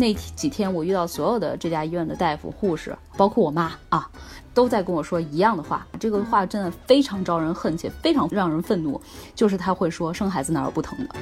[0.00, 4.10] 那几天我遇到所有的这家医院的大夫、护士，包括我妈啊，
[4.54, 5.86] 都在跟我说一样的话。
[5.98, 8.98] 这个话真的非常招人恨，且非常让人愤怒。
[9.34, 11.14] 就是他会说生孩子哪有不疼的？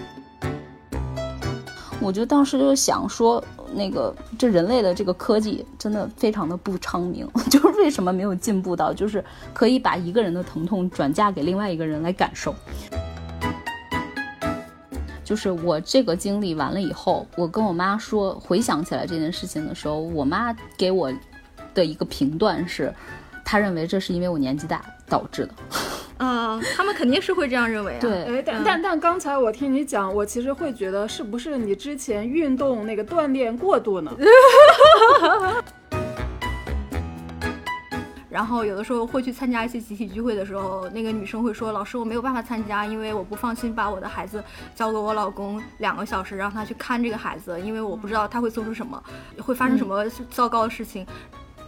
[2.00, 3.42] 我就当时就想说，
[3.74, 12.54] 那个这人类的这个科技真的非常的不昌明， 就是为什么没有进步到，就是可以把一个人的疼痛转嫁给另外一个人来感受。
[15.28, 21.12] 就是我这个经历完了以后，我跟我妈说，回想起来这件事情的时候，我妈给我
[21.74, 22.90] 的一个评断是，
[23.44, 25.54] 她认为这是因为我年纪大导致的。
[26.24, 28.00] 啊，他们肯定是会这样认为啊。
[28.00, 34.10] 对，哎，但但但刚才我听你讲，我其实会觉得是不是你之前运动那个锻炼过度呢？
[38.30, 44.42] 然后有的时候会去参加一些集体聚会的时候，那个女生会说：“老师，我没有办法参加，因为我不放心把我的孩子
[44.74, 49.02] 交给我老公两个小时，让他去看这个孩子，因为我不知道他会做出什么，
[49.40, 51.06] 会发生什么糟糕的事情。”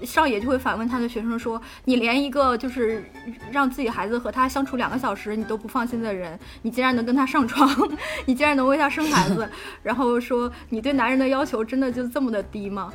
[0.02, 3.04] 少爷就会反问他的学生说：“你连一个就是
[3.50, 7.68] 让自己孩子和他相处两个小时你都不放心的人，你竟然能跟他上床，
[8.24, 9.46] 你竟然能为他生孩子，
[9.82, 12.90] 然后说你对男人的要求真的就这么的低吗？”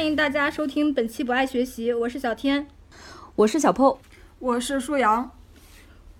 [0.00, 2.66] 欢迎大家收听本期不爱学习，我是小天，
[3.34, 3.98] 我是小 PO，
[4.38, 5.30] 我是舒阳。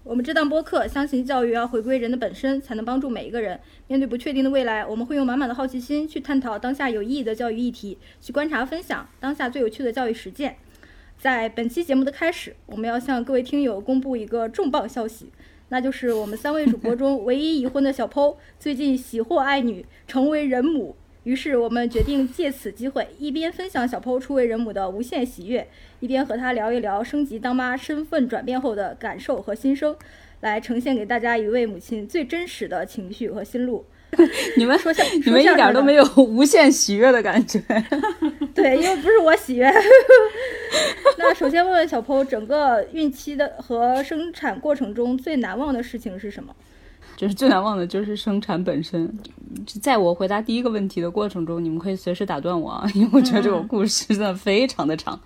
[0.02, 3.58] 我们这档播客相信教育要回归人的本身，才能帮助每一个人。
[3.86, 10.58] 面对不确定的未来，我们会用满满的好奇心去探讨当下有意义的教育议题，去观察分享当下最有趣的教育实践。
[11.16, 15.32] 在本期节目的开始，我们要向各位听友公布一个重磅消息，
[15.70, 20.96] 那就是我们三位主播中唯一已婚的小 PO 最近喜获爱女，成为人母。
[21.24, 25.68] 于是我们决定借此机会，一边分享小 PO 初为人母的无限喜悦，
[26.00, 29.94] 一边和她聊一聊升级当妈身份转变后的感受和心声，
[30.40, 33.84] 来呈现给大家一位母亲最真实的情绪和心路。
[34.56, 37.62] 你们说像，你们一点都没有无限喜悦的感觉。
[38.52, 39.70] 对，因为不是我喜悦。
[41.16, 46.52] 那首先问问小 PO，整个孕期的和生产过程中最难忘的事情是什么？
[47.20, 49.14] 就是最难忘的，就是生产本身。
[49.82, 55.20] 在我回答第一个问题的过程中，你们可以随时打断我啊，因为我觉得这个故事真的非常的长。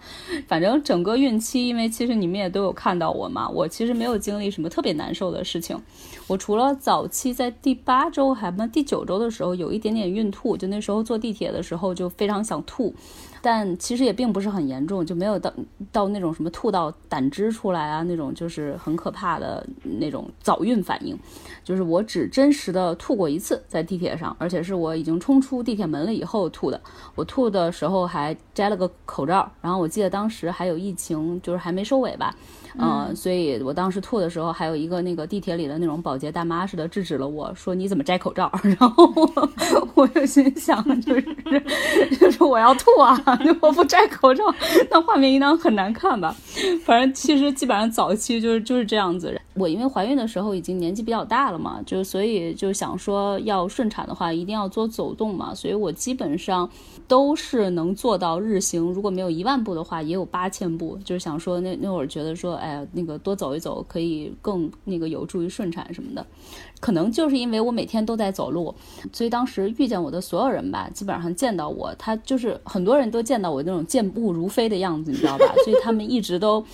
[0.49, 5.81] 反正整个孕期，因为其实你们也都有看到我嘛，我其实没有经历什么特别难受的事情。
[6.27, 12.93] 我除了早期在第八周还不第九周的时候有一点点孕吐，就那时候坐地铁的时候就非常想吐。
[13.41, 15.53] 但其实也并不是很严重，就没有到
[15.93, 19.65] 到那种什么吐到胆汁出来啊那种，就是很可怕的
[20.01, 21.15] 那种早孕反应。
[21.65, 26.81] 就是我只真实的吐过一次，在地铁上，而且是我已经冲出地铁门了以后吐的。
[27.15, 32.37] 我吐的时候还摘了个口罩，然后我记得当时还有疫情，就是还没收尾吧。
[32.77, 38.51] 嗯，所以我当时吐的时候，还有一个那个地铁里的那种保洁大妈似的制止了我说你怎么摘口罩？
[38.63, 39.51] 然后我
[39.95, 41.23] 我就心想就是
[42.19, 43.17] 就是我要吐啊，
[43.63, 44.43] 我不摘口罩，
[44.91, 46.35] 那画面应当很难看吧？
[46.85, 49.41] 反正其实基本上早期就是就是这样子。
[49.55, 56.69] 我因为怀孕的时候已经年纪比较大了了嘛，就所以就想说要顺产的话一定要多走动嘛，所以我基本上
[57.07, 60.99] 都是能做到日行，如果没有一万步的话，也有八千步。
[61.05, 62.55] 就是想说那那会儿觉得说。
[62.65, 66.27] 哎呀，那个多走一走可以更那个有助于顺产什么的，
[66.81, 68.75] 可能就是因为我每天都在走路，
[69.13, 75.53] 所以当时遇见我的所有人吧，基本上见到我，他就是很多人都见到我那种健步如飞的样子，你知道吧？
[75.63, 76.65] 所以他们一直都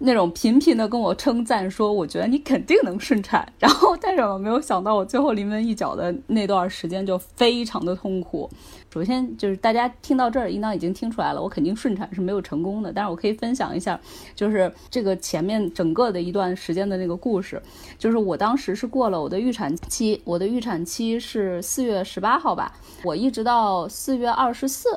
[0.00, 3.52] 那种频频的跟我称赞说，我觉得你肯定能顺产。
[3.58, 8.48] 然后，但是我没有想到，我最后临门一脚的那段时间就非常的痛苦。
[8.92, 12.92] 首先就是大家听到这儿，应当已经听出来了，我肯定顺产是没有成功的。
[12.92, 13.98] 但是我可以分享一下，
[14.36, 17.60] 就是这个前面整个的一段时间的那个故事。
[17.98, 22.72] 就是我当时是过了我的预产期，我的预产期是四月十八号吧，
[23.02, 24.88] 我一直到四月二十四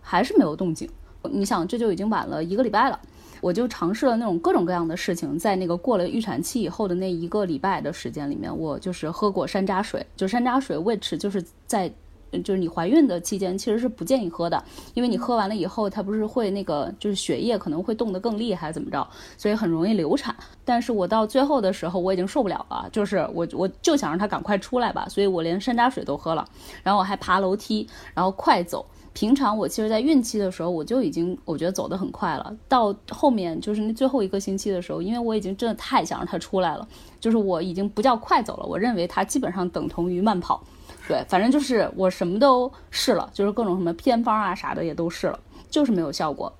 [0.00, 0.88] 还是没有动静。
[1.30, 2.98] 你想，这就已经晚了一个礼拜了。
[3.40, 11.92] 我就尝试了那种各种各样的事情，在那个过了预产期以后的那一个礼拜的时间里面，我就是喝过山楂水，就山楂水，which 就是在。
[12.44, 14.62] 就是你怀孕的期间，其实是不建议喝的，
[14.92, 19.08] 因为你喝完了以后，它不是会那个，就是血液可能会冻得更厉害，怎么着，
[19.38, 20.36] 所以很容易流产。
[20.62, 26.46] 但是我到最后的时候，我已经受不了了，就是我我就想让它赶快出来吧，所以我连山楂水都喝了，
[26.82, 28.84] 然后我还爬楼梯，然后快走。
[29.18, 32.56] 平常我其实，在孕期的时候，我就已经我觉得走得很快了。
[32.68, 36.86] 到后面就是那最后一个星期的时候，因为我已经真的太想让它出来了，
[37.18, 40.62] 就是我已经不叫快走了，我认为它基本上等同于慢跑。
[41.08, 46.52] 对，反正就是我什么都试了，就是各种什么偏方啊啥的也都试了，就是没有效果。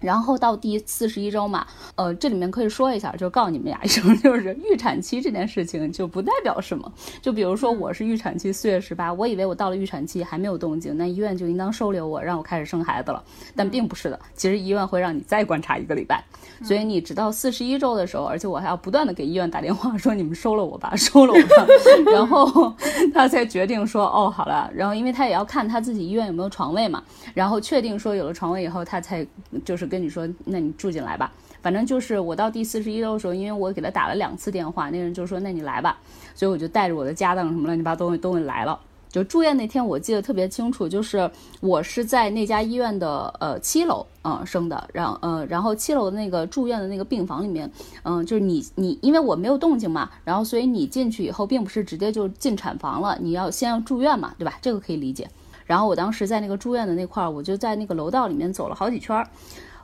[0.00, 1.66] 然后到第四十一周嘛，
[1.96, 6.90] 呃，这里面可以说一下，就告诉你们俩一声，就是预产期这件事情就不代表什么。
[7.20, 13.22] 就比如说我是预产期四月十八，我以为我到了预产期还没有动静，那医院就应当收留我，让我开始生孩子了。
[13.56, 16.22] 但并不是的，其实医院会让你再观察一个礼拜，
[16.62, 21.66] 所以你直到四十一周的时候，而且我还要不断的给医院打电话说你们收了我吧， 收了我吧，
[22.12, 22.72] 然后
[23.12, 27.02] 他才决定说哦好了，然后因为他也要看他自己医院有没有床位嘛，
[27.34, 29.26] 然后确定说有了床位以后，他才
[29.64, 31.32] 就是跟你说，那你住进来吧。
[31.60, 35.98] 反正就是我到第四十一周的时候，因为我给他打了两次电话，那人就说那你来吧，
[36.34, 38.78] 所以我就带着我的家当什么乱七八糟东西东西来了。
[39.10, 41.28] 就住院那天，我记得特别清楚，就是
[41.60, 47.68] 我是在那家医院的呃七楼嗯生的，然呃然后七楼的那个住院的那个病房里面，
[48.02, 54.58] 嗯就是你你因为我没有动静嘛，然后所以你进去以后并不是直接就进产房了，你要先要住院嘛，对吧？
[54.60, 55.26] 这个可以理解。
[55.64, 59.26] 然后我当时在那个住院的那块儿，我就在那个楼道里面走了好几圈儿，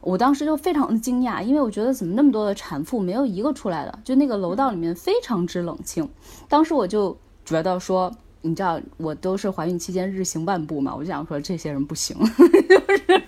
[0.05, 6.09] 我当时就非常的惊讶，因为我觉得怎么那么多的产妇没有一个出来的，就那个楼道里面非常之冷清。
[6.49, 8.12] 当时我就觉得说，
[8.43, 12.15] 你知道我都是怀孕期间日行万步嘛，我就想说这些人不行，
[12.69, 12.77] 就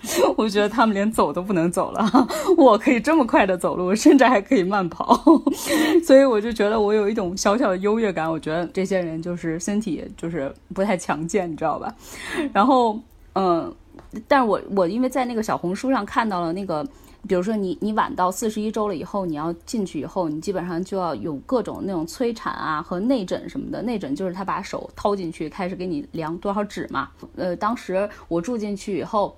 [0.03, 2.05] 是我觉得他们连走都不能走了，
[2.59, 5.19] 我可以这么快的走路，甚至还可以慢跑，
[6.05, 8.31] 所以我就觉得我有一种小小的优越感。
[8.31, 11.95] 我觉得这些人就是身体就是不太强健，你知道吧？
[12.53, 13.01] 然后
[13.33, 13.75] 嗯。
[14.27, 16.85] 但是我我因为在那个小红书上看到了那个，
[17.29, 23.83] 比如说你你晚到四十一周了以后，你要进去以后，你基本上就要有各种那种催产啊和内诊什么的。
[23.83, 27.09] 内诊就是他把手掏进去，开始给你量多少指嘛。
[27.37, 29.37] 呃，当时我住进去以后。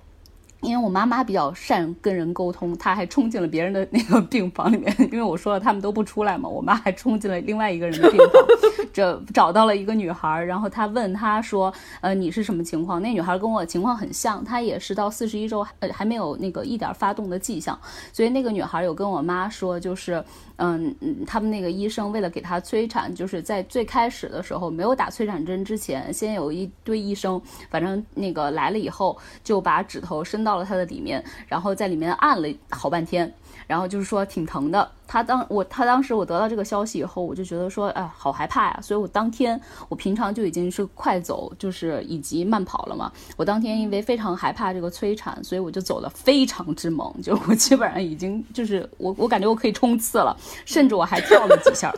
[0.61, 4.93] 因为我妈妈比较善跟人沟通，她还冲进了别人的那个病房里面。
[5.11, 8.43] 因为我说了他们都不出来嘛，我妈还冲进了另外一个人的病房，
[8.91, 17.79] 这找到了一个女孩，然后她问她说：“呃，你是什么情况？”那女孩跟我情况很像，她也是到四十一周，呃，还没有那个一点发动的迹象。
[18.11, 20.23] 所以那个女孩有跟我妈说，就是。
[20.61, 20.93] 嗯，
[21.25, 33.33] 他们那个医生为了给他催产，就是在最开始的时候没有打催产针之前，先有一堆医生，反正那个来了以后就把指头伸到了他的里面，然后在里面按了好半天。
[33.69, 38.79] 然后就是说挺疼的，他当我他当时我得到这个消息以后，我就觉得说，哎，好害怕呀！
[38.81, 43.11] 所以我当天我平常就已经是快走，就是以及慢跑了嘛。
[43.37, 50.35] 我当天因为非常害怕这个催产，所以我就走的非常之猛，就我基本上已经就是我我感觉我可以冲刺了，
[50.65, 51.93] 甚至我还跳了几下。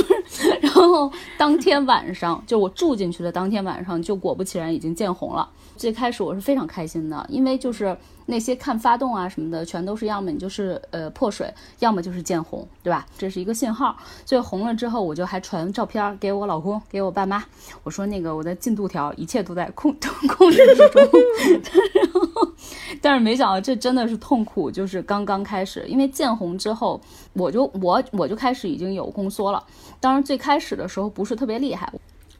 [0.62, 5.46] 然后当天晚上就我住进去的当天晚上，就果不其然已经见红了。
[5.76, 7.94] 最开始我是非常开心的，因为就是。
[8.26, 13.06] 那些看发动啊什么的，全都是要么你就是呃破水，要么就是见红，对吧？
[13.16, 13.96] 这是一个信号。
[14.24, 17.44] 所以红了之后，我就还传照片给我老公，给我爸妈，
[17.84, 19.94] 我说那个我的进度条一切都在控
[20.28, 21.02] 控制之中。
[21.94, 22.52] 然后，
[23.00, 27.00] 但是没想到这真的是痛苦，就是刚刚开始，因为见红之后，
[27.32, 29.64] 我就我我就开始已经有宫缩了。
[30.00, 31.92] 当然最开始的时候不是特别厉害。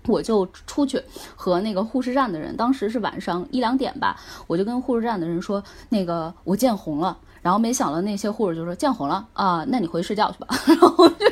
[0.06, 1.00] 我就出去
[1.34, 11.26] 和那个护士站的人，当时是晚上一两点吧，我就跟护士站的人说，那个我见红了，然后没想到那些护士就说见红了啊，那你回去睡觉去吧， 然后就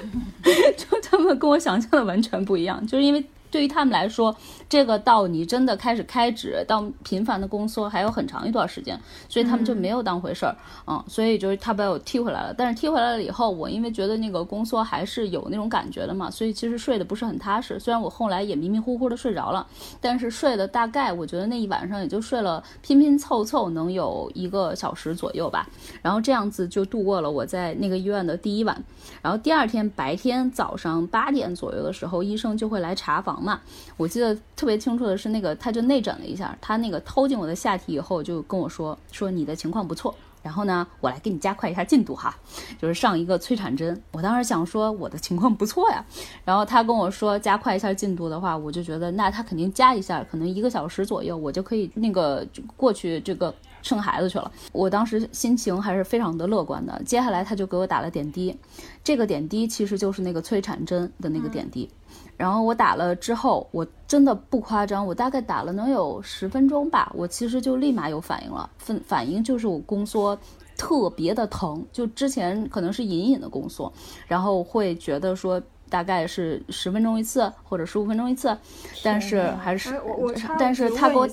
[0.76, 3.24] 就他们跟我想象的完全不一样，就是因为。
[3.54, 4.34] 对于他们来说，
[4.68, 8.98] 这个到你真的开始开指到频繁的宫缩还有很长一段时间，
[9.28, 10.56] 所以他们就没有当回事儿，
[10.88, 12.52] 嗯，所以就是他把我踢回来了。
[12.52, 17.78] 但是踢回来了以后，我因为觉得那个宫缩还是有那种感觉的嘛，所以其实睡得不是很踏实。
[17.78, 19.64] 虽然我后来也迷迷糊糊的睡着了，
[20.00, 25.68] 但是睡的大概我觉得那一晚上也就睡了拼拼凑凑能有一个小时左右吧。
[26.02, 28.82] 然后这样子就度过了我在那个医院的第一晚。
[29.22, 33.43] 然后第二天白天早上八点左右的时候，医生就会来查房。
[33.44, 33.60] 嘛，
[33.96, 42.34] 我记得特别清楚的是，那个他就内诊了一下，他那个掏进我的下体以后，就跟我说说你的情况不错，然后呢，我来给你加快一下进度哈，
[42.80, 44.00] 就是上一个催产针。
[44.12, 46.04] 我当时想说我的情况不错呀，
[46.44, 52.46] 然后他跟我说加快一下进度的话，我就觉得那他肯定加一下，可能一个小时左右，我就可以那个
[52.76, 54.50] 过去这个生孩子去了。
[54.72, 57.02] 我当时心情还是非常的乐观的。
[57.04, 58.56] 接下来他就给我打了点滴，
[59.02, 61.88] 这个点滴其实就是那个催产针的那个点滴。
[62.36, 68.68] 然后我打了之后，我真的不夸张，我大概打了能有十分钟吧，我其实就立马有反应了。
[68.78, 70.38] 反反应就是我宫缩
[70.76, 73.92] 特别的疼，就之前可能是隐隐的宫缩，
[74.26, 78.56] 然后会觉得说大概是十分钟一次或者十五分钟一次，
[79.02, 81.28] 但是还是我我但是他给我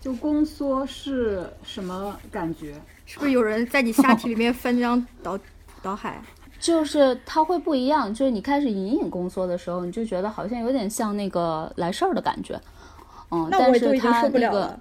[0.00, 2.74] 就宫缩是什么感觉？
[3.04, 5.38] 是不是有人在你下体里面翻江倒
[5.82, 6.22] 倒海？
[6.60, 12.60] 就是它会不一样，就是你开始隐隐宫缩的时候，你就觉得好像有点像那个来事儿的感觉，
[13.30, 14.78] 嗯，但是它那个，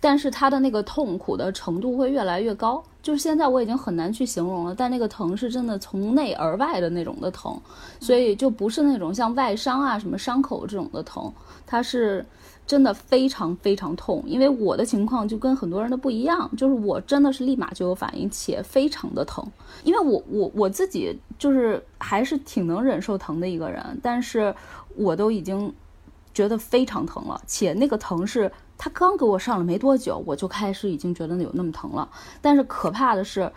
[0.00, 2.82] 但是它的那个痛苦的程度会越来越高。
[3.02, 7.60] 就是现在我已经很难去形容了，但那个疼是真的从内而外的那种的疼，
[7.98, 11.32] 所以就不是那种像外伤啊什么伤口这种的疼，
[11.66, 12.24] 它是
[12.66, 14.22] 真的非常非常痛。
[14.26, 19.44] 因为我的情况就跟很多人的不一样，就是我真的是立马就有反应，且非常的疼。
[19.84, 24.54] 因为我我我自己就是还是挺能忍受疼的一个人，但是
[24.96, 25.72] 我都已经
[26.34, 28.50] 觉得非常疼了，且那个疼是。
[28.84, 32.10] 他刚给我上了没多久，我就开始已经觉得有那么疼了。
[32.40, 33.48] 但是可怕的是，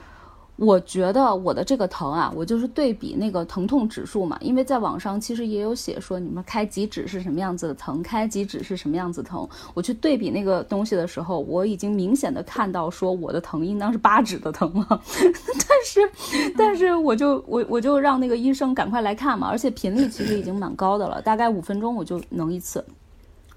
[0.58, 4.38] 我觉得我的这个疼啊，我就是对比那个疼痛指数嘛。
[4.40, 9.48] 因为在网上其实也有写说，你们开几指是什么样子的疼，开几指是什么样子疼。
[9.74, 14.86] 我去对比那个东西的时候，我已经明显的看到说我的疼应当是八指的疼了。
[15.68, 22.84] 但是，但是我就我我就让那个医生赶快来看嘛，而且频率其实已经蛮高的了，大概五分钟我就能一次。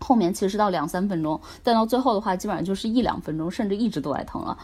[0.01, 4.57] 后面其实到两三分钟，但到最后的话，基本上就是一两分钟，甚至一直都在疼了。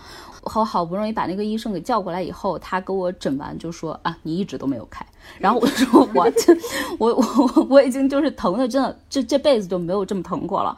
[0.42, 5.04] 我好不容易把那个医生给叫过来以后，他给我诊完就说啊，你一直都没有开。
[5.40, 6.54] 然后我说我这
[6.98, 10.76] 我我 我已经就是疼的，真的这这辈子就没有这么疼过了。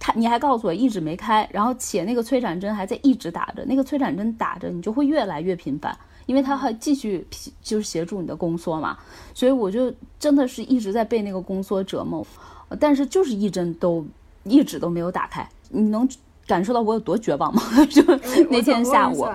[0.00, 5.96] 他你还告诉我一直没开，然后且那个催产针还在一直打着，那个催产针打着你就会越来越频繁，
[6.26, 7.26] 因为它还继续
[7.62, 8.98] 就是协助你的宫缩嘛。
[9.32, 12.26] 所以我就真的是一直在被那个宫缩折磨。
[12.74, 14.06] 但是就是一针都
[14.44, 16.08] 一直都没有打开，你能
[16.46, 17.62] 感受到我有多绝望吗？
[17.90, 18.02] 就
[18.50, 19.26] 那天下午，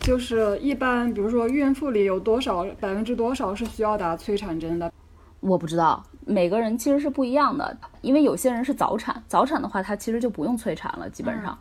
[0.00, 4.92] 就是一般，比如说孕妇里有多少百分之多少是需要打催产针的？
[5.40, 11.58] 我不知道，每个人其实是不一样的，因为有些人是早产，早产的话他其实就不用催产了，基本上，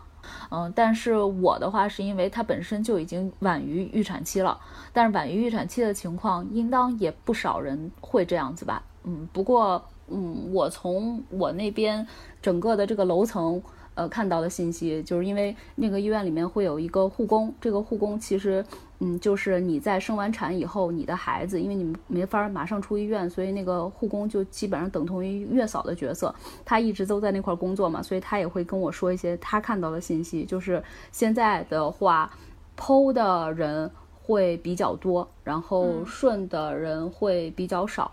[0.49, 4.59] 嗯，但是我的话是因为它本身就已经晚于预产期了，
[4.93, 9.83] 但是晚于预产期的情况，应当也不少人会这样子吧，嗯，不过。
[10.07, 12.05] 嗯，我从我那边
[12.41, 13.61] 整个的这个楼层，
[13.95, 18.63] 呃，看到的信息，就是因为那个医院里面会有一个护工，这个护工其实，
[18.99, 26.33] 嗯，就是你在生完产以后，你的孩子，因为你们没法马上出医院，所以那个护工就基本上等同于月嫂的角色，
[26.63, 32.29] 他一直都在那块工作嘛，所以他也会跟我说一些他看到的信息，就是现在的话，
[32.77, 33.89] 剖的人
[34.21, 38.11] 会比较多，然后顺的人会比较少。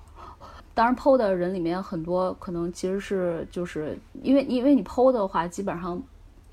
[0.75, 6.02] 当然剖的人里面很多可能其实是就是因为因为你剖的话，基本上，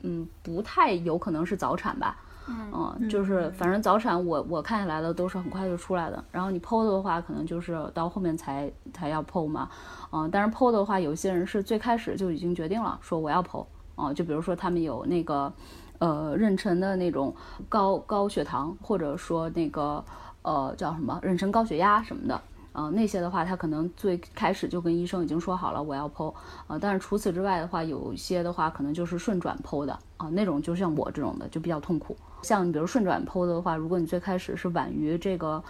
[0.01, 6.21] 嗯，不太有可能是早产吧，嗯，就是反正早产我我看下来的都是很快就出来的。
[6.31, 9.69] 然后你剖的话，可能就是到后面才才要剖嘛，
[10.11, 15.51] 嗯，但是剖的话，有些人是最开始就已经决定了说我要剖，啊，就比如说他们有那个
[15.99, 17.33] 呃妊娠的那种
[17.69, 20.03] 高高血糖，或者说那个
[20.41, 22.41] 呃叫什么妊娠高血压什么的。
[22.71, 26.33] 啊，那些的话，他可能最开始就跟医生已经说好了，我要剖。
[26.67, 32.15] 啊，但是除此之外的话，有一些的话可能就是顺转剖的啊，那种就像我这种的就比较痛苦。
[32.41, 35.61] 像你比如顺转剖的话，如果你最开始是晚于这个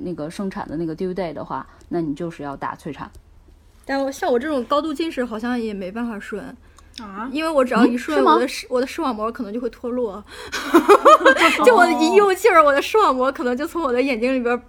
[0.00, 3.10] 那个生产的那个 due day 的话，那你就是要打催产。
[3.84, 6.56] 但我像我这种高度近视，好像也没办法顺。
[7.00, 10.22] 啊，因为我只要一顺，我的视我的视网膜可能就会脱落，
[11.64, 14.62] 就我一用劲儿，我的视网膜可能就从我的眼睛里边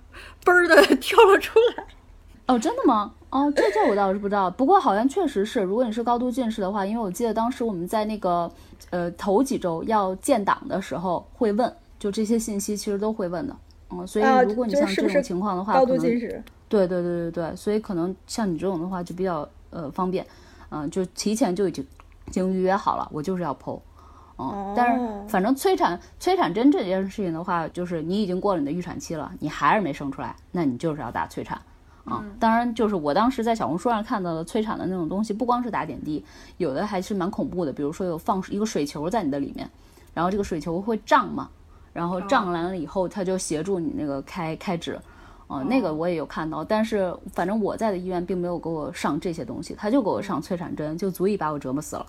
[0.43, 1.85] 嘣儿的 跳了出来。
[2.47, 3.13] 哦，真的吗？
[3.29, 4.49] 哦，这这我倒是不知道。
[4.51, 8.51] 不过好像确实是，如果你是高度近视的话，因为我记得当时我们在那个
[8.89, 13.55] 呃头几周要建档的时候会问，就这些信息其实都会问的。
[13.89, 20.25] 嗯，所以如果你像这种情况的话，高度近视，对对对对对，所以可能像你这种的话就比较呃方便，
[20.69, 21.85] 嗯，就提前就已经。
[22.25, 23.77] 已经预约好了，我就是要剖，
[24.37, 31.61] 嗯，但是反正催产催产针这件事情的话，就是你已经过了你的预产期了，你还是没生出来，那你就是要打催产，
[32.05, 36.25] 啊，当然就是我当时在小红书上看到的催产的那种东西，不光是打点滴，
[36.57, 39.69] 有的还是蛮恐怖的，比如说有放一个水球在你的里面，
[40.13, 41.49] 然后这个水球会胀嘛，
[41.93, 44.99] 然后胀完了以后，它就协助你那个开开指。
[45.53, 52.05] 哦，那个我也有看到，但是反正我在的医院并没有给我上这些东西，他就给我上催产针，就足以把我折磨死了。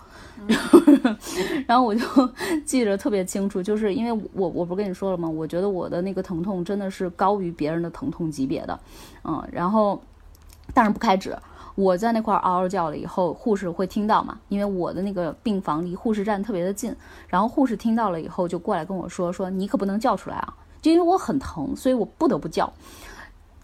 [1.67, 2.03] 然后我就
[2.65, 5.29] 记着特别清楚，就是因为我我不是跟你说了吗？
[5.29, 8.79] 我觉得我的那个疼痛真的是高于别人的疼痛级别的，
[9.23, 10.01] 嗯，然后
[10.73, 11.37] 但是不开指，
[11.75, 14.39] 我在那块嗷嗷叫了以后，护士会听到嘛？
[14.49, 16.95] 因为我的那个病房离护士站特别的近，
[17.27, 22.71] 然后护士听到了以后就过来跟我说说你可不能叫出来啊，就因为我很疼，所以我不得不叫。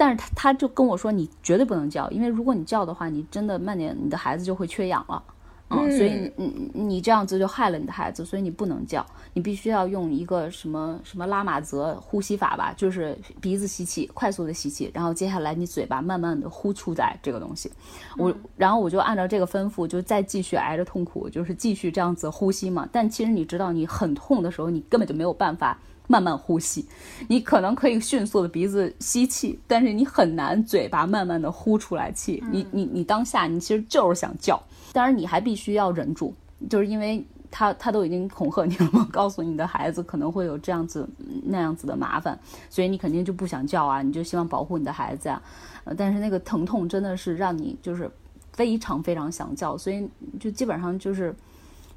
[0.01, 5.23] 但是他他就跟我说，你绝对不能叫，因为如果你叫的话，你真的慢点，你的孩子就会缺氧了。
[5.69, 17.71] 嗯，所以你你这样子就害了你的孩子，所以你不能叫，你必须要用一个什么什么拉玛泽呼吸法吧，就是鼻子吸气，快速的吸气，然后接下来你嘴巴慢慢的呼出来这个东西。
[18.17, 22.89] 我然后我就按照这个吩咐，就再继续挨着痛苦，就是继续这样子呼吸嘛。
[22.91, 25.77] 但其实你知道，你很痛的时候，你根本就没有办法
[26.11, 26.85] 慢慢呼吸，
[27.29, 32.43] 你可能可以迅速的鼻子吸气，但是你很难嘴巴慢慢的呼出来气。
[32.51, 34.61] 你你你当下你其实就是想叫。
[34.91, 36.33] 当然，你还必须要忍住，
[36.69, 41.07] 就是因为他他都已经恐吓你了嘛， 告诉你的孩子可能会有这样子
[41.45, 42.37] 那样子的麻烦，
[42.69, 45.41] 所以你肯定就不想叫啊，你就希望保护你的孩子啊。
[45.85, 48.11] 呃，但是那个疼痛真的是让你就是
[48.51, 50.05] 非常非常想叫，所以
[50.37, 51.33] 就基本上就是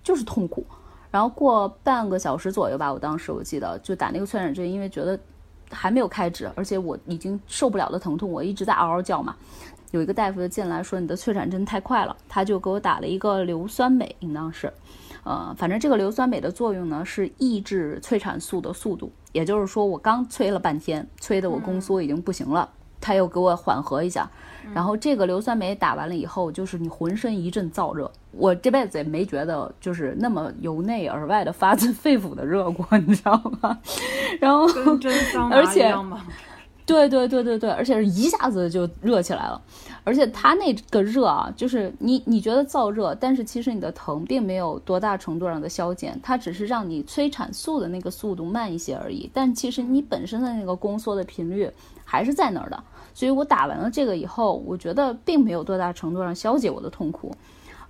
[0.04, 0.64] 就是痛苦。
[1.14, 5.16] 然后过半个小时左右吧，我当时我记得就打那个催产针，因为觉得
[5.70, 9.36] 还没有开指，而且我已经受不了的疼痛，我一直在嗷嗷叫嘛。
[9.92, 14.72] 有一个大夫就进来说你的催产针太快了，他就给我打了一个硫酸镁，应当是，
[15.22, 22.68] 呃，反正这个硫酸镁的作用呢是抑制催产素的速度，也就是说我刚催了半天，催的我宫缩已经不行了，
[23.00, 24.28] 他又给我缓和一下，
[24.72, 33.78] 然后这个硫酸镁打完了以后，就是你浑身一阵燥热，我这辈子也没觉得就是那么由内而外的发自肺腑的热过， 你知道吗？
[34.40, 36.24] 然后跟真桑拿一样吗？
[36.86, 39.58] 对对对对对，而且是一下子就热起来了，
[40.04, 51.70] 而且它那个热啊，就是你你觉得燥热，但是其实你的疼并没有多大程度上的消减，它只是让你催产素的那个速度慢一些而已，但其实你本身的那个宫缩的频率
[52.04, 57.34] 还是在那儿的，所以我打完了这个以后，我觉得并没有多大程度上消解我的痛苦。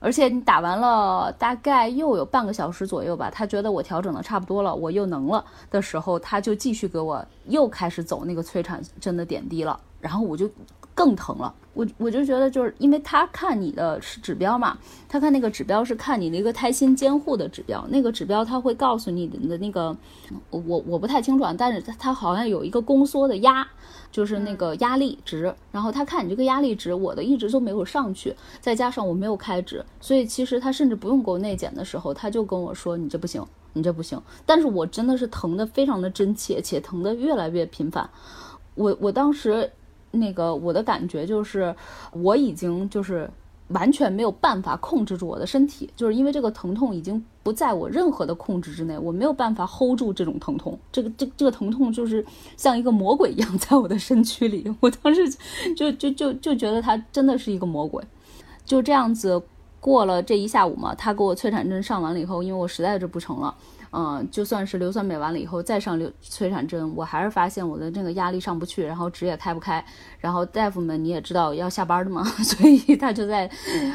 [0.00, 10.48] 而且你打完了大概又有半个小时左右吧，他觉得我调整的差不多了，我又能了的时候，他就继续给我又开始走那个催产针的点滴了，然后我就
[10.94, 11.52] 更疼了。
[11.72, 19.96] 我我就觉得就是因为他看你的是指标嘛，他看那个指标是看你那个胎心监护的指标，那个指标他会告诉你的那个，
[20.50, 23.66] 我我不太清楚，但是他好像有一个宫缩的压。
[24.10, 34.22] 就是那个压力值，然后他看你这个压力值，我的一直都没有上去，再加上我没有开指，所以其实他甚至不用给我内检的时候，他就跟我说你这不行，你这不行。
[34.46, 38.08] 但是我真的是疼的非常的真切，且疼的越来越频繁。
[38.76, 39.68] 我我当时
[40.14, 41.74] 那个我的感觉就是
[42.12, 43.30] 我已经就是。
[43.68, 50.78] 完全没有办法控制住我的身体，就是因为这个疼痛已经不在我任何的控制之内，我没有办法 hold 住这种疼痛。
[50.92, 52.24] 这个这这个疼痛就是
[52.58, 55.26] 像一个魔鬼一样在我的身躯里，我当时
[55.74, 58.04] 就就就就觉得他真的是一个魔鬼。
[58.66, 59.42] 就这样子
[59.80, 63.54] 过了这一下午嘛，他给我催产针上完了以后，因为我实在是不成了。
[63.96, 69.84] 嗯，就算是硫酸镁完了以后再上硫催产针，我还是发现我的这个压力上不去，然后纸也开不开。
[70.18, 73.48] 然后大夫们你也知道要下班的嘛， 所以他就在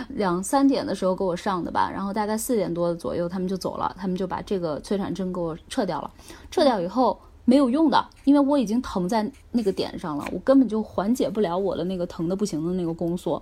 [0.09, 1.91] 两三点的时候给我上的吧。
[1.91, 6.09] 然后大概四点多左右他们就走了，他们就把这个催产针给我撤掉了。
[6.49, 13.41] 撤掉以后没有用的，因为我已经疼在那个点上了，我根本就缓解不了我的那个疼的不行的那个宫缩。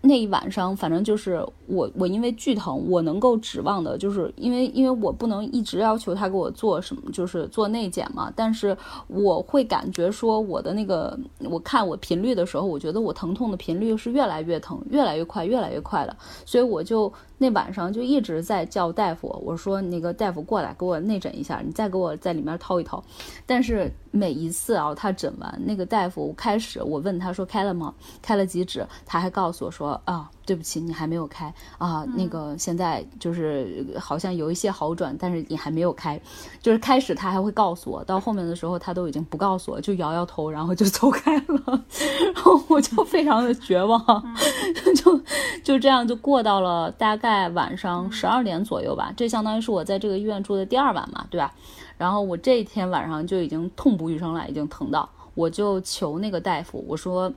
[0.00, 8.32] 那一晚上，反正就是我，我因为剧疼，我能够指望的，就是因为，因为我不能一直要求他给我做什么，就是做内检嘛。
[8.36, 8.76] 但是
[9.08, 11.18] 我会感觉说，我的那个，
[11.50, 17.12] 我看我频率的时候，我觉得我疼痛的频率是越来越疼，越来越快，越来越快的，所以我就。
[17.38, 23.02] 那晚上就一直在叫大夫，我说那个大夫过来给我内诊一下，你再给我在里面掏一掏。
[23.46, 27.94] 但是每一次啊，他诊完那个大夫，开始我问他说开了吗？
[28.20, 28.86] 开了几指？
[29.06, 30.30] 他还告诉我说啊。
[30.48, 32.06] 对不起，你还没有开啊？
[32.16, 36.18] 那个现在就是好像有一些好转，但是你还没有开。
[36.62, 41.84] 就是开始他还会告诉我，到后面的时候他都已经不告诉我，就摇摇头，然后就走开了。
[42.34, 44.02] 然后我就非常的绝望，
[44.96, 45.20] 就
[45.62, 49.12] 就这样就过到了大概晚上十二点左右吧。
[49.14, 51.52] 这相当于是我在这个医院住的第二晚嘛，对吧？
[51.98, 57.30] 然后我这一天晚上就已经痛不欲生了，已经疼到，我就求那个大夫，我说。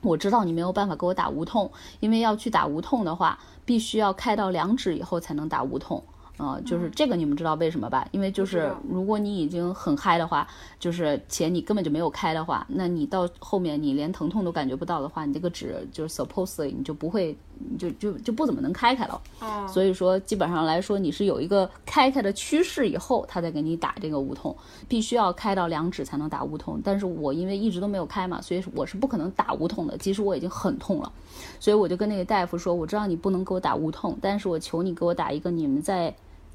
[0.00, 6.02] 我知道你没有办法给我打无痛，因为要去打无痛的话，必须要开到两指以后才能打无痛。
[6.36, 8.06] 啊，就是这个你们知道为什么吧？
[8.10, 10.46] 因为就是如果你已经很嗨的话，
[10.78, 17.34] 就是且你根本就没有开的话，那你到后面你连疼痛都感觉不到的话，你这个指就是 supposedly 你就不会，
[17.78, 19.20] 就就就不怎么能开开了。
[19.40, 19.66] 哦。
[19.68, 24.56] 所以说基本上来说，你是有一个开开的趋势以后，他再给你打这个无痛，
[24.88, 26.80] 必须要开到两指才能打无痛。
[26.84, 29.96] 但是我因为一直都没有开嘛，所以我是不可能打无痛的。
[29.98, 31.12] 即使我已经很痛了，
[31.60, 36.14] 所以我就跟那个大夫说，我知道你不能给我打无痛，但是我求你给我打一个你们在。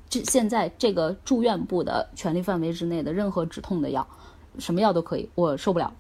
[0.10, 4.06] 这现在这个住院部的权利范围之内的任何止痛的药，
[4.60, 5.94] 什么药都可以，我受不了。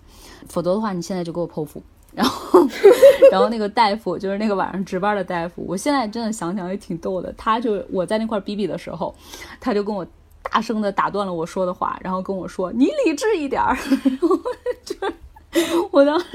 [0.49, 1.81] 否则的话，你现在就给我剖腹。
[2.13, 2.59] 然后，
[3.31, 7.33] 然后那个大夫就是那个晚上值班的大夫，我现在真的想想也挺逗的。
[7.37, 9.13] 他就我在那块逼逼的时候，
[9.59, 10.05] 他就跟我
[10.43, 13.77] 大声的打断了我说的话，然后跟我说：“你理智一点儿。
[14.83, 14.95] ”就
[15.91, 16.25] 我当时，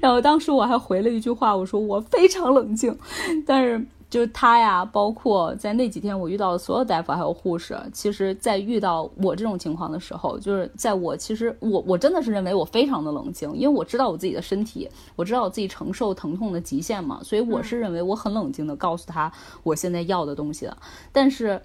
[0.00, 2.98] 然后当时我还回了一句话，我说我非常冷静，
[3.46, 3.86] 但是。
[4.10, 19.30] 就是他呀，包括在那几天我遇到的所有大夫还有护士，其实，在遇到我这种情况的时候，就是在我其实我我真的是认为我非常的冷静，因为我知道我自己的身体，我知道我自己承受疼痛的极限嘛，所以我是认为我很冷静的告诉他
[19.62, 20.76] 我现在要的东西的。
[21.12, 21.60] 但是，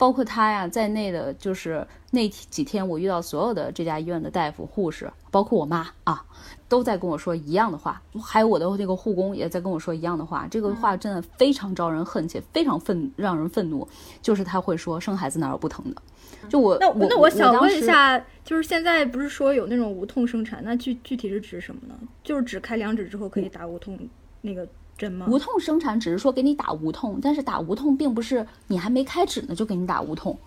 [0.00, 6.24] 包括他呀在内的，就是那几天我遇到所有的这家医院的大夫、护士，包括我妈啊。
[6.70, 10.46] 都在跟我说一样的话，还有我的那个护工也在跟我说一样的话。
[10.48, 13.86] 这个话真的非常招人恨，且非常愤，让人愤怒。
[14.22, 16.00] 就是他会说生孩子哪有不疼的？
[16.48, 20.62] 就我那我那我想问一下，就是现在不是说有那种无痛生产？
[20.64, 21.94] 那具具体是指什么呢？
[22.22, 23.98] 就是只开两指之后可以打无痛
[24.40, 24.66] 那个
[25.00, 25.26] 针吗？
[25.28, 30.38] 无痛生产只是说给你打无痛，但是打无痛并不是你还没开指呢就给你打无痛。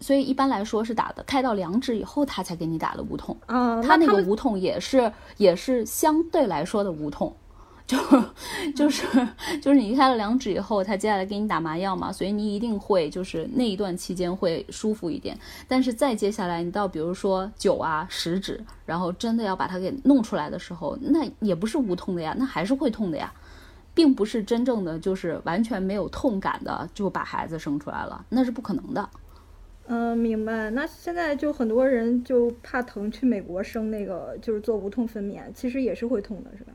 [0.00, 3.36] 所以一般来说是打的，开到两指以后他才给你打的无痛。
[3.46, 7.32] 嗯，他那个无痛也是也是相对来说的无痛，
[7.86, 7.96] 就
[8.74, 9.06] 就是
[9.60, 15.38] 就是你开了两指以后，他接下来给你打麻药嘛，所以你一定会就是那一段期间会舒服一点。
[15.68, 23.32] 但是再接下来你到比如说九啊十指，然后真的要把它给弄出来的时候，那也不是无痛的呀，那还是会痛的呀，
[23.94, 29.08] 并不是真正的就是完全没有痛感的就把孩子生出来了，那是不可能的。
[29.86, 30.70] 嗯，明白。
[30.70, 36.72] 那现在就很多人就怕疼，去美国生那个就是做无痛分娩，其实也是会痛的，是吧？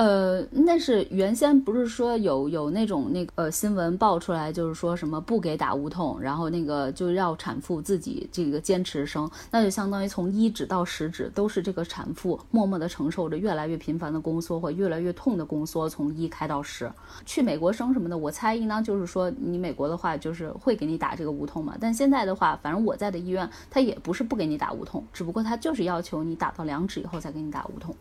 [0.00, 16.90] 呃，那是原先不是说有有那种那个呃新闻爆出来，就是说什么不给打无痛，然后那个就要产妇自己这个坚持生，那就相当于从一指到十指都是这个产妇默默的承受着越来越频繁的宫缩或越来越痛的宫缩，从一开到十。
[17.26, 27.94] 去美国生什么的，我猜应当就是说你美国的话就是会给你打这个无痛嘛，但现在的话，反正我在的医院他也不是不给你打无痛，只不过他就是要求你打到两指以后再给你打无痛。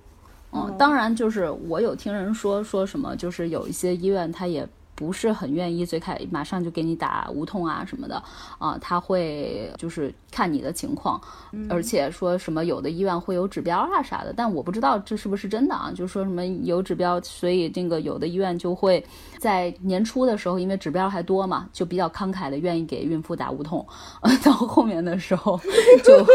[0.52, 4.68] 嗯，当然，就是我有听人说说什么，就是有一些医院他也。
[4.96, 8.22] 不是很愿意最开马上就给你打无痛啊什么的
[8.58, 11.18] 啊，他会就是看你的情况，
[11.70, 19.02] 而且说什么有的医院会有指标啊啥的，但我不知道这是不是真的啊，就说什么有指标，所以这个有的医院就会
[19.40, 23.86] 在年初的时候，因为指标还多嘛，就比较慷慨的愿意给孕妇打无痛，
[24.44, 25.58] 到后面的时候
[26.04, 26.26] 就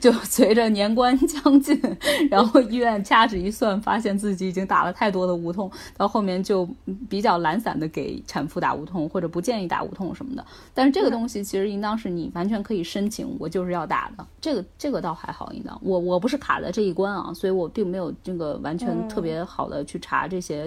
[0.00, 1.80] 就随着年关将近，
[2.28, 6.68] 然后医院掐指一算，发现自己已经打了太多的无痛，到后面就
[7.08, 8.00] 比较懒散的给。
[8.00, 20.66] 给产妇打无痛或者不建议打无痛什么的，但是这个东西其实应当是你完全可以申请，我就是要打的，这个这个倒还好，应当我我不是卡在这一关啊，所以我并没有这个完全特别好的去查这些。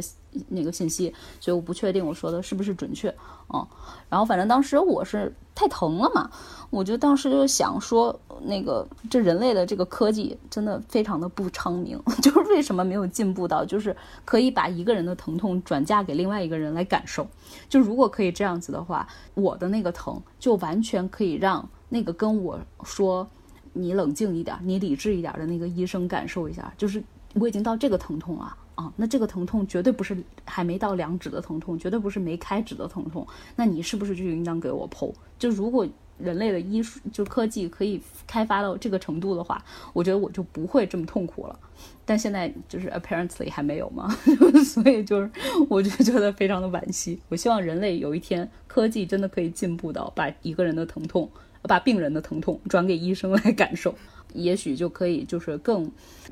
[0.50, 3.10] 那个信息，所以我不确定我说的是不是准确，
[3.54, 3.65] 嗯，
[4.10, 6.30] 然后反正当时我是太疼了嘛，
[6.69, 17.28] 我就当时就想说，那个这人类的这个科技真的非常的不昌明， 就是为什么没有进步到，就是可以把一个人的疼痛转嫁给另外一个人来感受，
[17.69, 23.28] 就如果可以这样子的话，我的那个疼就完全可以让那个跟我说
[23.74, 27.04] 你冷静一点，你理智一点的那个医生感受一下，就是
[27.36, 28.58] 我已经到这个疼痛了。
[28.76, 33.26] 啊，那这个疼痛绝对不是还没到两指的疼痛，绝对不是没开指的疼痛。
[33.56, 35.14] 那你是不是就应当给我剖？
[35.38, 35.88] 就如果
[36.20, 41.60] 人类的医术就科技可以开发到这个程度的话，我觉得我就不会这么痛苦了。
[42.06, 44.08] 但现在就是 apparently 还没有嘛，
[44.66, 45.30] 所以就是
[45.70, 47.20] 我就觉得非常的惋惜。
[47.30, 51.30] 我希望人类有一天科技真的可以进步到把一个人的疼痛，
[51.64, 53.96] 把病人的疼痛转给医生来感受。
[54.34, 55.89] 也许就可以就是更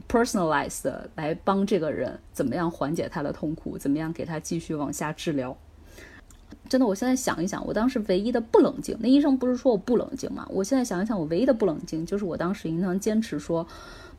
[0.09, 5.55] personalized 的来帮这个人怎么样缓解他的痛苦，怎么样给他继续往下治疗。
[6.67, 10.47] 真的，我现在想一想，我当时唯一的不冷静，那医生不是说我不冷静吗？
[10.49, 13.65] 我现在想一想，我唯一的不冷静就是我当时应当坚持说，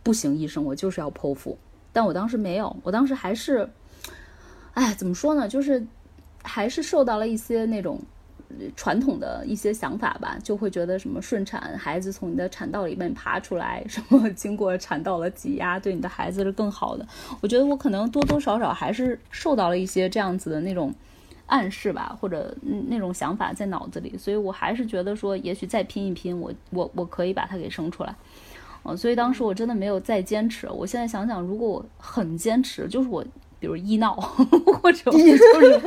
[0.03, 1.59] 不行，医生，我就是要剖腹。
[1.93, 3.69] 但我当时没有，我当时还是，
[4.75, 5.49] 哎，怎么说呢？
[5.49, 5.87] 就是
[6.43, 8.01] 还是受到了一些那种。
[8.77, 17.07] 传统的一些想法吧，就会觉得什么顺产，孩子从你的产道里面爬出来，什么经过产道的挤压，对你的孩子是更好的。
[17.41, 20.95] 我觉得我可能多多少少还是受到了一些这样子的那种
[21.47, 22.57] 暗示吧，或者
[22.89, 28.15] 那种想法在脑子里，所以我还是觉得说，也许再拼一拼，我我我可以把它给生出来。
[28.85, 30.69] 嗯，所以当时我真的没有再坚持。
[30.69, 33.25] 我现在想想，如果我很坚持，就是我
[33.61, 34.15] 比如医闹，
[34.83, 35.81] 或者就是。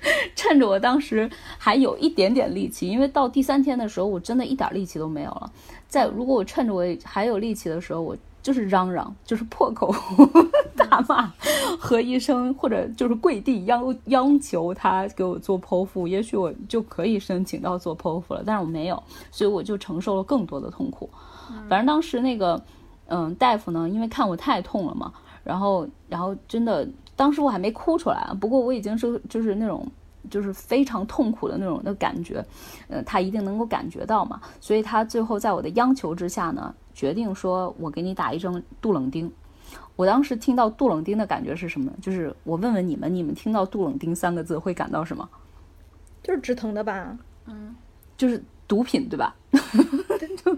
[0.34, 1.28] 趁着我当时
[1.58, 5.50] 还有一点点力气，因为到第三天的时候，我真的一点力气都没有了。
[5.88, 9.92] 在如果我趁着我还有力气的时候，我就是嚷嚷，就是破口
[10.76, 11.32] 大骂，
[11.78, 21.10] 何医生或者就是跪地央央求他给我做剖腹，也许我就可以申请到做剖腹了，但是我没有，所以我就承受了更多的痛苦。
[21.68, 22.60] 反正当时那个，
[23.08, 29.90] 嗯，大夫呢，因为看我太痛了嘛，然后，然后真的，当时我还没哭出来，不过我已经是就是那种。
[30.28, 32.44] 就是非常痛苦的那种的感觉，
[32.88, 39.32] 呃，他一定能够感觉到嘛，所以他最后在我的央求之下呢，决定说我给你打一针杜冷丁。
[39.94, 41.92] 我当时听到杜冷丁的感觉是什么？
[42.02, 45.28] 就是我问问你们，你们听到杜冷丁三个字会感到什么？
[46.24, 47.16] 就是止疼的吧？
[47.46, 47.76] 嗯，
[48.16, 49.32] 就是毒品，对吧？
[50.42, 50.56] 就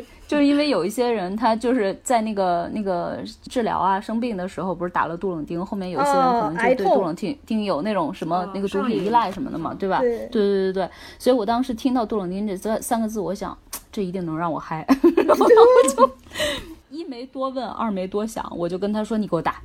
[0.00, 10.00] 就就是因为有一些人，他就是在那个那个治疗啊生病的时候，不是打了杜冷丁，后面有些人可能就对杜冷丁丁有那种什么那个毒品依赖什么的嘛，对吧？
[10.00, 10.90] 对对对对对。
[11.18, 13.56] 所以我当时听到杜冷丁这三三个字，我想
[13.92, 14.86] 这一定能让我嗨，
[15.26, 16.10] 然后我就
[16.90, 19.60] 一没多问，二没多想，我就跟他说你给我打。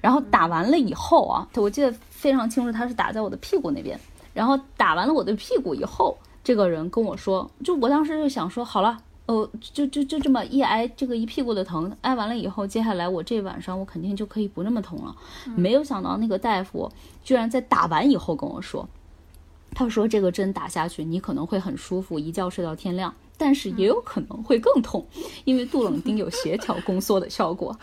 [0.00, 3.98] 然后打完了以后啊，我记得非常清楚，他是打在我的屁股那边。
[4.34, 6.16] 然后打完了我的屁股以后。
[6.44, 15.16] 这个人跟我说，就我当时就想说，好了，呃，就就就这么一挨这个一屁股的疼，挨完了以后，接下来我这晚上我肯定就可以不那么疼了。
[15.56, 16.90] 没有想到那个大夫
[17.22, 18.86] 居然在打完以后跟我说，
[19.74, 23.14] 他说这个针打下去你可能会很舒服，一觉睡到天亮。
[23.36, 25.06] 但是也有可能会更痛，
[25.44, 27.76] 因为杜冷丁有协调宫缩的效果。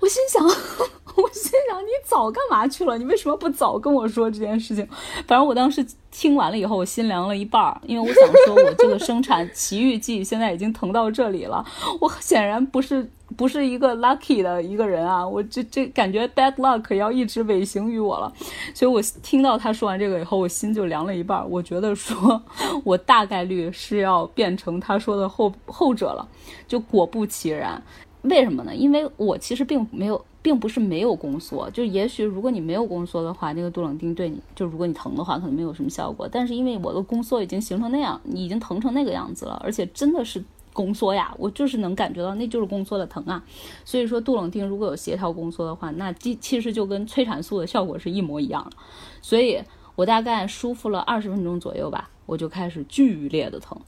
[0.00, 0.42] 我心想，
[1.16, 2.98] 我心想你早干嘛去了？
[2.98, 4.86] 你为什么不早跟我说这件事情？
[5.26, 11.64] 反正我当时听完了以后，我心凉了一半儿，因为我想说，我这个生产 奇遇记现在已经疼到这里了，
[12.00, 13.10] 我显然不是。
[13.36, 18.32] 不是一个 lucky 的一个人啊，我这这感觉 bad luck 要一直尾行于我了，
[18.72, 21.44] 所以我听到他说完这个以后，我心就凉了一半。
[21.50, 22.40] 我觉得说
[22.84, 26.28] 我大概率是要变成他说的后后者了，
[26.68, 27.82] 就果不其然。
[28.22, 28.74] 为什么呢？
[28.74, 36.28] 因为我其实并没有，并不是没有宫缩，就也许如果你没有宫缩的话，那个杜冷丁对你，就如果你疼的话，可能没有什么效果。
[36.30, 40.44] 但是因为我的宫缩已经形成那样，已经疼成那个样子了，而且真的是。
[40.76, 43.42] 宫缩呀，我就是能感觉到，那就是宫缩的疼啊。
[43.82, 48.76] 所以说杜冷丁如果有协调宫缩的话，那其其实就跟催产素的效果是一模一样的。
[49.22, 49.58] 所以
[49.94, 53.80] 我大概舒服了二十分钟左右吧，我就开始剧烈的疼，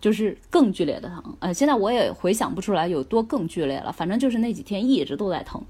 [0.00, 1.36] 就是更剧烈的疼。
[1.40, 5.60] 呃，现在我也回想不出来有多更剧烈了，反正就是那几天一直都在疼。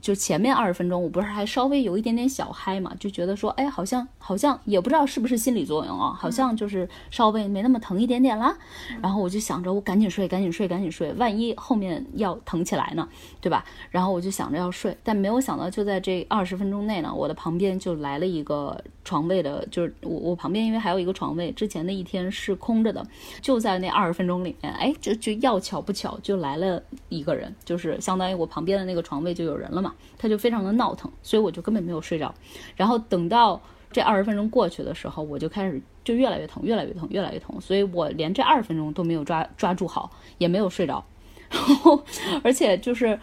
[0.00, 8.56] 就前面二十分钟，我不是还稍微有一点点小嗨嘛，就觉得说，哎，好像好像也不知道是不是心理作用啊，好像就是稍微没那么疼一点点啦。
[9.02, 13.08] 然后我就想着，我赶紧睡，赶紧睡，赶紧睡，万一后面要疼起来呢，
[13.40, 13.64] 对吧？
[13.90, 23.02] 然后我就想着要睡，但没有想到就在这二十分钟内呢，我的旁边就来了一个床位的，就是我我旁边因为还有一个床位，之前的一天是空着的，
[23.40, 29.94] 就在那二十分钟里面，哎，就就要巧不巧就来了一个人，就是相当于我旁边的那个床位就有人了嘛。
[30.18, 32.34] 他就非常的闹腾，所以我就根本没有睡着。
[32.76, 33.58] 然后等到
[33.90, 37.58] 这二十分钟过去的时候，我就开始就越来越疼，越来越疼，越来越疼。
[37.60, 41.02] 所以我连这二十分钟都没有抓抓住好，也没有睡着。
[41.50, 42.04] 然后，
[42.44, 43.18] 而且就是。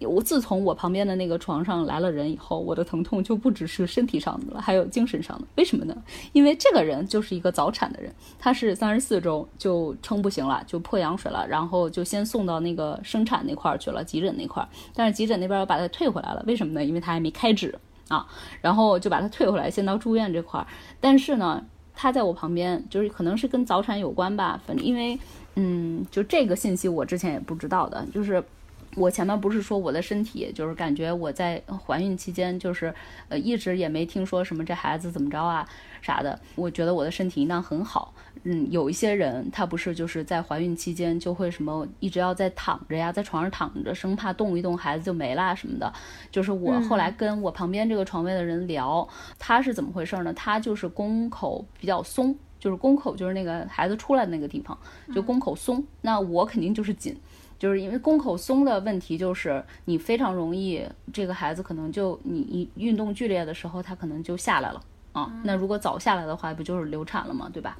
[0.00, 5.46] 我自从我旁边的那个床上来了人以后，我的疼痛就不只是身体上的了，还有精神上的。
[5.56, 5.96] 为什么呢？
[6.32, 14.68] 因为这个人就是一个早产的人，他是三十四周就撑不行了，就破羊水了，然后就先送到那个生产那块儿去了，急诊那块儿。
[14.94, 16.84] 但是急诊那边又把他退回来了，为什么呢？
[16.84, 18.24] 因为他还没开指啊，
[18.60, 20.66] 然后就把他退回来，先到住院这块儿。
[21.00, 25.18] 但是呢，他在我旁边，就是可能是跟早产有关吧，反正因为，
[25.56, 28.44] 嗯，就这个信息我之前也不知道的，就是。
[28.96, 32.92] 我前面不是说我的身体，就是感觉我在怀孕期间，就是
[33.28, 35.68] 呃一直也没听说什么这孩子怎么着啊
[36.00, 36.38] 啥的。
[36.56, 38.12] 我觉得我的身体应当很好。
[38.44, 45.92] 嗯，有一些人他不是就是在怀孕期间就会什么一直要在躺着呀，在床上躺着，生怕动一动孩子就没啦什么的。
[46.30, 49.06] 就是我后来跟我旁边这个床位的人聊，
[49.38, 50.32] 他是怎么回事呢？
[50.34, 54.78] 他就是宫口比较松，就是宫口就是那个孩子出来的那个地方，
[55.12, 55.84] 就宫口松。
[56.00, 57.16] 那我肯定就是紧。
[57.58, 64.80] 就是因为宫口松的问题，就是你非常容易，这个孩子可能就你你运动剧烈的时候，他可能就下来了
[65.12, 65.32] 啊。
[65.42, 67.50] 那如果早下来的话，不就是流产了吗？
[67.52, 67.76] 对吧？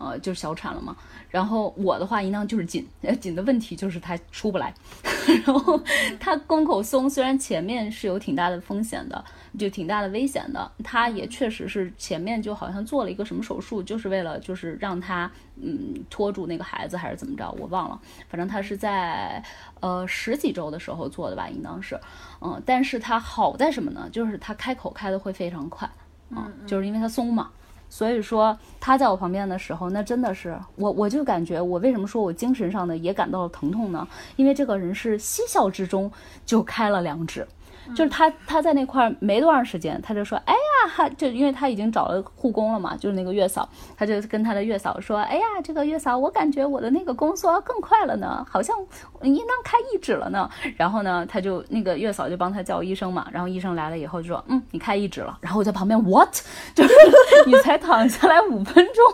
[0.00, 0.96] 呃，就是小产了嘛。
[1.28, 2.84] 然后我的话，应当就是紧，
[3.20, 4.74] 紧的问题就是它出不来。
[5.46, 5.80] 然后
[6.18, 9.24] 它宫口松，虽然前面是有挺大的风险的，
[9.56, 10.68] 就挺大的危险的。
[10.82, 15.30] 它也确实是前面就好像做了一个什么手术，就是为了就是让它
[15.62, 18.00] 嗯拖住那个孩子还是怎么着，我忘了。
[18.28, 19.40] 反正他是在
[19.78, 22.00] 呃十几周的时候做的吧，应当是。
[22.40, 24.08] 嗯，但是它好在什么呢？
[24.10, 25.88] 就是它开口开的会非常快，
[26.30, 27.50] 嗯，就是因为它松嘛。
[27.90, 34.08] 所以说他在我旁边的时候，那真的是我，我就感觉我为什么说我精神上的也感到了疼痛呢？
[34.36, 36.10] 因为这个人是嬉笑之中
[36.46, 37.46] 就开了两指。
[37.94, 48.76] 就是他，他在那块儿没多长时间，他就说：“哎呀，哈，就因为他已经找了护工了嘛，就是那个月嫂，他就跟他的月嫂说：‘哎呀，这个月嫂，我感觉我的那个宫缩更快了呢，好像
[49.22, 56.32] 应当开一指了呢。’然后呢，他就那个月嫂就帮他叫医生嘛，然后医生来了以后就说：‘嗯，你开一指了。’然后我在旁边，what？
[56.74, 56.94] 就是
[57.46, 59.04] 你才躺下来五分钟，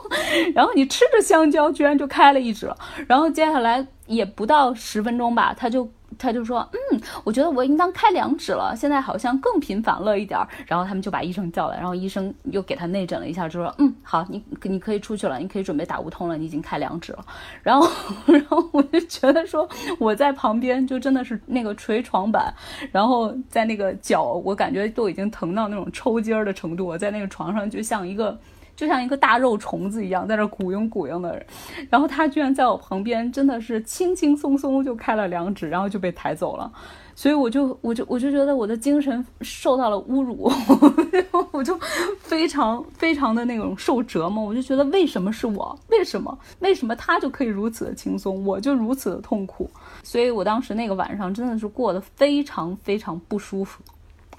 [0.55, 2.77] 然后你吃着香蕉，居然就开了一指了。
[3.07, 5.89] 然后接下来也不到十分钟吧，他就。
[6.19, 10.49] 他就说，嗯，我觉得我应当开两指了，现在好像更频繁了一点儿。
[10.67, 17.25] 然后他们就把医生叫来，然后医生又给他内诊了一下，就说，嗯，好，你你可以出去了，你可以准备打无痛了，你已经开两指了。
[17.63, 17.89] 然后，
[18.27, 22.53] 然后我就觉得说，我在旁边就真的是那个捶床板，
[22.93, 28.39] 然后在那个脚，我感觉都已经疼到那种抽筋儿的程度，我在那个床上就像一个。
[28.77, 31.45] 就像一个大肉虫子一样，在那鼓悠鼓悠的，
[31.89, 36.71] 然后他居然在我旁边，真的是轻轻松松就开了两指，然后就被抬走了。
[37.15, 40.53] 所以我就我就我就觉得我的精神受到了侮辱，
[41.51, 41.75] 我就
[42.19, 44.45] 非常非常的那种受折磨。
[44.45, 45.79] 我就觉得为什么是我？
[45.89, 46.39] 为什么？
[46.61, 49.71] 为什么他就可以如此的轻松，我就如此的痛苦？
[50.03, 53.83] 所以我当时那个晚上真的是过得非常非常不舒服。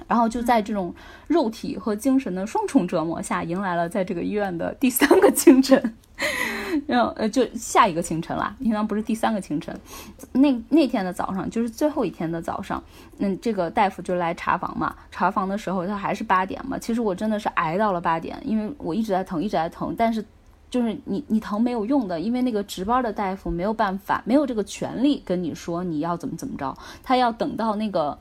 [0.07, 0.93] 然后就在这种
[1.27, 5.95] 肉体和精神的双重折磨下，迎来了在这个医院的第三个清晨，
[6.87, 9.77] 然后呃，就下一个清晨啦，应当不是第三个清晨。
[10.31, 12.81] 那那天的早上，就是最后一天的早上，
[13.17, 14.95] 那，这个大夫就来查房嘛。
[15.11, 16.77] 查房的时候，他还是八点嘛。
[16.77, 19.93] 其实我真的是挨到了八点，因为我一直在疼，一直在疼。
[19.97, 20.23] 但是
[20.69, 28.17] 就是你你疼没有用的，因为那个值班的大夫没有办法，没有这个权利跟你说你要怎么怎么着，他要等到那个。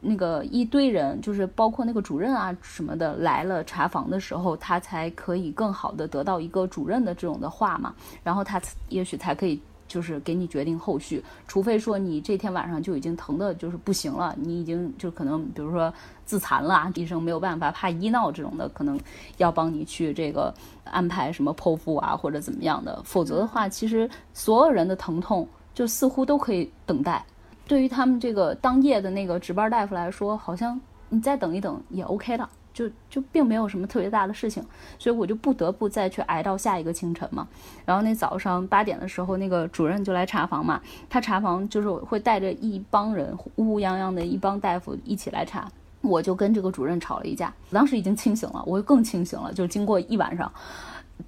[0.00, 15.92] 那个一堆人，就是包括那个主任啊什么的来了查房的时候，他才可以更好的得到一个主任的这种的话嘛，然后他也许才可以就是给你决定后续，除非说你这天晚上就已经疼的就是不行了，你已经就可能比如说
[16.24, 18.98] 自残了，医生没有办法怕医闹这种的，可能
[19.36, 20.52] 要帮你去这个
[20.84, 27.24] 安排什么剖腹啊或者怎么样的，否则的话，其实所有人的疼痛就似乎都可以等待。
[27.68, 34.64] 对于他们这个当夜的那个值班大夫来说，好像你再等一等也 OK 的，就就并没有什么特别大的事情，
[34.98, 37.46] 所以我就不得不再去挨到下一个清晨嘛。
[37.84, 47.52] 然后那早上八点的时候，那个主任就来查房嘛，他查房就是会带着一帮人乌乌泱泱的一帮大夫一起来查，我就跟这个主任吵了一架。
[47.70, 50.50] 当时已经清醒了，我就更清醒了，就是经过一晚上。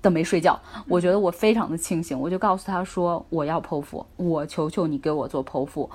[0.02, 5.90] 的没睡觉，我觉得我非常的清醒，我就告诉他说我要剖腹，我求求你给我做剖腹。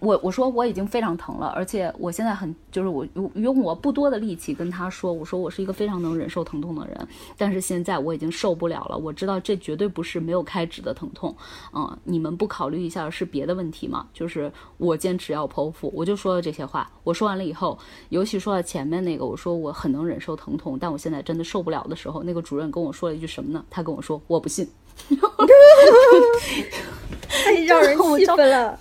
[0.00, 8.96] 我我说我已经非常疼了，而且我现在很就是我用用我不多的力气跟他说，我说我是一个非常能忍受疼痛的人，但是现在我已经受不了了。
[8.96, 11.34] 我知道这绝对不是没有开指的疼痛，
[11.74, 14.06] 嗯，你们不考虑一下是别的问题吗？
[14.12, 16.90] 就是我坚持要剖腹，我就说了这些话。
[17.02, 17.76] 我说完了以后，
[18.10, 23.64] 尤其说到前面那个，我说我很能忍受疼痛，但我现在真的受不了的时候，那个主任跟我说了一句什么呢？
[23.68, 24.68] 他跟我说我不信，
[27.28, 28.78] 太让人气愤了。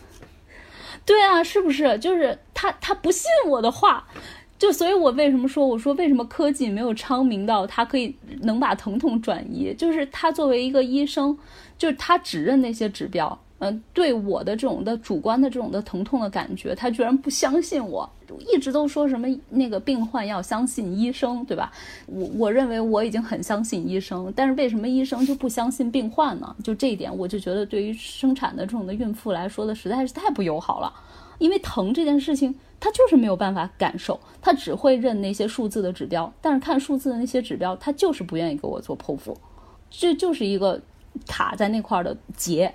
[1.08, 1.98] 对啊，是不是？
[2.00, 4.06] 就是他，他不信我的话，
[4.60, 9.74] 就所以，我为什么说，我说为什么科技没有昌明到他可以能把疼痛转移？
[9.74, 11.38] 就是他作为一个医生，
[11.78, 13.40] 就是他只认那些指标。
[13.60, 18.08] 嗯，对我的这种的主观的这种的疼痛的感觉，他居然不相信我，
[18.54, 21.72] 一直都说什么那个病患要相信医生，对吧？
[22.06, 26.56] 我我认为我已经很相信医生，但是为什么医生就不相信病患呢？
[26.64, 30.94] 就这一点，我就觉得对于生产的这种的孕妇来说的实在是太不友好了，
[31.40, 39.36] 因为疼这件事情，他就是没有办法感受，他只会认那些数字的指标，但是看数字的那些指标，他就是不愿意给我做剖腹，
[39.90, 40.80] 这就是一个
[41.26, 42.72] 卡在那块的结。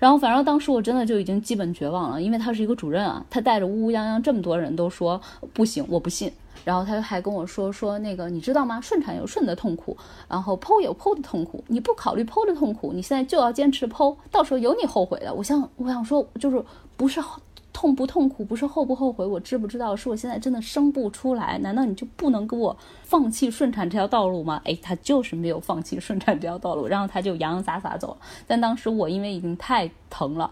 [0.00, 5.20] 然后，反正当时我真的就已经基本绝望了，因为他是一个主任啊，他带着乌乌泱泱这么多人都说
[5.52, 6.32] 不行，我不信。
[6.64, 8.80] 然后他还跟我说说那个，你知道吗？
[8.80, 9.96] 顺产有顺的痛苦，
[10.28, 15.32] 然后剖有剖的痛苦，你不考虑剖的痛苦，你现在就要坚持剖，到时候有你后悔的。
[15.32, 16.64] 我想，我想说，就是
[16.96, 17.20] 不是。
[17.72, 19.94] 痛不痛苦不是后不后悔，我知不知道？
[19.94, 24.60] 是我现在真的生不出来，难道你就不能给我放弃顺产这条道路吗？
[24.64, 28.16] 哎，他就是没有放弃顺产这条道路，然后他就洋洋洒洒走了。
[28.46, 30.50] 但当时我因为已经太疼了，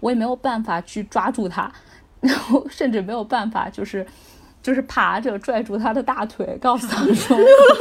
[0.00, 1.72] 我也没有办法去抓住他，
[2.20, 4.04] 然后甚至没有办法就是
[4.60, 7.38] 就是爬着拽住他的大腿，告诉他说：“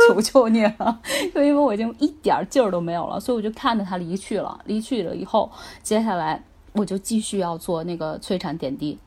[0.07, 1.01] 求求你了！”
[1.33, 4.59] 就 因为我已经一点劲儿都没有了，所以我就看着他离去了。
[4.65, 5.51] 离去了以后，
[5.81, 6.43] 接下来。
[6.75, 8.97] 我就继续要做那个催产点滴，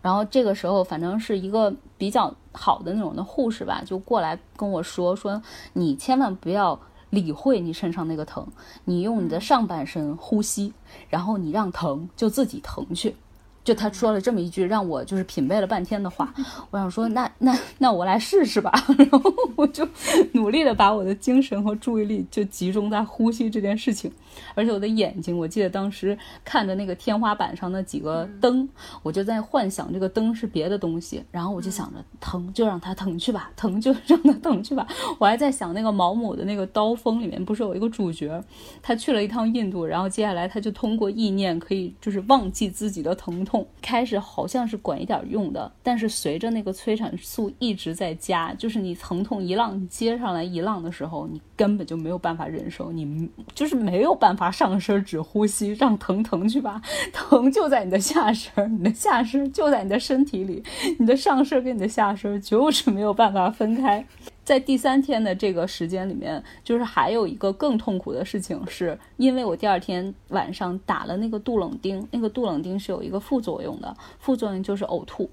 [0.00, 6.78] 然后这个时候反正是一个比较好的那种的护士吧，就过来跟我说说，你千万不要
[7.10, 8.46] 理会你身上那个疼，
[8.84, 10.74] 你用你的上半身呼吸，
[11.08, 13.16] 然后你让疼就自己疼去。
[13.64, 16.32] 就他说了这么一句，让我就是品味了半天的话。
[16.70, 18.70] 我想说，那那那我来试试吧。
[18.98, 19.88] 然后我就
[20.32, 24.12] 努力的把我的精神和注意力就集中在呼吸这件事情。
[24.54, 28.68] 而且我的眼睛，我记得当时看着那个天花板上的几个灯，
[29.02, 31.24] 我就在幻想这个灯是别的东西。
[31.30, 34.86] 然后我就想着，疼就让它疼去吧，疼就让它疼去吧。
[35.18, 38.42] 我还在想那个毛姆的那个《刀锋》里面，不是有一个主角，
[38.82, 43.53] 他去了一趟印度，然后接下来他就通过意念可以就是忘记自己的疼痛。
[43.54, 56.82] 痛开始好像是管一点用的，但是随着那个催产素一直在加，就是你疼痛一浪接上来一浪的时候，你根本就没有办法忍受，你就是没有办法上身只呼吸，让疼疼去吧，
[57.14, 60.60] 疼就在你的下身，你的下身就在你的身体里，
[60.98, 64.04] 你的上身跟你的下身就是没有办法分开。
[64.44, 75.30] 在第三天的这个时间里面，就是还有一个更痛苦的事情，是因为我第二天晚上打了那个杜冷丁，那个杜冷丁是有一个副作用的，副作用就是呕吐，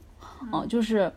[0.53, 1.11] 嗯，就是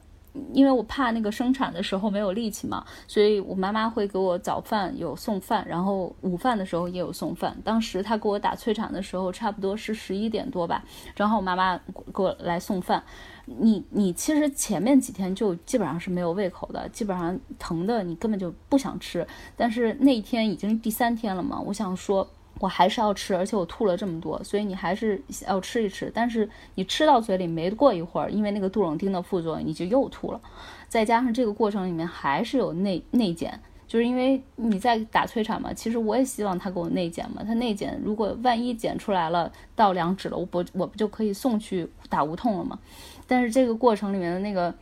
[0.53, 7.57] 因为我怕那个生产的时候没有力气嘛，所以我妈妈会给我早饭有送饭，然后午饭的时候也有送饭。
[7.63, 10.83] 当时她给我打催产的时候，差不多是十一点多吧，
[11.15, 11.79] 正好我妈妈
[12.13, 13.05] 给我来送饭。
[13.47, 19.27] 你你其实前面几天就基本上是没有胃口的，基本上疼的你根本就不想吃。
[19.57, 22.27] 但是那天已经第三天了嘛，我想说
[22.61, 26.11] 我还是要吃，而且我吐了这么多，所以你还是要吃一吃。
[26.15, 30.41] 但是你吃到嘴里没过一会儿，因为那个杜冷丁的副作用，你就又吐了。
[30.89, 37.43] 再加上这个过程里面还是有内内检，就是因为你在打催产嘛，其实我也希望他给我内检嘛。
[37.45, 42.79] 他内检如果万一检出来了到两指了，我不我不就可以送去打无痛了吗？
[43.27, 44.75] 但是这个过程里面的那个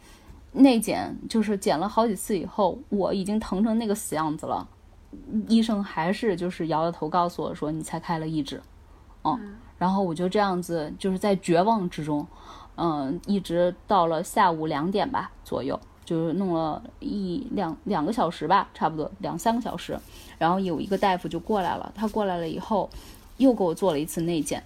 [0.52, 4.66] 内检，就是检了好几次以后，我已经疼成那个死样子了，
[5.48, 8.60] 医生还是就是摇摇头告诉我说你才开了一指，
[9.24, 12.26] 嗯，然后我就这样子就是在绝望之中，
[12.76, 19.98] 嗯，一直到了下午两点吧左右，就是弄了一两两个小时吧，差不多两三个小时，
[20.38, 22.90] 然后有一个大夫就过来了，他过来了以后
[23.36, 24.62] 又给我做了一次内检。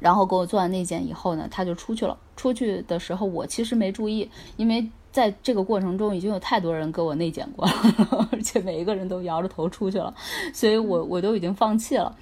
[0.00, 2.16] 然后给我做完内检以后呢，他就出去了。
[2.36, 10.12] 出去的时候，我其实没注意，因为在这个过程中已经有太多人给我内检过了， 而且每一个人都摇着头出去了，
[10.52, 12.14] 所以我我都已经放弃了。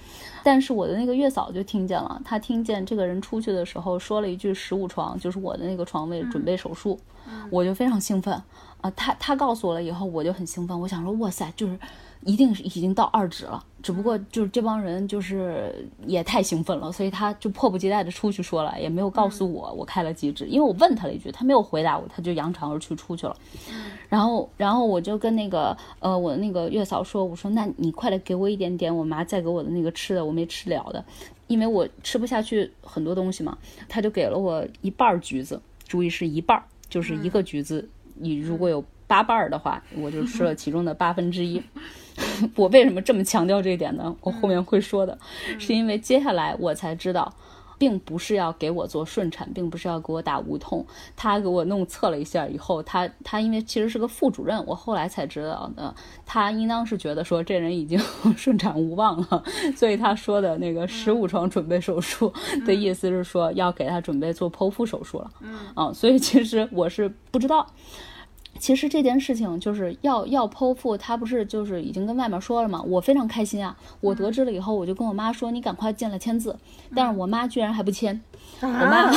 [0.44, 6.98] 但是我的那个月嫂就听见了，她听见这个人出去的时候说了一句“十五床”，就是我的那个床位准备手术，
[7.50, 8.34] 我就非常兴奋
[8.80, 8.90] 啊。
[8.90, 11.78] 她她告诉我了以后，我就很兴奋，我想说哇塞，就是。
[12.24, 23.36] 一定是已经到二指了，只不过就是这帮人就是也太兴奋了，所以他就迫不及待的出去说了，也没有告诉我我开了几指，因为我问他了一句，他没有回答我，他就扬长而去出去了。
[24.08, 31.04] 然后，然后我就跟那个呃我的那个月嫂说，我说那你快来给我一点点我妈再给我的那个吃的，我没吃了的，
[31.48, 33.58] 因为我吃不下去很多东西嘛。
[33.88, 41.62] 他就给了我一半橘子，注意是一半，就是一个橘子，你如果有八瓣儿的话，我就吃了 其中的八分之一。
[42.56, 44.16] 我为什么这么强调这一点呢？
[44.22, 45.18] 我后面会说的，
[45.58, 47.30] 是因为接下来我才知道，
[47.76, 50.86] 并不是要给我做顺产，并不是要给我打无痛。
[51.14, 55.94] 他给我弄测了一下以后，他他因为其实是个副主任，我后来才知道的，
[56.24, 57.98] 他应当是觉得说这人已经
[58.34, 59.44] 顺产无望了，
[59.76, 62.32] 所以他说的那个十五床准备手术
[62.64, 65.30] 的意思是说要给他准备做剖腹手术了。
[65.76, 67.66] 嗯，所以其实我是不知道。
[68.62, 72.80] 其实这件事情就是要要剖腹，他不是就是已经跟外面说了吗？
[72.86, 73.76] 我非常开心啊！
[74.00, 76.56] 我得知了以后，我就跟我妈说：“你赶快进来签字。”
[76.94, 78.22] 但是我妈居然还不签。
[78.60, 79.12] 我妈，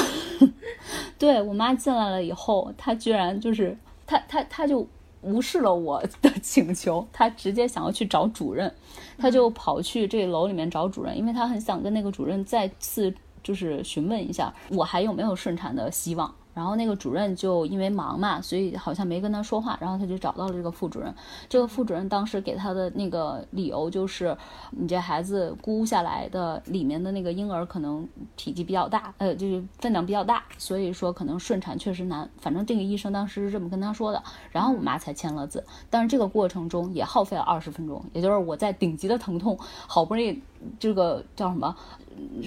[1.19, 3.77] 对我妈进来了以后，她居然就是
[4.07, 4.87] 她她她就
[5.21, 8.73] 无视了我的 请求，她直接想要去找主任，
[9.15, 16.33] 她就跑去这楼里面找主任，因为她很想跟那个主任再次就是询问一下我还有没有顺产的希望。
[16.55, 19.77] 然后那个主任就因为忙嘛，所以好像没跟他说话。
[19.79, 21.13] 然后他就找到了这个副主任。
[21.47, 24.35] 这个副主任当时给他的那个理由就是，
[24.71, 32.27] 你这孩子估下来的里面的那个婴儿可能体积比较大，呃，就是分量比较大，所以说可能顺产确实难。
[32.39, 34.23] 反正这个医生当时是这么跟他说的。
[34.51, 35.61] 然后我妈才签了字。
[35.89, 40.41] 但是这个过程中也耗费了二十分钟，也就是我在顶级的疼痛，好不容易
[40.79, 41.75] 这个叫什么，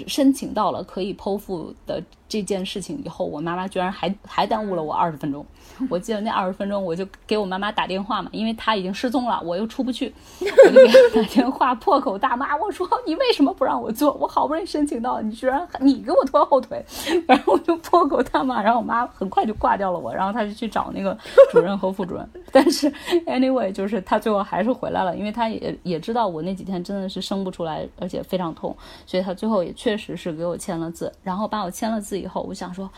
[0.07, 5.45] 申请到了可以剖腹的这件事情以后，我妈妈居然还还耽误了我二十分钟。
[5.89, 14.13] 我记得那二十分钟，我就给我妈妈打电话嘛，因为她已经失踪了，我又出不去，我就给她打电话破口大骂，我说你为什么不让我做？
[14.15, 16.85] 我好不容易申请到，你居然你给我拖后腿，
[17.27, 21.17] 然后我就破口大骂，然后我妈很快就挂掉了我，然后她就去找那个
[21.53, 22.29] 主任和副主任。
[22.51, 22.91] 但是
[23.27, 28.77] anyway，就是她最后还是回来了，因为她也也知道我那几天真的是生不出来，而且非常痛，
[29.07, 31.13] 所以她最后也确实是给我签了字。
[31.23, 32.91] 然后把我签了字以后，我想说。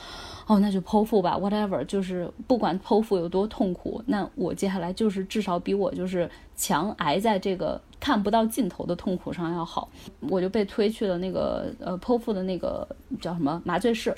[0.46, 9.88] 哦，那就剖腹吧，whatever，就是不管剖腹有多痛苦，那我接下来就是至少比我就是强挨在这个看不到尽头的痛苦上要好。
[10.28, 12.84] 我就被推去了那个呃剖腹的那个
[13.20, 14.12] 叫什么麻醉室，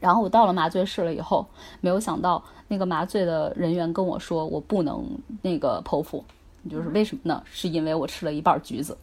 [0.00, 1.46] 然后我到了麻醉室了以后，
[1.80, 5.02] 没有想到那个麻醉的人员跟我说我不能
[5.40, 6.22] 那个剖腹，
[6.68, 7.42] 就是为什么呢？
[7.50, 8.96] 是因为我吃了一半橘子。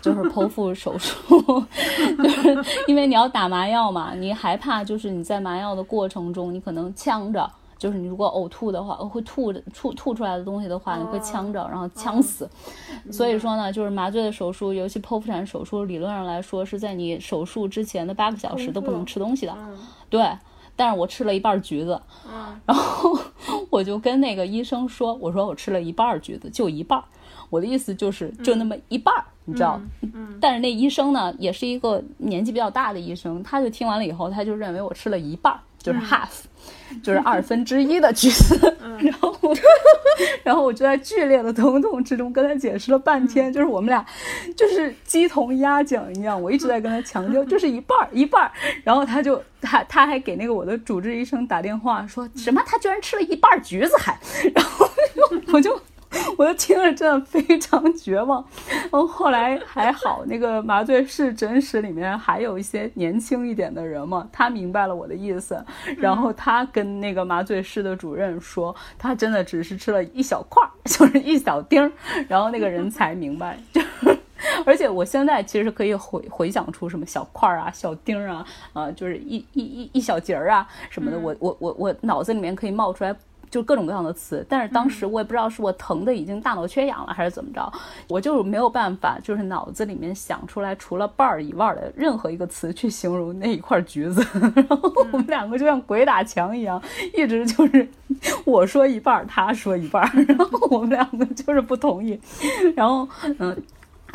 [0.00, 1.18] 就是剖腹手术，
[2.22, 12.48] 就是因为你要打麻药嘛，你害怕就是你在麻药的过程中，你可能呛着，就是你如果呕吐的话，会吐吐吐出来的东西的话，你会呛着，然后呛死。
[13.10, 19.54] 所以说呢，就是麻醉的手术，尤其剖腹产手术，理论上来说是在你手术之前的八个小时都不能吃东西的。
[20.08, 20.30] 对，
[20.76, 22.00] 但是我吃了一半橘子，
[22.66, 23.18] 然后
[23.70, 27.02] 我就跟那个医生说，我说我吃了一半橘子，就一半。
[27.48, 29.80] 我的意思就是就那么一半儿，你知道？
[30.40, 38.76] 但是那医生呢，也是一个年纪比较大的医生，他就听完了以后，他就认为我吃了一半儿，就是 half，就是二分之一的橘子。
[38.98, 39.36] 然后，
[40.42, 44.04] 然后我就在剧烈的疼痛之中跟他解释了半天，就是我们俩
[44.56, 48.50] 就是鸡同鸭讲一样，我一直在跟他强调，就是一半儿一半儿。
[48.82, 54.18] 然后他就他他还给那个我的主治医生打电话，说什么他居然吃了一半橘子还，
[54.54, 54.88] 然后
[55.52, 55.80] 我就。
[56.38, 58.42] 我就听了，真的非常绝望。
[58.96, 65.62] 然后后来还好，那个麻醉室诊室里面还有一些年轻一点的人嘛，他明白了我的意思。
[65.98, 71.92] 然后他跟那个麻醉室的主任说，他真的只是吃了一小块， 就是一小丁儿。
[72.26, 73.82] 然后那个人才明白， 就
[74.64, 83.14] 而且我现在其实可以回回想出什么小块儿啊、小丁儿啊，啊，就是一一一一小节儿啊什么的，我我我我脑子里面可以冒出来。
[83.50, 87.72] 就各种各样的词，但是当时我也不知道是我疼的已经大脑缺氧了还是怎么着，
[88.08, 94.24] 我就没有办法，就是脑子里面想出来除了瓣儿以外的任何一个词去形容那一块橘子。
[94.54, 96.80] 然后我们两个就像鬼打墙一样，
[97.14, 97.88] 一直就是
[98.44, 102.20] 我说一半，他说一半， 然后我们两个就是不同意。
[102.74, 103.56] 然后嗯。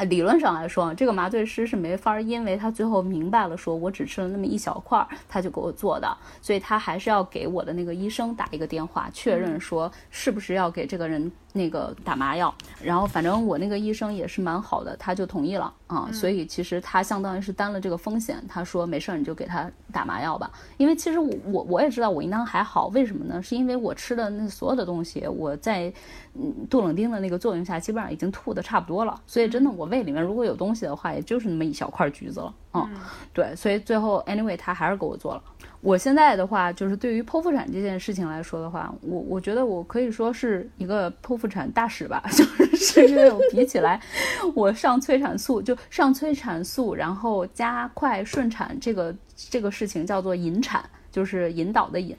[0.05, 11.31] 理论上来说，这个麻醉师是没法，因为他最后明白了，说我只吃了那么一小块，他就给我做的，所以他还是要给我的那个医生打一个电话，确认说是不是要给这个人。
[11.53, 18.41] 那个打麻药，然后反正我那个医生也是蛮好的，他就同意了啊，所以其实他相当于是担了这个风险。
[18.47, 20.49] 他说没事儿，你就给他打麻药吧。
[20.77, 23.41] 因为其实我我我也知道我应当还好，为什么呢？
[23.41, 25.91] 是因为我吃的那所有的东西，我在
[26.33, 29.19] 嗯杜冷丁的那个作用下，基本上已经吐的差不多了。
[29.27, 32.53] 所以真的我胃里面如果有东西的话，也就是那么一小块橘子了。
[32.73, 32.89] 嗯，
[33.33, 35.43] 对，所以最后 anyway 他还是给我做了。
[35.81, 42.43] 我现在的话，就是对于剖腹产这件事情来说的话，我我觉得我可以说是一个剖腹产大使吧， 就
[42.85, 43.99] 是因为我比起来，
[44.53, 52.15] 我上催产素就上催产素，然后加快顺产这个这个事情叫做引产，就是引导的引，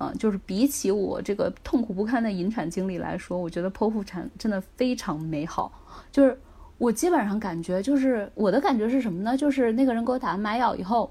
[0.00, 5.72] 嗯，就是比起我这个痛苦不堪的引产经历来说，我觉得剖腹产真的非常美好。
[6.10, 6.36] 就是
[6.84, 9.34] 我基本上感觉，就是我的感觉是什么呢？
[9.34, 11.10] 就是那个人给我打完麻药以后。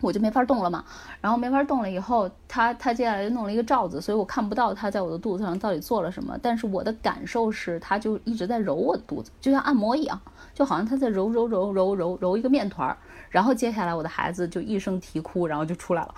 [0.00, 0.84] 我就没法动了嘛，
[1.20, 6.38] 然后没法动了以后，他他接下来就弄了一个罩子，所以我看不到他在我的肚子上到底做了什么。
[6.40, 10.20] 但是我的感受是，他就一直在揉我的肚子，就像按摩一样，
[10.54, 12.96] 就好像他在揉揉揉揉揉揉一个面团儿。
[13.28, 16.14] 然后接下来我的孩子就一声啼哭，然后就出来了。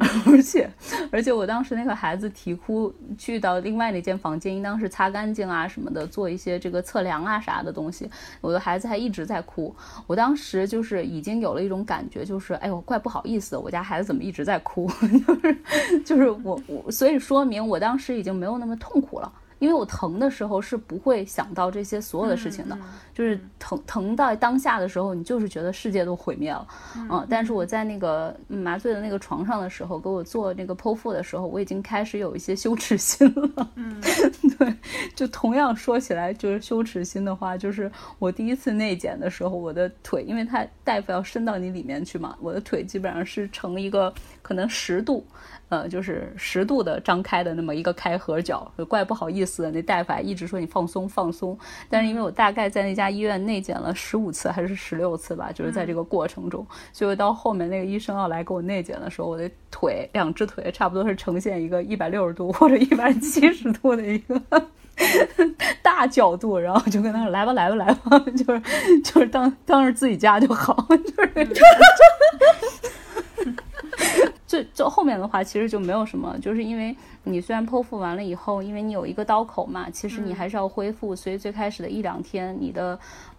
[0.26, 0.70] 而且，
[1.12, 8.10] 而且我当时那个孩子啼哭，去到另外那间房间，应当是擦干净啊什么的，做一些这个测量啊啥的东西。
[8.40, 9.74] 我的孩子还一直在哭，
[10.06, 14.90] 我当时就是已经有了一种感觉，就是哎呦，怪不好意思，我家孩子怎么一直在哭，
[15.26, 15.56] 就是
[16.04, 19.30] 就是我我，所以说明我当时已经没有那么痛苦了。
[19.60, 22.76] 因为我疼的时候是不会想到这些所有的事情的，
[23.14, 27.26] 就是疼疼到当下的时候，你就是觉得世界都毁灭了，嗯。
[27.30, 33.70] 但是我在那个麻醉的那个床上的时候，给我做那个剖腹的时候，我已经开始有一些羞耻心了。
[33.76, 34.00] 嗯，
[34.58, 34.74] 对，
[35.14, 45.24] 就同样说起来就是羞耻心的话，就是我第一次内检的时候，我的腿，因为他大夫要伸到你里面去嘛，我的腿基本上是成一个可能十度，
[45.70, 49.62] 呃，就是十度的张开的那么一个开合角，怪不好意思。
[49.62, 51.56] 的那大夫还一直说你放松放松，
[51.88, 64.42] 但是因为我大概在那家医院内检了十五次还是十六次吧，就是在这个过程中，所以到后面那个医生要来给我内检的时候，我的腿两只腿差不多是呈现一个一百六十度或者一百七十度的一个
[65.82, 68.60] 大角度，然后就跟他说来吧来吧来吧， 就是
[69.04, 71.48] 就是当当着自己家就好， 就是。
[74.50, 82.98] 最最后面的话，其实就没有什么，就是因为你虽然剖腹完了以后，因为你有一个刀口嘛，其实你还是要恢复，所以最开始的一两天，你的，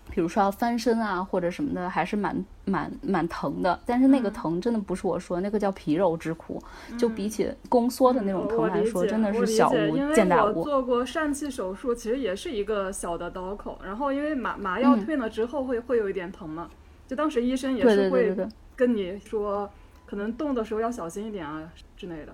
[0.10, 3.78] 比如说要翻身啊或者什么的，还是蛮蛮蛮疼的。
[3.86, 6.64] 但是那个疼真的不是我说，那个叫皮肉之苦，
[6.98, 10.60] 就比起宫缩的那种疼来说，真的是小巫见大巫。
[10.60, 16.70] 我做过疝气手术，其实也是一个小的刀口，然后因为麻麻药退了之后会会有一点疼嘛，
[17.06, 18.34] 就当时医生也是会
[18.78, 19.70] 跟你说。
[20.12, 21.64] 可能动的时候要小心一点啊
[21.96, 22.34] 之类的。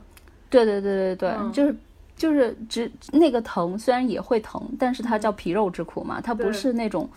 [0.49, 1.75] 对对对对对，就是
[2.15, 7.07] 就是只那个疼虽然也会疼，但是它叫皮肉之苦嘛，它不是那种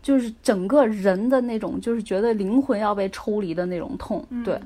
[0.00, 4.24] 就是整个人的那种，就是觉得灵魂要被抽离的那种痛。
[4.44, 4.56] 对，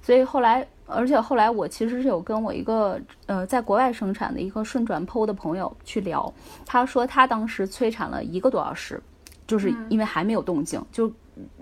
[0.00, 6.32] 所以后来，而且后来我其实是有跟我一个呃在国外生产的一个顺转剖的朋友去聊，
[6.64, 8.98] 他说他当时催产了一个多小时，
[9.46, 11.12] 就是因为还没有动静，就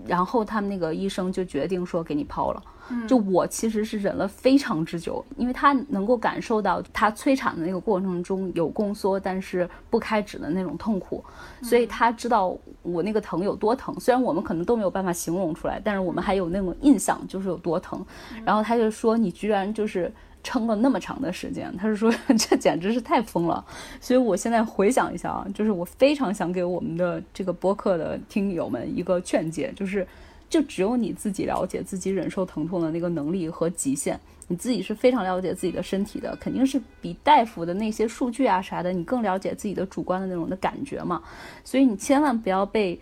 [0.05, 2.63] 然后他们那个医生就决定说给你剖了。
[3.05, 11.21] 就我其实是忍了非常之久，因为他能够感受到他催产的那个过程中有宫缩，但是不开指的那种痛苦，
[11.61, 13.93] 所以他知道我那个疼有多疼。
[13.99, 18.01] 虽然我们可能都没有办法形容出来，但是我们还有那种印象，就是有多疼。
[18.45, 20.09] 然后他就说：“你居然就是
[20.43, 23.65] 撑了那么长的时间。”他是说： “这简直是太疯了。”
[24.01, 30.07] 所以我现在回想一下啊，就是我非常想给我们的这个播客的听友们一个劝诫，就是。
[30.49, 34.17] 就只有你自己了解自己忍受疼痛的那个能力和极限，
[34.47, 41.21] 你自己是非常了解自己的身体的，肯定是比大夫的那些数据啊啥的，你更了解自己的主观的那种的感觉嘛，
[41.65, 42.97] 所以你千万不要被。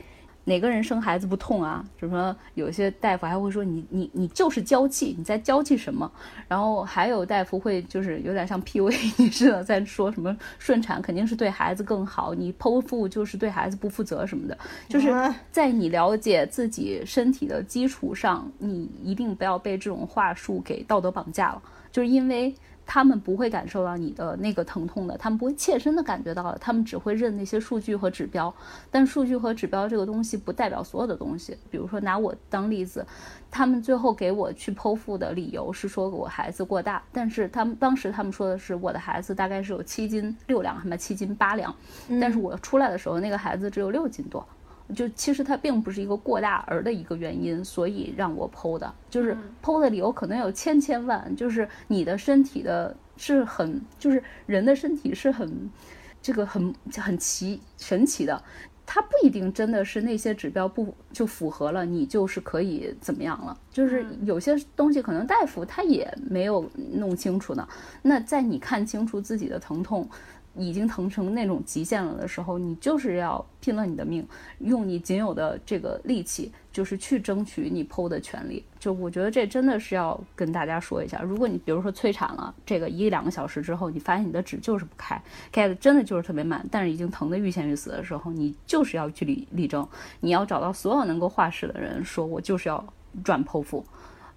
[0.46, 1.84] 哪个人生孩子不痛啊？
[2.00, 6.10] 就说有些大夫还会说你你你就是娇气，你在娇气什么？
[6.48, 14.58] 然后还有大夫会就是有点像 PUA 你似的，在说什么顺产肯定是对孩子更好，你剖腹就是对孩子不负责什么的。
[14.88, 15.12] 就是
[15.52, 22.54] 在你了解自己身体的基础上，你一定不要被这种话术给道德绑架了，就是因为。
[22.86, 28.54] 他们不会感受到你的那个疼痛的，他们不会切身的感觉到的，他们只会认那些数据和指标。
[28.92, 31.58] 但数据和指标这个东西不代表所有的东西。
[31.70, 33.06] 比如说拿我当例子，
[33.50, 41.76] 他们最后给我去剖腹的理由是说我孩子过大，但是他们当时他们说的是我的孩子大概是有七斤六两，还么七斤八两，
[42.22, 44.46] 但是我出来的时候那个孩子只有六斤多。
[44.94, 51.36] 就其实它并不是一个过大儿的一个原因，所以让我剖的，就是剖的理由可能有千千万。
[51.36, 55.70] 就是你的身体的是很，就是人的身体是很，
[56.22, 58.44] 这个很很奇神奇的，
[58.86, 63.58] 它不一定真的是那些指标不就符合了，你就是可以怎么样了。
[63.72, 67.68] 就是有些东西可能大夫他也没有弄清楚呢。
[68.04, 70.08] 那在你看清楚自己的疼痛。
[70.58, 74.28] 已经疼成那种极限了的时候，你就是要拼了你的命，
[74.60, 78.64] 用你仅有的这个力气，就是去争取你剖的权利。
[78.80, 89.88] 就我觉得这真的是要跟大家说一下，如果你比如说催产了，这个一两个小时之后，你发现你的纸就是不开，开的真的就是特别慢，但是已经疼得欲仙欲死的时候，你就是要去力力争，
[90.20, 92.86] 你要找到所有能够画室的人，说我就是要
[93.24, 93.84] 转剖腹。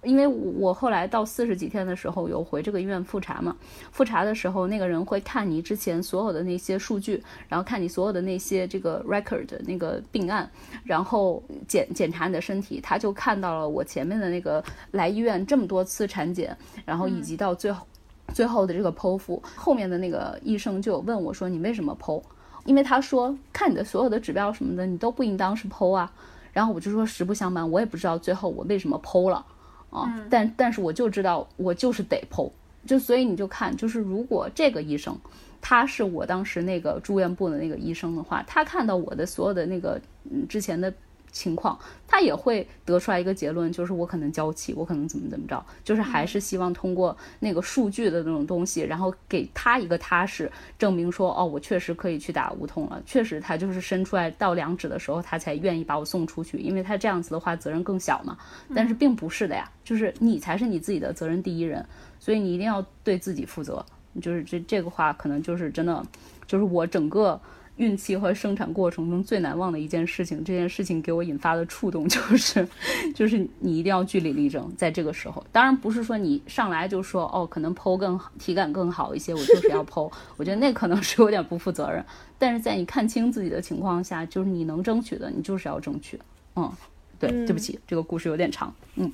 [0.03, 3.53] 因为我后来到四十几天的时候有回这个医院复查嘛，
[3.91, 10.49] 复查的时候那个人会看你之前所有的那些数据，然后看你所有的那些这个 record 那个病案，
[10.85, 17.85] 然后检检查你的身体，他就看到了我前面的那个来医院这么多次产检，然后以及到最后
[18.33, 22.21] 最后的这个剖腹，后面的那个医生就问我说你为什么剖？
[22.63, 26.09] 因为他说看你的所有的指标什么的你都不应当是剖啊，
[26.53, 29.45] 然后我就说实不相瞒，我也不知道最后我为什么剖了。
[29.89, 32.49] 啊，但但是我就知道，我就是得剖，
[32.85, 35.17] 就所以你就看，就是如果这个医生，
[35.61, 39.99] 他是我当时那个住院部的那个医生的话，他看到我的所有的那个
[40.31, 40.93] 嗯之前的。
[41.31, 41.77] 情况，
[42.07, 58.37] 他也会得出来一个结论，就是我可能娇气，我可能怎么怎么着，就是还是希望通过那个数据的那种东西，然后给他一个踏实，证明说，哦，我确实可以去打无痛了，确实他就是伸出来到两指的时候，他才愿意把我送出去，因为他这样子的话责任更小嘛。
[58.75, 61.85] 但是并不是的呀，就是你才是你自己的责任第一人，
[62.19, 63.85] 所以你一定要对自己负责。
[64.21, 66.03] 就是这这个话可能就是真的，
[66.47, 67.39] 就是我整个。
[67.79, 72.67] 孕期和生产过程中最难忘的一件事情，这件事情给我引发的触动就是，
[73.15, 82.05] 就是你一定要据理力争，在这个时候，当然不是说你上来就说哦，可能剖更好，体感更好一些，我就是要剖，我觉得那可能是有点不负责任。
[82.37, 86.19] 但是在你看清自己的情况下，就是你能争取的，你就是要争取。
[86.57, 86.69] 嗯，
[87.17, 88.73] 对，对不起，这个故事有点长。
[88.95, 89.09] 嗯，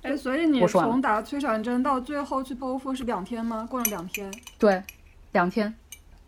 [0.00, 3.68] 哎，所以你从打催产针到最后去剖腹是两天吗？
[3.70, 4.32] 过了两天？
[4.58, 4.82] 对，
[5.32, 5.74] 两天，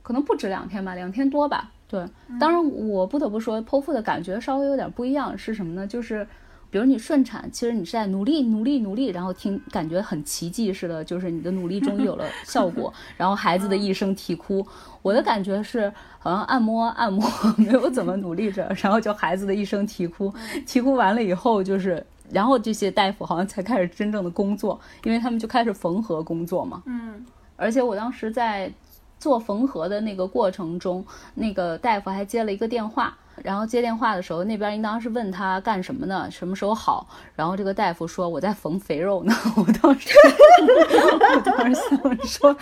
[0.03, 1.73] 可能不止两天吧，两天多吧。
[1.89, 2.05] 对，
[2.39, 5.87] 当然我不得不说，剖腹的感觉稍微有点不一样，是什么呢？
[5.87, 6.23] 就是，
[6.71, 14.63] 比如你顺产，其实你是在努力努力努力，然后听感觉很奇迹似的，就是你的努力终于有了效果， 然后孩子的一声啼哭，
[15.01, 17.27] 我的感觉是好像按摩按摩
[17.57, 20.31] 没有怎么努力着，然后就孩子的一声啼哭，
[20.67, 26.83] 啼哭完了以后就是，然后这些大夫好像才开始真正的工作，因为他们就开始缝合工作嘛。
[26.85, 27.25] 嗯，
[27.57, 28.71] 而且我当时在。
[29.19, 31.05] 做缝合的那个过程中，
[31.35, 36.31] 那个大夫还接了一个电话，然后接电话的时候，那边应当是问他干什么呢？
[36.31, 37.07] 什么时候好？
[37.35, 39.35] 然后这个大夫说我在缝肥肉呢。
[39.57, 40.09] 我当时，
[41.35, 42.55] 我当时想说，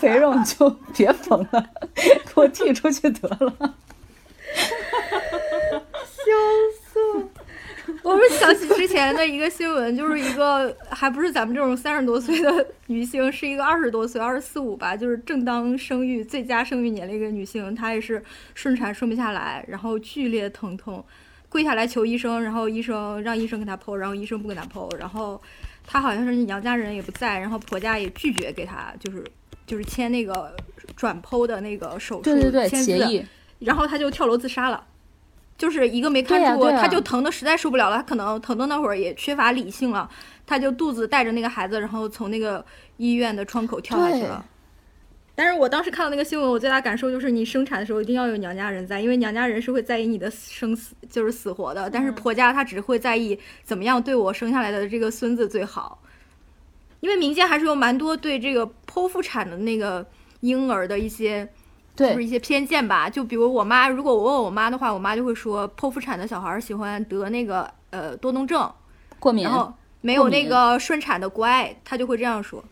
[0.00, 3.74] 肥肉就别缝了，给我踢出去得了。
[8.10, 18.22] 我们想起之前的一个新闻，就是一个还不是咱们这种三十多岁的女性，是一个二十多岁，二十四五吧，就是正当生育最佳生育年龄一个女性，她也是
[18.54, 21.02] 顺产顺不下来，然后剧烈疼痛，
[21.48, 25.40] 跪下来求医生，然后医生让医生给她剖，然后医生不给她剖，然后
[25.86, 29.24] 她好像是娘家人也不在，然后婆家也拒绝给她，就是
[29.66, 30.54] 就是签那个
[30.94, 33.24] 转剖的那个手术对对对协议，
[33.60, 34.84] 然后她就跳楼自杀了。
[35.56, 40.10] 就是一个没看住，他就疼的实在受不了了，他可能疼的那会儿也缺乏理性了，
[40.44, 42.64] 他就肚子带着那个孩子，然后从那个
[42.96, 44.44] 医院的窗口跳下去了。
[45.36, 51.88] 但是我当时看到那个新闻，我最大感受就是你生产的时候一定要有娘家人在，因为娘家人是会在意你的生死，就是死活的。
[51.88, 56.00] 但是婆家他只会在意怎么样对我生下来的这个孙子最好。
[56.98, 60.04] 因为民间还是有蛮多对这个剖腹产的那个
[60.40, 61.48] 婴儿的一些。
[61.96, 68.68] 就是一些偏见吧，就比如我妈，如果我问我妈的话，我妈就会说剖腹产的小孩喜欢得那个呃多动症，
[69.20, 72.64] 过敏，然后没有那个顺产的乖，她就会这样说。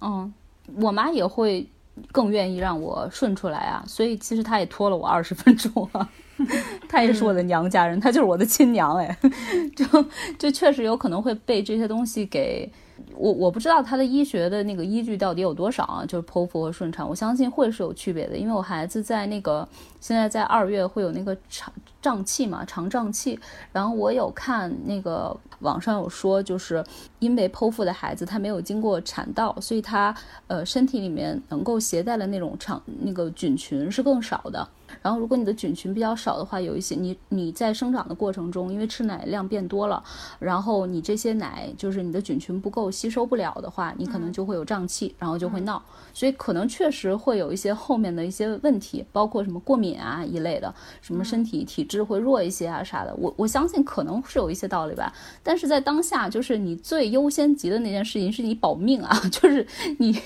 [0.00, 0.32] 嗯，
[0.76, 1.66] 我妈也会
[2.12, 6.06] 更愿意让我顺出来啊，所以其实她也拖了我二十分钟啊，
[6.88, 9.18] 她也是我的娘家人，她就是我的亲娘哎，
[9.74, 10.04] 就
[10.38, 12.70] 就确实有可能会被这些东西给。
[13.16, 16.04] 我我不知道他的医学的那个依据到底有多少啊？
[16.06, 19.66] 就是剖腹和顺产，我相信会是有区别的，因为我孩子在那个
[20.00, 23.38] 现在在二月会有那个肠胀气嘛，肠胀气。
[23.72, 26.84] 然后我有看那个网上有说，就是
[27.18, 30.14] 因为剖腹的孩子他没有经过产道，所以他
[30.46, 34.68] 呃身体里面能够携带的那种肠那个菌群是更少的。
[35.02, 40.02] 然后，如果你的菌群比较少的话，有一些你你在生长的过程中，因为吃奶量变多了，
[40.38, 45.82] 然后你这些奶就是你的菌群不够吸收不了的话，你可能就会有胀气，然后就会闹。
[46.12, 53.14] 所以可能确实会有一些后面的一些问题，包括什么过敏啊一类的，什么身体体质会弱一些啊啥的。
[53.16, 55.12] 我我相信可能是有一些道理吧。
[55.42, 59.66] 但是在当下，就是你最优先级的那件事情是你保命啊， 就是
[59.98, 60.16] 你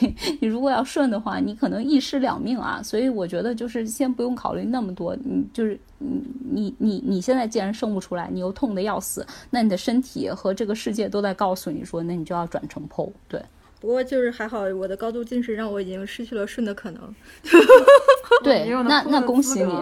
[0.40, 2.82] 你如果要顺的话，你可能一尸两命啊。
[2.82, 4.57] 所以我觉得就是先不用考虑。
[4.64, 13.10] 那么多，你就是你你你你现在既然生不出来，你又痛的要死，那你的身体和这个世界都在告诉你说，那你就要转成剖。
[13.28, 13.42] 对，
[13.80, 17.14] 不过就是还好，我的高度近视让我已经失去了顺的可能。
[18.44, 19.72] 对，那那恭喜你。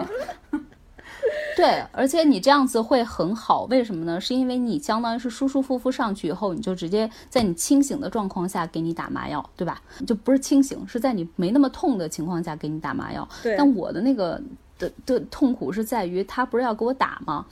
[1.55, 4.21] 对，而且你这样子会很好，为什么呢？
[4.21, 9.81] 是因为你相当于是舒舒服服上去以后，你就直接在你清醒的状况下给你打麻药，对吧？
[10.05, 13.27] 就不是清醒，是在你没那么痛的情况下给你打麻药。
[13.41, 13.55] 对。
[13.57, 14.39] 但我的那个
[14.77, 17.45] 的的痛苦是在于，他不是要给我打吗？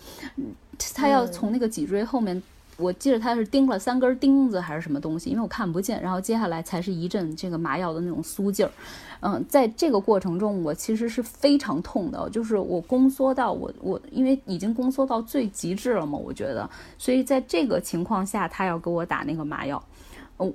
[0.93, 2.41] 他要从那个脊椎后面。
[2.77, 6.01] 我记得他是钉了三根钉子还是什么东西，因为我看不见。
[6.01, 8.71] 然后接下来才是一阵这个麻药的那种酥劲儿，
[9.21, 19.81] 嗯，在这个过程中我其实是非常痛的，就是我宫缩到我我因为已经宫缩到最极致了嘛，我觉得，所以在这个情况下他要给我打那个麻药，
[20.35, 20.51] 哦，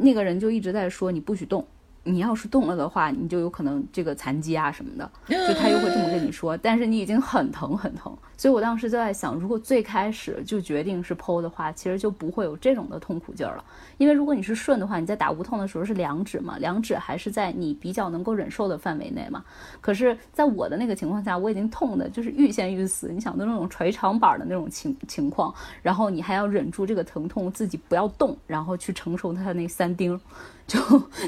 [0.00, 1.64] 那个人就一直在说你不许动。
[2.04, 6.56] 你要是动了的话，你就有可能这个残疾啊什么的， 就他又会这么跟你说。
[6.56, 13.64] 但是你已经很疼很疼，所以我当时就在想，如果最开始就决定是剖的话，其实就不会有这种的痛苦劲儿了。
[13.98, 19.44] 因为如果你是顺的话，你在打无痛的时候是两指嘛，两指还是在你比较能够忍受的范围内嘛。
[19.80, 23.12] 可是在我的那个情况下，我已经痛的就是欲仙欲死。
[23.12, 30.20] 你想的那种捶长板的那种情情况，然后你还要忍住这个疼痛，自己不要动，然后去承受他的那三钉。
[30.66, 30.78] 就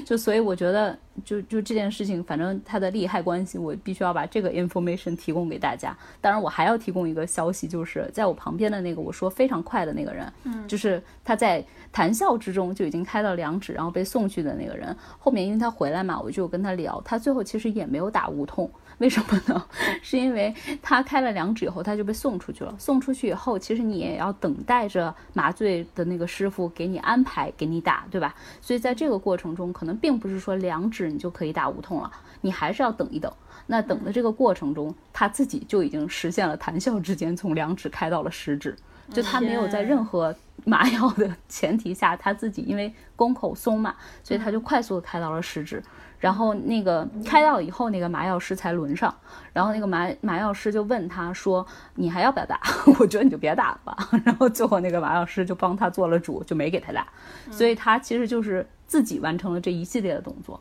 [0.06, 5.96] 就所以我觉得，就就这件事情，反正它的利害关系，我必须要把这个 information 提供给大家。
[6.20, 11.62] 当然，我还要提供一个消息，就是在我旁边的那个我说非常快的那个人，嗯，就是他在
[11.92, 18.70] 谈笑之中就已经开了两指，然后被送去的那个人，后面因为他回来嘛，我就跟他聊，他最后其实也没有打无痛。
[18.98, 19.66] 为什么呢？
[20.02, 22.74] 是因为他开了两指以后，他就被送出去了。
[22.78, 28.34] 送出去以后，其实你也要等待着麻醉的那个师傅给你安排给你打，对吧？
[28.60, 33.32] 所以在这个过程中，可能并不是说两指你就可以打无痛了，你还是要等一等。
[33.66, 38.76] 那等的这个过程中，他自己就已经实现了谈笑之间从两指开到了十指，
[39.10, 40.34] 就他没有在任何
[40.64, 45.82] 麻药的前提下，他自己因为宫口松嘛，所以他就快速的开到了十指。
[46.24, 49.14] 然后那个开到以后，那个麻药师才轮上。
[49.52, 51.66] 然后那个麻麻药师就问他说
[51.96, 52.58] ：“你还要不要打？
[52.98, 53.94] 我觉得你就别打了吧。
[54.24, 57.06] ”然后最后那个麻药师就帮他做了主，就没给他打。
[57.50, 60.58] 所以他其实就是自己完成了这一系列的动作。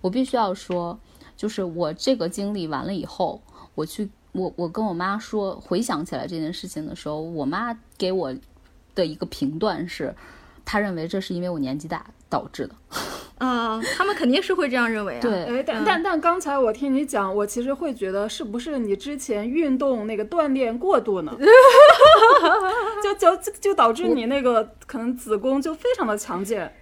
[0.00, 0.98] 我必须要说，
[1.36, 3.40] 就是我这个经历完了以后，
[3.76, 8.34] 我去我我跟我妈说，回想起来这件事情的时候，我妈给我
[8.96, 10.12] 的一个评断是，
[10.64, 12.74] 她认为这是因为我年纪大导致的。
[13.38, 15.20] 啊，他们肯定是会这样认为啊。
[15.20, 21.36] 对，哎，但但但刚才我听你讲，我其实会觉得是不是你之前运动那个锻炼过度呢？
[23.02, 26.72] 就就就导致你那个可能子宫就非常的强健。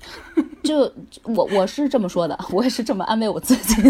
[0.62, 0.90] 就
[1.24, 3.82] 我我是这么说的，我也是这么安慰我自己。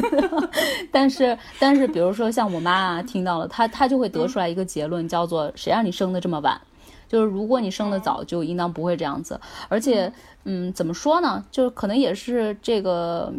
[0.90, 6.58] 但是但是，比如说像我妈啊，听到了，她她就会得出来一个结论，叫做谁让你生的这么晚？
[7.10, 9.38] 就是如果你生的早，就应当不会这样子。
[9.68, 10.12] 而且，
[10.44, 11.44] 嗯，怎么说呢？
[11.50, 13.32] 就是可能也是这个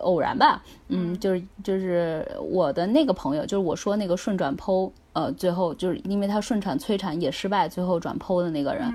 [0.00, 0.62] 偶然吧。
[0.88, 8.90] 嗯，就是就是我的那个朋友，就是我说那个顺转剖，呃，最后就是因为他顺产催产也失败，最后转剖的那个人，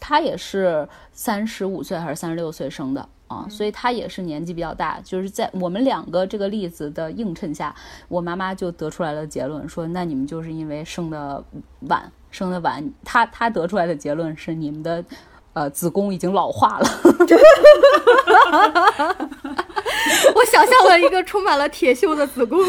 [0.00, 4.98] 他也是三十五岁还是三十六岁生的啊，所以他也是年纪比较大。
[5.04, 7.76] 就是在我们两个这个例子的映衬下，
[8.08, 11.44] 我妈妈就得出来了结论，说那你们就是因为生的
[11.80, 12.10] 晚。
[12.34, 15.04] 生的晚，他他得出来的结论是你们的，
[15.52, 16.88] 呃，子宫已经老化了。
[20.34, 22.58] 我想象了一个充满了铁锈的子宫。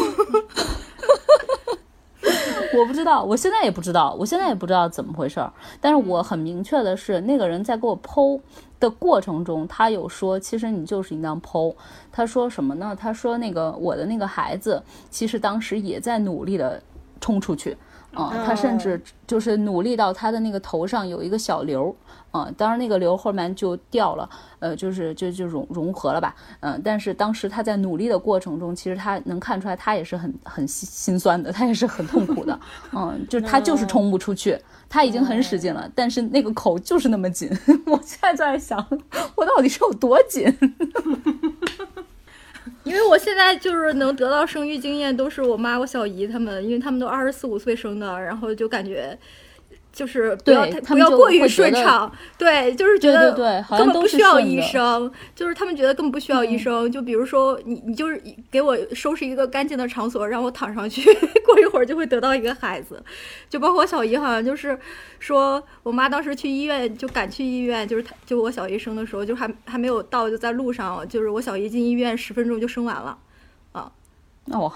[2.78, 5.52] 我不知道，我现在也不知道，我现在也不知道怎么回事儿。
[5.80, 8.40] 但是我很明确的是，那个人在给我剖
[8.78, 11.74] 的过程中，他有说，其实你就是应当剖。
[12.12, 12.96] 他说什么呢？
[12.98, 16.80] 他说那个我的那个孩子，其实当时也在努力的
[17.20, 17.76] 冲出去。
[18.16, 21.94] 啊，他甚至就是努力到他的那个头上有一个小瘤，
[22.30, 32.58] 啊，当然那个瘤后面就掉了，呃，就是就就融融合了吧，嗯，但是当时他在努力的过程中，其实他能看出来他也是很很心心酸的，他也是很痛苦的，
[32.92, 34.58] 嗯，就是他就是冲不出去，
[34.88, 37.50] 他已经很使劲了，但是那个口就是那么紧，
[37.86, 38.84] 我现在在想，
[39.34, 40.46] 我到底是有多紧？
[42.86, 49.18] 因为我现在就是能得到生育经验，都是我妈、我小姨他们，因为他们都二十四五岁生的，然后就感觉。
[49.96, 53.32] 就是不要太不要过于顺畅，对，就是觉得
[53.70, 56.92] 根本不需要医生，就是他们觉得根本不需要医生。
[56.92, 58.20] 就比如说你你就是
[58.50, 61.02] 给我收拾一个干净的场所，让我躺上去，
[61.46, 63.02] 过一会儿就会得到一个孩子。
[63.48, 64.78] 就包括我小姨，好像就是
[65.18, 73.16] 说我妈当时去医院就赶去医院，就是她就我小姨生的时候，就还还没有到，就在路上，就是我小姨进医院十分钟就生完了。
[74.52, 74.72] 哦，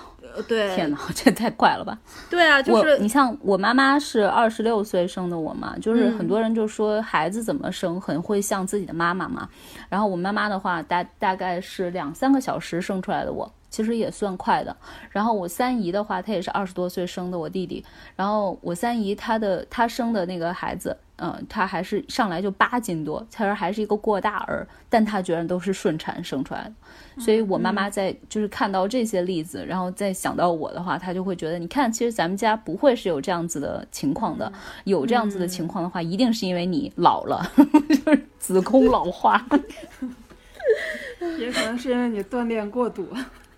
[0.48, 1.98] 对，天哪， 这太快了吧！
[2.28, 9.48] 对啊，就是你像我妈妈是二十六岁生的我嘛，就是很多人就说孩子怎么生很会像自己的妈妈嘛。
[9.88, 13.52] 然后我妈妈的话，大大概是两三个小时生出来的我。
[13.70, 14.76] 其实也算快的。
[15.10, 17.84] 然后我三姨的话，她也是二十多岁生的我弟弟。
[18.16, 26.72] 然后我三姨她的她生的那个孩子，嗯，她还是上来就八斤多，他说还是一个过大儿，但她居然都是顺产生出来的。
[27.22, 34.50] 所以我妈妈在就是看到这些例子，然后再想到我的话，她就会觉得，你看，其实咱们家不会是有这样子的情况的。
[34.84, 37.46] 有这样子的情况的话，一定是因为你老了，
[37.88, 39.46] 就是子宫老化，
[41.38, 43.06] 也可能是因为你锻炼过度。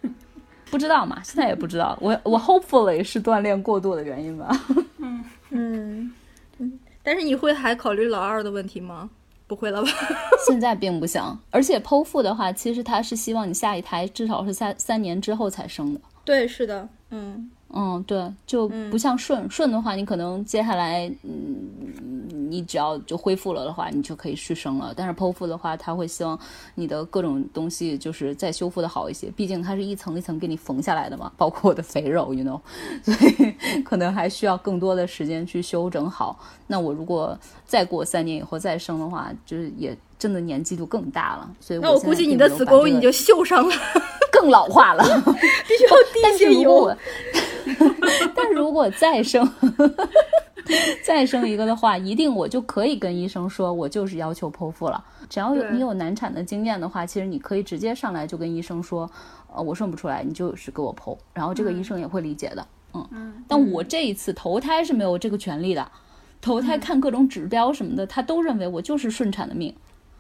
[0.69, 1.97] 不知道嘛，现在也不知道。
[2.01, 4.51] 我我 hopefully 是锻炼过度的原因吧。
[4.99, 6.13] 嗯嗯
[6.59, 6.79] 嗯。
[7.03, 9.11] 但是你会还考虑老二的问题吗？
[9.47, 9.91] 不会了吧？
[10.49, 11.39] 现在并不想。
[11.51, 16.01] 而且剖腹的话，其实他是希望你下一胎至少是三三年之后才生的。
[16.25, 16.89] 对，是的。
[17.11, 21.59] 嗯嗯，对，就不像顺顺的话，你可能接下来嗯。
[22.53, 24.93] 你只要就恢复了的话，你就可以续生了。
[24.95, 26.39] 但是剖腹的话，他会希望
[26.75, 32.61] 你的各种东西就是再修复的好一些，毕竟它是一层一层给你缝下来的嘛，包括我的肥肉，you know，
[33.03, 36.39] 所以可能还需要更多的时间去修整好。
[36.67, 39.97] 那我如果再过三年以后再生的话，就是也。
[40.23, 41.51] 真的年纪就更大了。
[41.59, 43.75] 所以那我估计你的子宫已经锈上了，
[44.31, 45.03] 更老化了，
[45.67, 46.97] 必须要滴些油。
[48.37, 49.45] 但如果再生，
[51.03, 55.05] 再生一个的话，一定我就可以跟医生说，我就是要求剖腹了。
[55.29, 59.11] 只要有你有难产的经验的话，其实你可以直接上来就跟医生说，
[59.53, 62.65] 呃，我生不出来，你就是给我剖，然后这个医生也会理解的。
[62.95, 65.91] 嗯，但我这一次投胎是没有这个权利的，
[66.41, 69.75] 投胎看各种指标什么的，他都认为我就是顺产的命。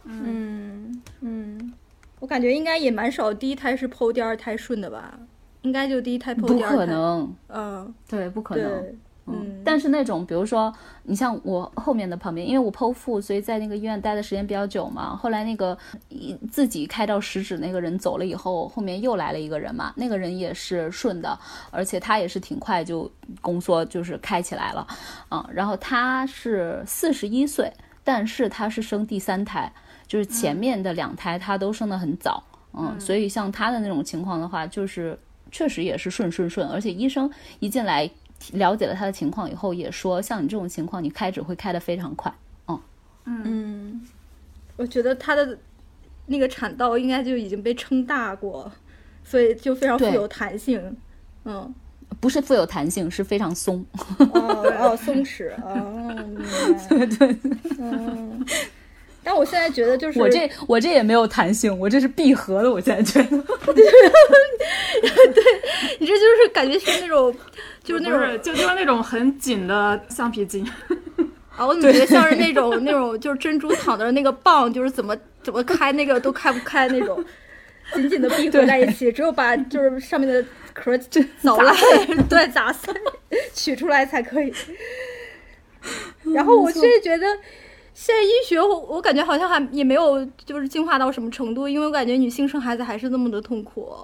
[0.04, 1.72] 嗯嗯，
[2.20, 5.18] 我感觉应该也蛮少第一胎是剖，第二胎顺的吧？
[5.62, 7.34] 应该就第一胎剖，不可能。
[7.48, 8.96] 嗯，对，不可能。
[9.24, 10.74] 嗯，但是那种，比如说，
[11.04, 15.14] 你像我后面的旁边，因为我剖腹，所以在那个医院待的时间比较久嘛。
[15.14, 15.78] 后来那个
[16.50, 21.38] 自己开到食指那个人走了以后，后面又来了一个人嘛，那个人也是顺的，
[21.70, 23.08] 而且他也是挺快就
[23.40, 24.84] 宫缩就是开起来了，
[25.30, 27.72] 嗯，然后他是四十一岁，
[28.02, 29.72] 但是他是生第三胎，
[30.12, 32.44] 就是前面的两胎他都生得很早，
[32.74, 35.18] 嗯，所以像他的那种情况的话，就是
[35.50, 38.10] 确实也是顺顺顺，而且医生一进来。
[38.54, 42.34] 了解了他的情况以后，也说像你这种情况，你开指会开得非常快。
[42.66, 42.80] 嗯
[43.24, 44.02] 嗯，
[44.76, 45.56] 我觉得他的
[46.26, 48.70] 那个产道应该就已经被撑大过，
[49.22, 50.96] 所以就非常富有弹性。
[51.44, 51.72] 嗯，
[52.18, 53.86] 不是富有弹性，是非常松。
[54.18, 55.52] 哦哦，松弛。
[55.62, 56.18] 哦，
[56.90, 57.36] 对对。
[57.78, 58.44] 嗯。
[59.24, 62.70] 但我现在觉得，就是我这我这也没有弹性，我这是闭合的。
[62.70, 63.42] 我现在觉得，
[63.72, 63.84] 对，
[66.00, 67.32] 你这就是感觉是那种，
[67.84, 70.68] 就是那种，就就是那种很紧的橡皮筋。
[71.56, 77.24] 啊，我怎么觉得像是那种那种，就是珍珠躺的那个棒，就是怎么怎么开那个都开不开那种，
[77.94, 80.98] 紧紧的闭合在一起，只有把就是上面的壳
[81.42, 81.76] 挠烂，
[82.28, 82.92] 对，砸碎，
[83.54, 84.52] 取出来才可以。
[86.34, 87.26] 然后我现在觉得。
[87.94, 93.94] 现在医学我我感觉好像还也没有就是进化到什么程度，因为我感觉女性生孩子还是那么的痛苦。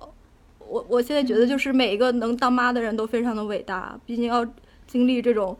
[0.59, 4.47] 我我现在觉得就是每一个能当妈的人都非常的伟大，毕竟要
[4.86, 5.57] 经历这种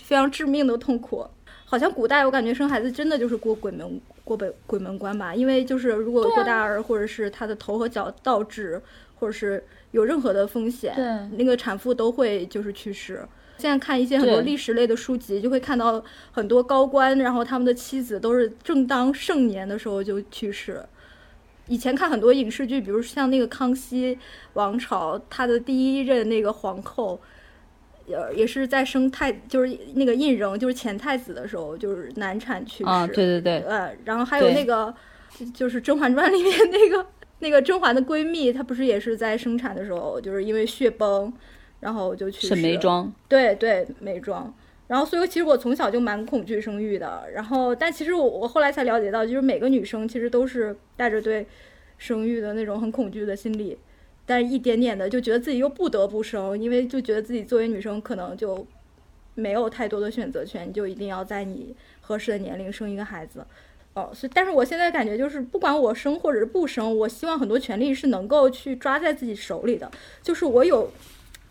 [0.00, 1.26] 非常致命的痛苦。
[1.64, 8.80] 好像古代我感觉生孩子真的就是过鬼门过北鬼门关吧，因为就是如果过大儿或者是他的头和脚倒置，
[9.16, 10.94] 或者是有任何的风险，
[11.36, 13.26] 那个产妇都会就是去世。
[13.58, 20.80] 现在看一些很多历史类的书籍，就会看到很多高官，然后他们的妻子都是正当盛年的时候就去世。
[21.66, 24.16] 以前看很多影视剧，比如像那个康熙
[24.54, 27.20] 王朝，他的第一任那个皇后，
[28.06, 32.88] 呃，也是在生太，就是那个胤禛，就是前太子的时候，就是难产去世。
[32.88, 33.58] 啊，对对对。
[33.66, 34.94] 呃，然后还有那个，
[35.52, 37.06] 就是《甄嬛传》里面那个
[37.40, 41.30] 那个 甄嬛的闺蜜，她不是也是在生产的时候，就是因为血崩。
[41.80, 44.52] 然后我就去是眉庄，对对眉庄。
[44.88, 47.28] 然后所以其实我从小就蛮恐惧生育的。
[47.34, 51.46] 然后但其实我我后来才了解到，就是每个女生其实都是带着对
[51.98, 53.76] 生育的那种很恐惧的心理，
[54.24, 58.66] 但是一点点的就觉得自己又不得不生，因为就觉得自己作为女生可能就
[59.34, 63.46] 没有太多的选择权，就一定要在你合适的年龄生一个孩子。
[63.92, 69.90] 哦，所以但是我现在感觉就是不管我生或者是不生，我希望很多权利是能够去抓在自己手里的，
[70.22, 70.90] 就是我有。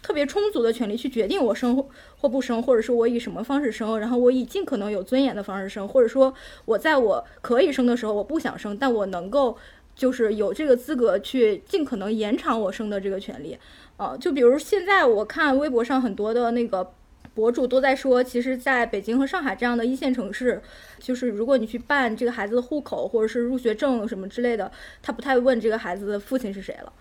[0.08, 1.86] 特别充足的权利去决定我生
[2.18, 6.34] 或不生，或者是我以什么方式生，然后我以尽可能有尊严的方式生，或者说
[6.64, 9.58] 我在我可以生的时候我不想生，但我能够
[9.98, 13.58] 就是有这个资格去尽可能延长我生的这个权利。
[13.98, 16.90] 啊，就比如现在我看微博上很多的那个
[17.34, 20.62] 博主都在说，其实在北京和上海这样的一线城市，
[21.00, 26.94] 就是如果你去办这个孩子的户口或者是入学证什么之类的，他不太问这个孩子的父亲是谁了。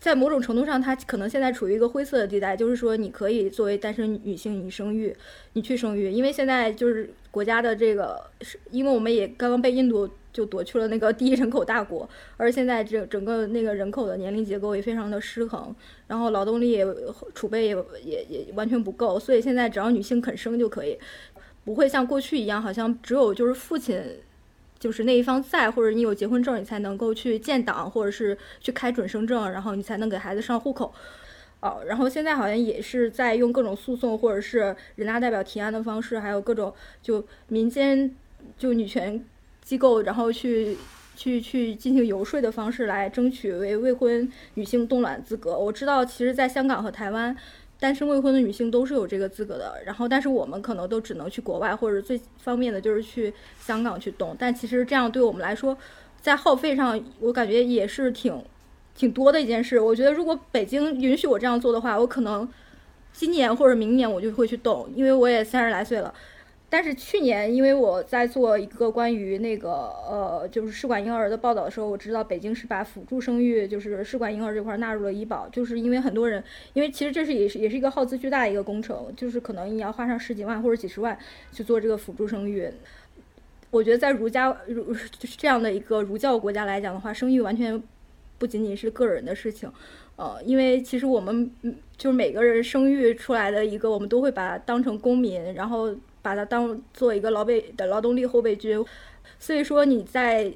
[0.00, 5.14] 在某种程度上，它可能现在处于一个灰色的地带，就是说，你可以作为单身女性，你生育，
[5.52, 15.74] 你去生育，因为现在就是国家的这个，是因为我们也刚刚被印度就夺去了那个 第一人口大国，而现在这整个那个人口的年龄结构也非常的失衡，
[16.06, 16.86] 然后劳动力也
[17.34, 20.98] 储备也也也完全不够，所以现在只要女性肯生就可以，
[21.64, 24.02] 不会像过去一样，好像只有就是父亲。
[24.78, 30.92] 就是那一方在，或者你有结婚证，你才能够去建档，或者是去开准生证，然后你才能给孩子上户口。
[31.60, 38.14] 哦，然后现在好像也是在用各种诉讼，或者是人大代表提案的方式，还有各种就民间
[38.58, 39.24] 就女权
[39.62, 40.76] 机构，然后去
[41.16, 45.58] 去去进行游说的方式来争取为未婚女性冻卵资格。
[45.58, 47.34] 我知道，其实，在香港和台湾。
[47.80, 54.34] 单身未婚的女性都是有这个资格的，然后但是我们可能都只能去国外，或者最方便的就是去香港去动。
[54.38, 55.76] 但其实这样对我们来说，
[56.20, 58.42] 在耗费上，我感觉也是挺
[58.94, 59.78] 挺多的一件事。
[59.78, 62.48] 我觉得如果北京允许我这样做的话，我可能
[63.12, 66.14] 今年或者明年我就会去动，因为我也三十来岁了。
[66.74, 69.70] 但是去年，因为我在做一个关于那个
[70.10, 81.16] 呃，就是试管婴儿的报道的时候，我知道北京是把辅助生育，就是试管婴儿这块纳入了医保，就是因为很多人，因为其实这是也是也是一个耗资巨大的一个工程，就是可能你要花上十几万或者几十万
[81.52, 82.68] 去做这个辅助生育。
[83.70, 87.80] 我觉得在儒家儒就是这样的一个儒教国家来讲的话，生育完全
[88.36, 89.70] 不仅仅是个人的事情，
[90.16, 91.48] 呃，因为其实我们
[91.96, 95.94] 就是每个人生育出来的一个，我们都会把它当成公民，然后。
[96.24, 98.82] 把它当做一个劳备的劳动力后备军，
[99.38, 100.50] 所以说你在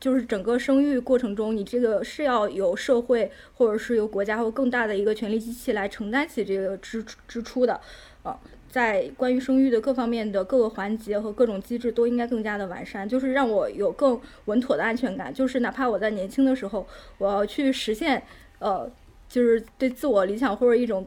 [0.00, 7.78] 就是整个生育过程中，你这个是要有社会或者是由国家或更大的一个权力机器来承担起这个支支出的，
[8.22, 8.40] 啊，
[8.70, 16.86] 在关于生育的各方面的各个环节和各种机制都应该更加的完善，就是让我有更稳妥的安全感，就是哪怕我在年轻的时候，
[17.18, 18.22] 我要去实现，
[18.58, 18.90] 呃，
[19.28, 21.06] 就是对自我理想或者一种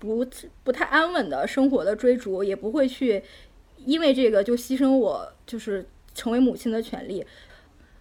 [0.00, 0.26] 不
[0.64, 3.22] 不太安稳的生活的追逐，也不会去。
[3.84, 7.24] 因为这个就牺牲我就是成为母亲的权利，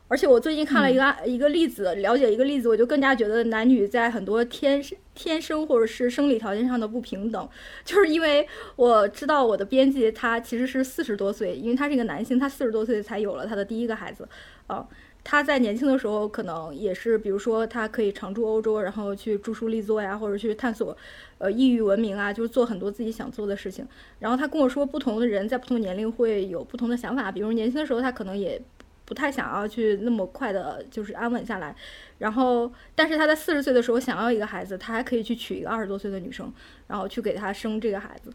[0.07, 7.49] 而且我最近看了一个一个例子，了解一个例子，我就更加觉得男女在很多天生天生或者是生理条件上的不平等，
[7.83, 14.27] 就是因为我知道我的编辑他其实是四十多岁，因为他是一个男性，他四十多岁才有了他的第一个孩子，
[14.67, 14.87] 啊。
[15.25, 20.97] 他在年轻的时候可能也是，比如说他可以常驻欧洲，然后去著书立作呀，或者去探索，
[21.43, 23.85] 呃，异域文明啊，就是做很多自己想做的事情。
[24.19, 27.29] 然后他跟我说，不同的人在不同年龄会有不同的想法。
[27.29, 28.61] 比如年轻的时候，他可能也
[29.03, 31.75] 不太想要去那么快的，就是安稳下来。
[32.19, 36.49] 然后，但是他在四十岁的时候想要一个孩子，他还可以去娶一个二十多岁的女生，
[36.87, 38.31] 然后去给他生这个孩子。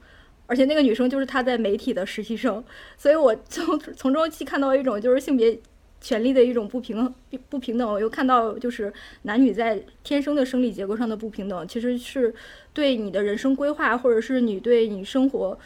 [0.47, 2.63] 而且那个女生就是他在媒体的实习生。
[2.99, 5.59] 所以我从从中去看到一种就是性别。
[6.01, 7.13] 权利的一种不平
[7.49, 8.93] 不平等，我又看到就是
[9.23, 12.33] 男女在天生的生理结构上的不平等，其实是
[12.73, 15.59] 对你的人生规划，或者是你对你生活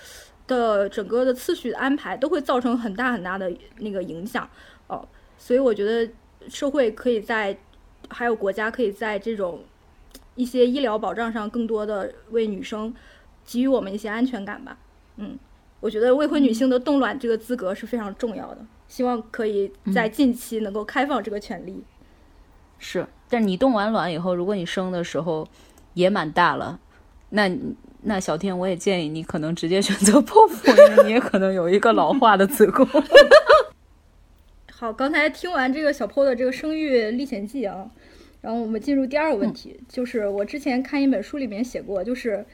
[0.46, 4.48] 的整个的次序的安排，都会造成很大很大的那个影响
[4.86, 5.06] 哦。
[5.36, 6.10] 所以我觉得
[6.48, 7.56] 社会可以在，
[8.08, 9.62] 还有国家可以在这种
[10.34, 12.92] 一些医疗保障上，更多的为女生
[13.44, 14.78] 给予我们一些安全感吧。
[15.18, 15.38] 嗯，
[15.80, 18.64] 我觉得未婚女性的冻卵这个资格是非常重要的。
[18.92, 21.82] 希望可以在近期能够开放这个权利。
[22.78, 25.48] 是，但你冻完卵以后，如果你生的时候
[25.94, 26.78] 也蛮大了，
[27.30, 27.50] 那
[28.02, 32.86] 那小天，我也建议你可能直接选择剖腹，因为你也可能有一个老化的子宫。
[34.70, 37.90] 好，刚才听完这个小坡的这个生育历险记啊，
[38.42, 42.44] 然后我们进入第二个问题，就是我之前看一本书里面写过，就是。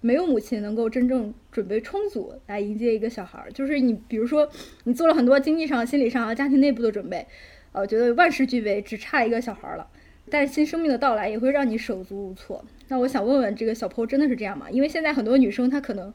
[0.00, 4.48] 没有母亲能够真正准备充足来迎接一个小孩儿，就是你，比如说
[4.84, 7.26] 你做了很多经济上、心理上、家庭内部的准备，
[7.72, 9.86] 呃，觉得万事俱备，只差一个小孩儿了。
[10.30, 12.64] 但是新生命的到来也会让你手足无措。
[12.88, 14.70] 那我想问问，这个小坡真的是这样吗？
[14.70, 16.12] 因为现在很多女生她可能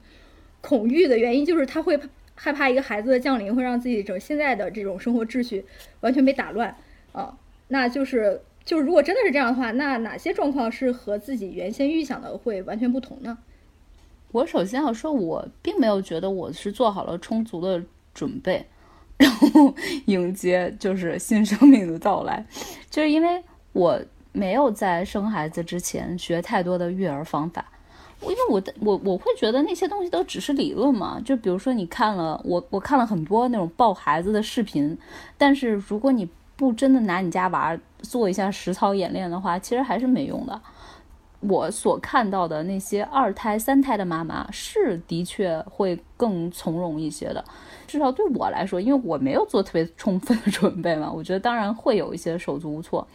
[0.61, 1.99] 恐惧的原因就是她会
[2.35, 5.65] 害怕一个孩子的降临会让自己整现在的这种生活秩序
[6.01, 6.75] 完全被打乱
[7.11, 7.37] 啊。
[7.67, 13.37] 那就是就是如果真的是这样的话，那哪些状况是和自己原先预想的会完全不同呢？
[14.33, 17.81] 我首先要说，我并没有觉得我是做好了充足的
[18.15, 18.65] 准备，
[19.15, 19.73] 然后
[20.07, 22.43] 迎接就是新生命的到来，
[22.89, 27.63] 就是因为我没有在生孩子之前学太多的育儿方法，
[28.23, 34.97] 因为我我我会觉得那些东西都只是理论嘛，就比如说你看了我我看了很多那种抱孩子的视频，
[35.37, 40.59] 但是如果你不真的拿你家娃做一下实操演练的话，其实还是没用的。
[41.47, 47.43] 我所看到的那些二胎、三胎的妈妈是的确会更从容一些的，
[47.87, 53.07] 至少对我来说，因为我没有做特别充分的准备嘛，我觉得当然会有一些手足无措。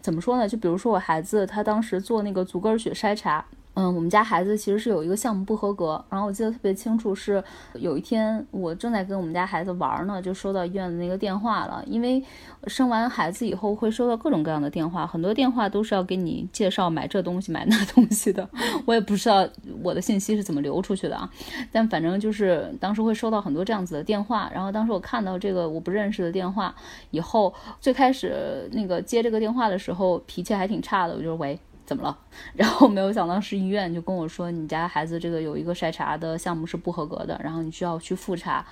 [0.00, 0.48] 怎么说呢？
[0.48, 3.44] 就比如说我孩子他当时做那个足跟血筛查。
[3.76, 11.84] 嗯，我们家孩子其实是有一个项目不合格，然后我记得特别清楚，是有一天我正在跟我们家孩子玩呢，就收到医院的那个电话了。
[11.86, 12.24] 因为
[12.68, 18.48] 生完孩子以后会收到各种各样的电话，很多电话都是要给你介绍买这东西买那东西的。
[18.86, 19.46] 我也不知道
[19.82, 21.30] 我的信息是怎么流出去的啊，
[21.70, 24.50] 但反正就是当时会收到很多这样子的电话。
[24.54, 26.74] 然后当时我看到这个我不认识的电话
[27.10, 31.58] 以后，最开始那个接这个电话的时候脾气还挺差的，我就喂。
[31.86, 32.18] 怎么了？
[32.54, 38.66] 然后没有想到是医院就跟我说，你家孩子这个有一个筛查的项目是不合格的，然后你需要去复查，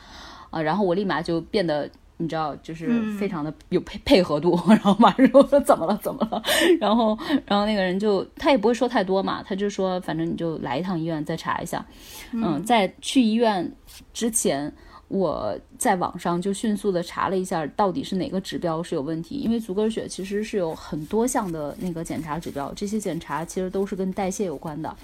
[0.51, 6.43] 啊，然后我立马就变得你知道，就是非常的有配配合度， 然后马上我说怎么了怎么了，
[6.81, 11.85] 然后然后那个人就他也不会说太多嘛，他就说反正你就来一趟医院再查一下，
[12.33, 13.73] 嗯，在去医院
[14.12, 14.73] 之前。
[15.15, 19.37] 我在网上就迅速的查了一下，到底是哪个指标是有问题？
[19.37, 24.97] 因为足跟血其实是有很多项的那个检查指标，这些检查其实都是跟代谢有关的。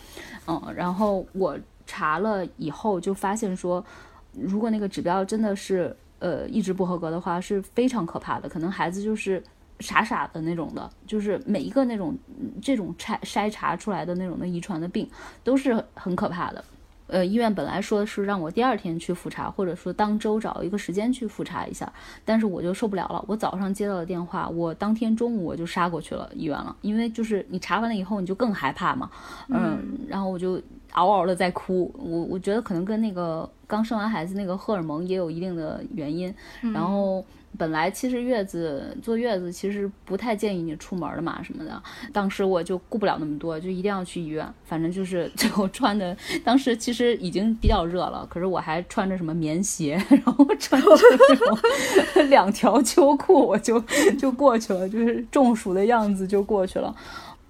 [0.49, 1.57] 嗯，然后我
[1.87, 3.85] 查了以后就发现说，
[4.33, 9.41] 如果那个指标真的是呃一直不合格的话，是非常可怕的，可能孩子就是
[9.79, 12.19] 傻傻的那种的，就是每一个那种
[12.61, 15.09] 这种筛筛查出来的那种的遗传的病
[15.45, 16.65] 都是很可怕的。
[17.11, 21.93] 呃，医院本来说是让我第二天去复查，或者说当周找一个时间去复查一下，
[22.25, 23.25] 但是我就受不了了。
[23.27, 29.11] 我早上接到的电话，我当天中午我就杀过去了医院了，因为就是你查完了以后你就更害怕嘛，
[29.49, 29.79] 嗯，
[30.09, 30.61] 然后我就
[30.93, 31.93] 嗷嗷的在哭。
[31.99, 36.35] 我我觉得可能跟那个刚生完孩子那个荷尔蒙也有一定的原因，
[36.73, 37.25] 然后。
[37.59, 41.83] 本来其实月子坐月子其实不太建议你出门的嘛什么的，
[42.13, 44.47] 当时我就顾不了那么多，就一定要去医院。
[44.65, 50.89] 反正就是 最后穿的，当时其实已经比较热了，可是我还穿着什么棉鞋，然后穿着
[51.29, 51.59] 那种
[52.31, 53.79] 两条秋裤，我就
[54.19, 56.95] 就过去了，就是中暑的样子就过去了。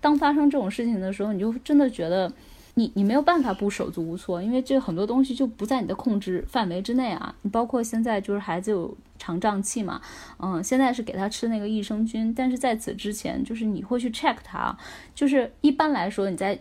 [0.01, 2.33] 当发生这种事情的时候，你就真的觉得。
[2.75, 7.35] 你你没有办法不手足无措，因为这很多东西就不在你的控制范围之内啊。
[7.43, 10.01] 你包括现在就是孩子有肠胀气嘛，
[10.39, 14.77] 嗯，现在是给他吃那个益生菌，但是在此之前，就是你会去 check 他，
[15.15, 16.59] 就是一般来说你在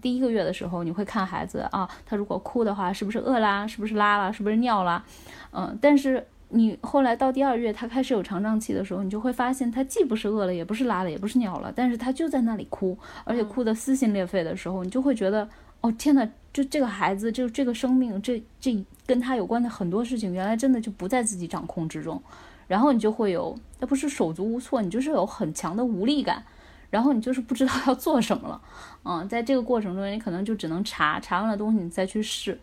[0.00, 5.04] 第一个月的时候，你会看孩子啊，他如果哭的话，是不是饿啦，是不是拉了，是不是尿了，
[5.52, 15.48] 嗯，但是你后来到第二月他开始有肠胀气的时候，你就会发现他既不是饿了，也不是拉了，也不是尿了，但是他就在那里哭，而且哭得撕心裂肺的时候，你就会觉得。
[15.82, 22.22] 哦天呐，就这个孩子，就这个生命，这这跟他有关的很多事情，原来真的就不在自己掌控之中，
[22.68, 26.44] 然后你就会有，那不是手足无措，你就是有很强的无力感，
[26.90, 28.60] 然后你就是不知道 要做什么了，
[29.04, 32.60] 嗯，在这个过程中，你可能就只能查，查完了东西你再去试。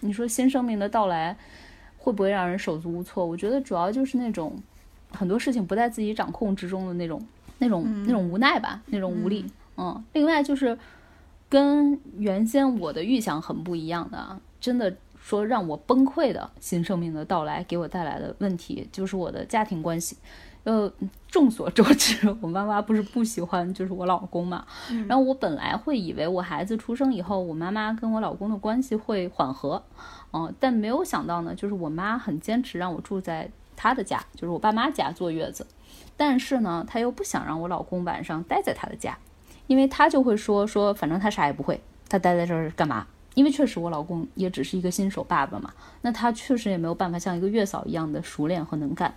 [0.00, 1.34] 你说新生命的到来
[1.98, 3.26] 会不会让人手足无措？
[3.26, 4.56] 我觉得主要就是那种
[5.10, 7.20] 很多事情不在自己掌控之中的那种、
[7.58, 9.44] 那种、那种无奈吧，那种无力。
[9.76, 10.78] 嗯，另外就是。
[11.50, 20.14] 跟原先我的预想很不一样的，真的说让我崩溃的新生命的到来给我带来的问题，就是我的家庭关系。
[20.64, 20.92] 呃，
[21.26, 24.66] 众所周知，我妈妈不是不喜欢就是我老公嘛。
[25.06, 29.82] 然后我本来会以为我孩子出生以后，我妈妈跟我老公的关系会缓和，
[30.32, 35.66] 嗯，但没有想到呢，就是我妈很坚持让我住在她的家，就是我爸妈家坐月子，
[36.16, 39.16] 但是呢，她又不想让我老公晚上待在她的家。
[39.66, 41.78] 因为她就会说说，反正他啥也不会，
[42.08, 43.06] 他待在这儿干嘛？
[43.34, 49.14] 因为确实我老公也只是一个新手爸爸嘛，那他确实也没有办法像一个月嫂一样的熟练和能干。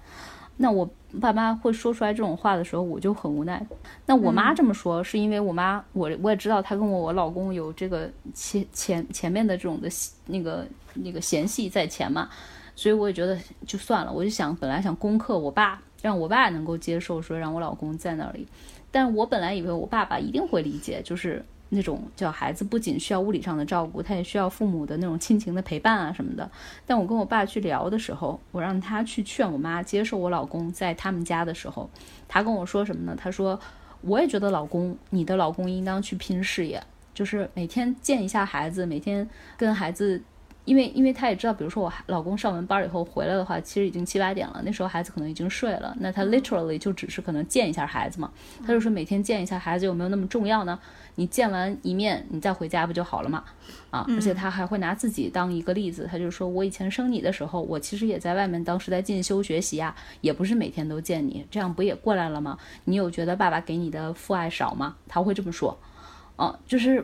[0.57, 0.88] 那我
[1.19, 3.65] 爸妈会说出来这种话的时候，我就很无奈。
[4.05, 9.89] 那我妈这么说，是因为我妈我我也知道她跟我我老公有这个前前前面的这种的
[10.27, 12.30] 那个那个嫌隙在前嘛，
[12.76, 14.11] 所以我也觉得就算了。
[14.11, 18.47] 我就想本来想攻克我爸，让我爸能够接受说让我老公在那里。
[18.91, 26.51] 但我本来以为我爸爸一定会理解，就是那种叫孩子不仅需要物理上的照顾，他也需要父母的那种亲情的陪伴啊什么的。
[26.85, 31.89] 但我跟我爸去聊的时候，我让他去劝我妈接受我老公在他们家的时候，
[32.27, 33.15] 他跟我说什么呢？
[33.18, 33.57] 他说
[34.01, 40.22] ：“我也觉得老公，你的老公应当去拼事业，就是每天见一下孩子，每天跟孩子。”
[40.63, 45.95] 因为，因为他也知道，比如说我老公上完班以后回来的话，其实已经七八点了，那时候孩子可能已经睡了。
[45.99, 48.31] 那他 literally 就只是可能见一下孩子嘛。
[48.61, 50.79] 他就说每天见一下孩子有没有那么重要呢？
[51.15, 53.43] 你见完一面，你再回家不就好了嘛？
[53.89, 62.57] 啊，而且他还会拿自己当一个例子，他就说我以前生你的时候，我其实也在外面，当时在进修学习呀，也不是每天都见你，这样不也过来了吗？
[62.85, 64.95] 你有觉得爸爸给你的父爱少吗？
[65.07, 65.75] 他会这么说，
[66.35, 67.03] 啊，就是。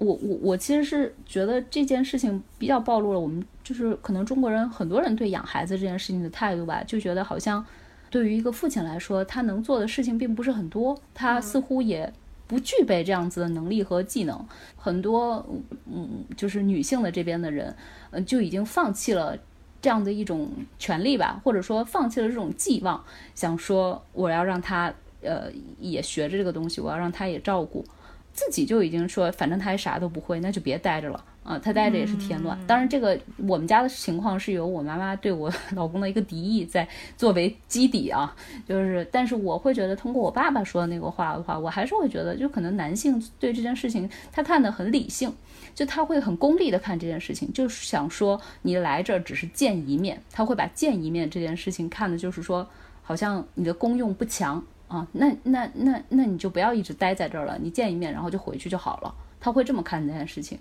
[0.00, 7.64] 我我我其实是觉得这件事情比较暴露了我们就是可能中国人很多人对养孩子这件事情的态度吧，就觉得好像
[8.08, 12.10] 对于一个父亲来说，他能做的事情并不是很多，他似乎也
[12.46, 14.42] 不具备这样子的能力和技能。
[14.74, 15.46] 很多
[15.84, 17.76] 嗯，就是女性的这边的人，
[18.10, 19.36] 嗯，就已经放弃了
[19.82, 23.04] 这样的一种权利吧，或者说放弃了这种寄望，
[23.34, 27.84] 想说我要让他呃也学着这个东西，我要让他也照顾。
[28.32, 31.58] 自己就已经说，反正他也啥都不会，那就别待着了啊！
[31.58, 32.58] 他待着也是添乱。
[32.66, 38.34] 当然，这个我们家的情况是由我妈妈对我老公的一个敌意在作为基底啊。
[38.66, 45.34] 就是，但是我会觉得，通过我爸爸说的那个话的话，我还是会觉得，就可能男性对这件事情他看的很理性，
[45.74, 52.66] 就他会很功利的看这件事情，就是想说你来这儿只是见一面，他会把见一面这件事情看的就是说，
[53.02, 54.64] 好像你的功用不强。
[54.90, 59.14] 啊，那那那那你就不要一直待在这儿了，你见一面然后就回去就好了。
[59.40, 60.58] 他会这么看这件事情。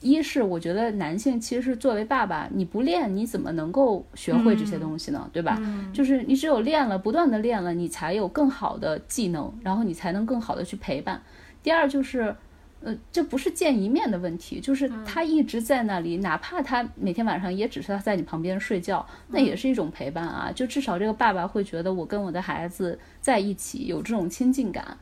[0.00, 5.28] 一是我觉得男性其实是作为爸爸，你不练你怎么能够学会这些东西呢？
[5.30, 5.60] 对吧？
[5.92, 11.20] 就是你只有练了，不断的练了，你才有更好的技能，然后你才能更好的去陪伴。
[11.62, 12.34] 第二就是，
[12.82, 20.50] 呃，这不是见一面的问题，就是他一直在那里，哪怕他每天晚上也只是他在你旁边睡觉，那也是一种陪伴啊。
[20.50, 24.96] 就至少这个爸爸会觉得我跟我的孩子在一起有这种亲近感。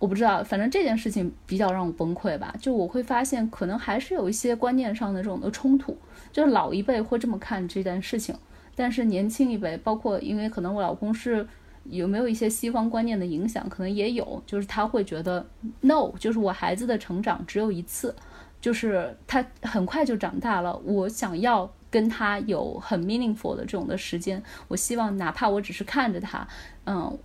[0.00, 2.52] 我不知道，反正这件事情比较让我崩溃吧。
[2.60, 5.96] 就我会发现，可能还是有一些观念上的这种的冲突，
[6.32, 8.34] 就是老一辈会这么看这件事情，
[8.74, 11.46] 但是年轻一辈，包括因为可能我老公是。
[11.84, 13.68] 有没有一些西方观念的影响？
[13.68, 15.44] 可能也有，就是他会觉得
[15.80, 18.14] ，no，就是我孩子的成长只有一次，
[18.60, 26.46] 就是他很快就长大了，我想要跟他有很 meaningful 的这种的时间，我希望哪怕我只是看着他，
[26.86, 27.18] 嗯，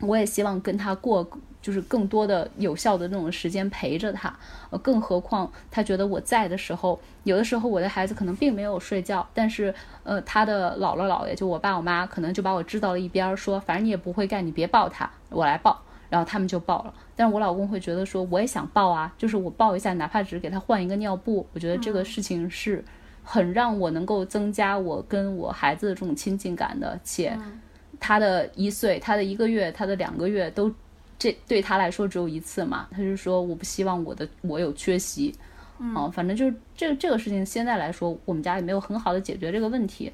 [0.00, 1.28] 我也希望跟他过。
[1.60, 4.32] 就是更多的有效的那种时间陪着他，
[4.70, 9.74] 呃，更何况他觉得我在的时候，有的时候我的孩子可能并没有睡觉，但是，
[10.04, 16.94] 呃，他的姥姥姥爷就我爸我妈可能就把我支到了一边，说反正你也不会干，你别抱他，我来抱，然后他们就抱了。
[17.16, 22.84] 但是我老公会觉得说我也想抱啊，就是我抱一下，哪怕只是给他换一个尿布，我觉得这个事情是
[23.24, 27.36] 很让我能够增加我跟我孩子的这种亲近感的，且
[27.98, 30.72] 他的一岁，他的一个月，他的两个月都。
[31.18, 32.86] 这对他来说只有一次嘛？
[32.92, 35.34] 他就说我不希望我的我有缺席，
[35.80, 40.12] 嗯，反正就是这这个事情现在来说，我们家也没有很好的解决这个问题。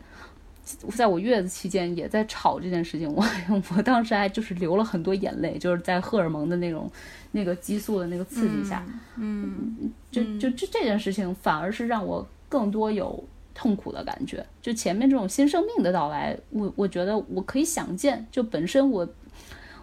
[0.97, 3.23] 在我月子期间也在吵这件事情，我
[3.77, 6.91] 我当时还就是流了很多眼泪，就是在荷尔蒙的那种
[7.33, 8.83] 那个激素的那个刺激下，
[9.17, 13.23] 嗯，就就这这件事情反而是让我更多有
[13.55, 14.43] 痛苦的感觉。
[14.63, 19.07] 就前面这种新生命的到来，我我觉得我可以想见，就本身我。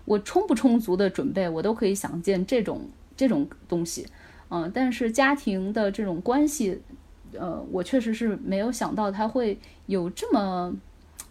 [0.06, 4.07] 我充不充足的准备，我都可以想见这种这种东西，
[4.49, 6.82] 嗯，但是家庭的这种关系，
[7.34, 10.73] 呃，我确实是没有想到他会有这么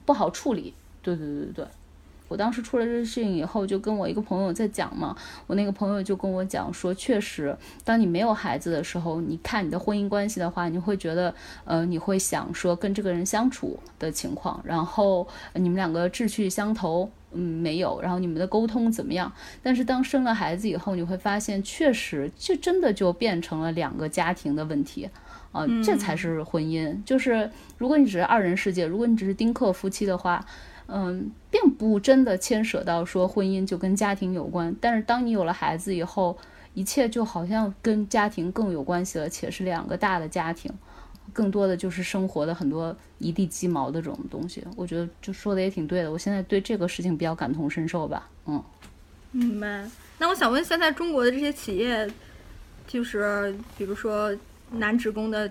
[0.05, 0.75] 不好处理。
[1.03, 1.67] 对对对对对。
[2.29, 5.17] 我当时出了这个事情以后，就跟我一个朋友在讲嘛。
[5.49, 11.35] 我那个朋友就跟我讲说，确实，当你没有孩子的时候，你看你的婚姻关系的话，你会觉得，
[11.65, 19.33] 呃，你会想说跟这个人相处的情况，然后你们两个志趣相投，嗯，没有，然后你们的沟通怎么样？
[19.63, 25.09] 但是当生了孩子以后，你会发现，确实就真的就变成了两个家庭的问题，
[25.53, 26.97] 啊，这才是婚姻。
[27.05, 30.45] 就是如果你只是二人世界，如果你只是丁克夫妻的话。
[30.93, 36.37] 嗯，并不真的牵扯到说婚姻就跟家庭有关，但是当你有了孩子以后，
[36.75, 40.69] 一切就好像跟家庭更有关系了，且是两个大的家庭，
[41.41, 44.63] 更多的就是生活的很多一地鸡毛的这种东西。
[44.77, 48.29] 我觉得就说的也挺对的，我现在对这个事情比较感同身受吧。
[48.45, 48.63] 嗯，
[49.33, 49.89] 明白。
[50.19, 52.07] 那我想问，现在中国的这些企业，
[52.87, 54.37] 就是比如说
[54.73, 55.51] 男职工的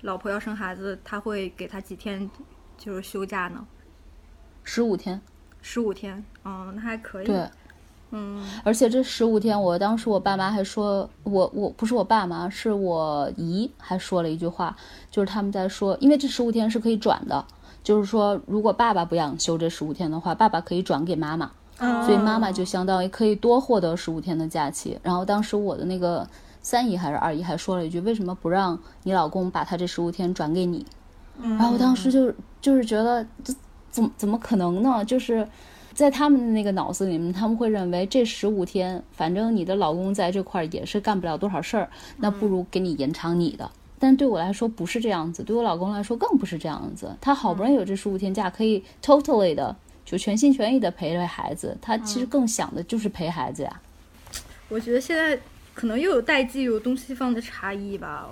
[0.00, 2.28] 老婆要生孩子，他会给他几天
[2.76, 3.64] 就是休假呢？
[4.64, 5.20] 十五天，
[5.62, 7.26] 十五天，哦，那还可以。
[7.26, 7.48] 对，
[8.10, 14.74] 嗯，而且这十五天，我当时我爸妈还说，我我不是我爸妈，是我姨还说了一句话，
[15.10, 17.44] 就是他们在说，因为这十五天是可以转的，
[17.82, 21.50] 就是说如果爸爸不想休这十五天的话，爸爸可以转给妈妈，
[22.06, 24.98] 所以妈妈就相当于可以多获得十五天的假期。
[25.02, 26.26] 然后当时我的那个
[26.62, 30.86] 三姨还是二姨还说了一句，为什么不让你老公把他这十五天转给你？
[31.40, 33.54] 然后我当时就就是觉得这。
[33.90, 35.02] 怎怎么可能呢？
[35.02, 35.48] 就是
[35.98, 43.68] 在他们的那个脑子里面，他们会认为这十五天，反正你的老公在这块儿也是干不了多少事儿，那不如给你延长你的。
[43.98, 47.12] 但对我来说不是这样子，对我老公来说更不是这样子。
[47.20, 53.80] 他好不容易有这十五天假，可以 totally 的就全心全意的陪着孩子，他其实更想的就是陪孩子呀。
[54.68, 55.36] 我觉得现在
[55.74, 58.28] 可能又有代际，有东西方的差异吧。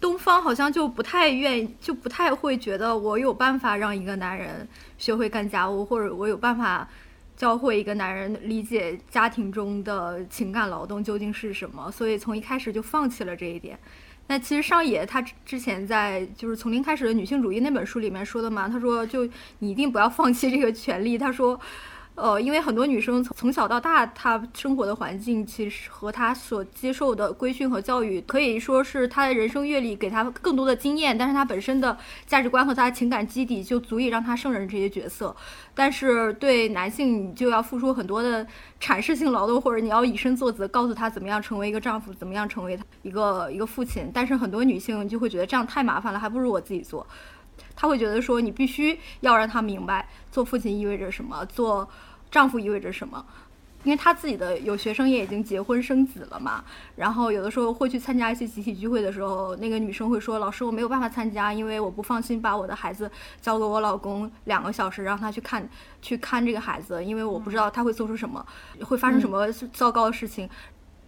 [0.00, 4.66] 东方好像就不太愿意，就不太会觉得我有办法让一个男人
[4.98, 6.88] 学会干家务，或者我有办法
[7.36, 13.78] 教会一个男人理解家庭中的情感劳动究竟是什么，所以从一开始就放弃了这一点。
[14.26, 19.24] 那其实上野他之前在就是从零开始的女性主义那本书里面说的嘛，他说就
[19.60, 21.58] 你一定不要放弃这个权利，他说。
[22.16, 31.94] 呃，因为很多女生从从小到大，她生活的环境其实和她所接受的规训和教育，可以说是她的人生阅历给她更多的经验，但是她本身的
[32.26, 35.36] 价值观和她的情感基底就足以让她胜任这些角色。
[35.74, 38.46] 但是对男性，你就要付出很多的
[38.80, 44.10] 阐释性劳动，或者你要以身作则，告诉他怎么样成为一个丈夫，怎么样成为一个一个父亲。
[44.14, 47.06] 但是很多女性就会觉得这样太麻烦了，还不如我自己做。
[47.74, 51.86] 她会觉得说，你必须要让他明白，做父亲意味着什么，做。
[52.30, 53.24] 丈夫意味着什么？
[53.84, 56.64] 因为她自己的有学生也已经结婚生子了嘛，
[56.96, 63.08] 然后有的时候会去参加一些集体聚会的时候，那个女生会说：“老师，我没有办法参加，因为我不放心把我的孩子
[63.40, 65.68] 交给我老公两个小时，让他去看
[66.02, 68.44] 去看这个孩子，因为我不知道他会做出什么，
[68.80, 70.50] 会发生什么糟糕的事情。”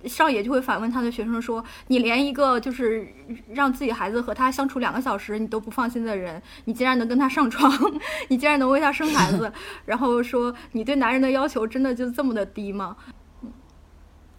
[0.04, 3.06] 少爷就会反问他的学生说：“你连一个就是
[3.52, 7.72] 让自己孩子和他相处两个小时你都不放心的人，你竟然能跟他上床，
[8.28, 9.52] 你竟然能为他生孩子，
[9.84, 12.96] 然后说你对男人的要求真的就这么的低吗？”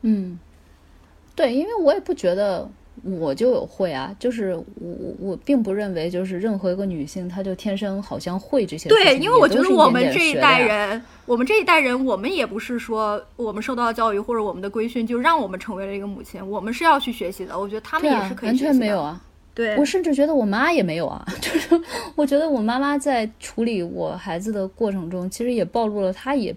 [0.04, 0.40] 嗯，
[1.36, 2.70] 对，因为我也不觉得。
[3.04, 8.90] 我就有会啊，就是我我并不认为就是任何一个女性她就天生好像会这些。
[8.90, 17.58] 对，因为我觉得我们这一代人，我们这一代人，我们也不是说我们受到教育或者我们的规训就让我们成为了一个母亲，我们是要去学习的。
[17.58, 19.22] 我觉得他们也是可以的完全没有啊。
[19.56, 21.82] 对，我甚至觉得我妈也没有啊， 就是
[22.16, 26.56] 我觉得我妈妈在处理我孩子的过程中，其实也暴露了她也。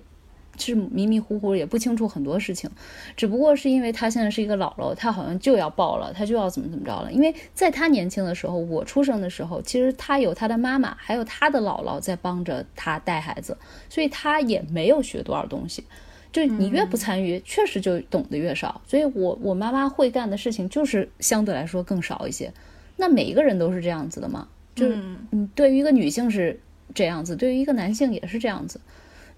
[0.66, 2.70] 是迷迷糊糊也不清楚很多事情，
[3.16, 7.12] 只不过是因为他现在是一个姥姥，他好像就要抱了，他就要怎么怎么着了。
[7.12, 13.56] 因为在他年轻的时候，我出生的时候，其实他有他的妈妈，还有他的姥姥在帮着他带孩子，
[13.88, 15.84] 所以他也没有学多少东西。
[16.32, 18.80] 就你越不参与，确实就懂得越少。
[18.86, 22.50] 所以我我妈妈会干的事情就是相对来说更少一些。
[22.96, 24.48] 那每一个人都是这样子的吗？
[24.74, 24.96] 就是
[25.30, 26.58] 嗯，对于一个女性是
[26.94, 28.80] 这样子，对于一个男性也是这样子。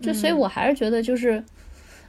[0.05, 1.43] 就所以，我还是觉得就是，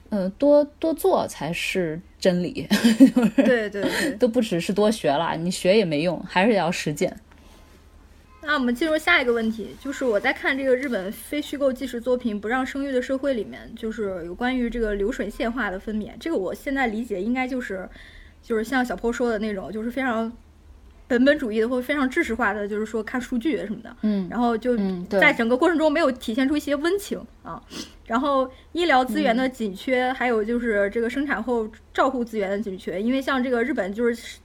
[0.09, 2.67] 嗯，多多做才是真理。
[3.35, 7.15] 对对对，都不只是多学了，你学也没用，还是要实践。
[8.41, 16.11] 那我们进入下一个问题，就是我在看这个日本非虚构纪实作品《不让生育的社会》里面，就是有关于这个流水线化的分娩。
[16.19, 17.89] 这个我现在理解应该就是，
[18.43, 20.31] 就是像小坡说的那种，就是非常。
[21.07, 24.75] 本本主义的或者非常知识化的，就是说看数据什么的，嗯，然后就
[25.07, 27.61] 在整个过程中没有体现出一些温情啊。
[28.07, 34.37] 然后医疗资源的紧缺，还有就是这个生产后照护资源的紧缺，因为像这个日本就是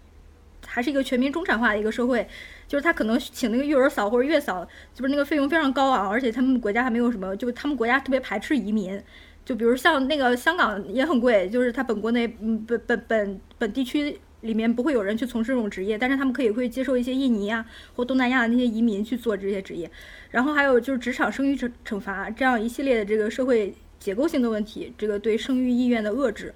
[0.66, 2.26] 还是一个全民中产化的一个社会，
[2.68, 4.62] 就是他可能请那个育儿嫂或者月嫂，
[4.94, 9.02] 就是那个费用非常高昂，而且他们国家还没有什么，就是他们国家特别排斥移民，
[9.44, 14.20] 就比如像那个香港也很贵，就是他本国内嗯本本本本地区。
[14.42, 17.64] 里面不会有人去从事这种职业，但是他们可以会接受一些印尼啊
[17.94, 19.90] 或东南亚的那些移民去做这些职业，
[20.30, 26.54] 然后还有就是职场生育惩惩罚这样一系列的这个社会结构性的问题，这个对生育意愿的遏制。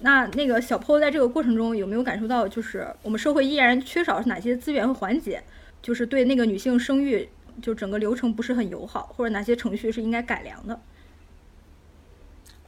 [0.00, 5.44] 那那个小 PO 在这个过程中有没有感受到，就是我们社会依然缺少哪些资源和环节，
[5.80, 7.28] 就是对那个女性生育
[7.62, 10.80] 就整个流程不是很友好，或者哪些程序是应该改良的？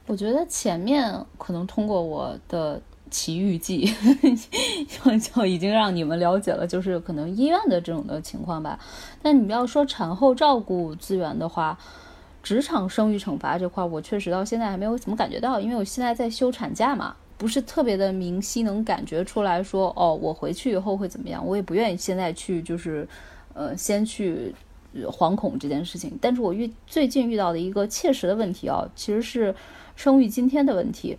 [0.07, 2.81] 我觉得前面可能通过我的。
[3.09, 3.93] 奇遇记
[5.03, 8.79] 就就已经让你们了解了，就是可能医院的这种的情况吧。
[9.21, 11.77] 但你们要说产后照顾资源的话，
[12.43, 21.45] 职场生育惩罚这块，我确实到现在还没有怎么感觉到，因为我现在在休产假嘛，不是特别的明晰，能感觉出来说，哦，我回去以后会怎么样。
[21.45, 23.07] 我也不愿意现在去，就是
[23.53, 24.53] 呃，先去
[25.05, 26.17] 惶恐这件事情。
[26.21, 29.55] 但是我遇最近遇到的一个切实的问题啊，其实是
[29.95, 31.17] 生育津贴的问题。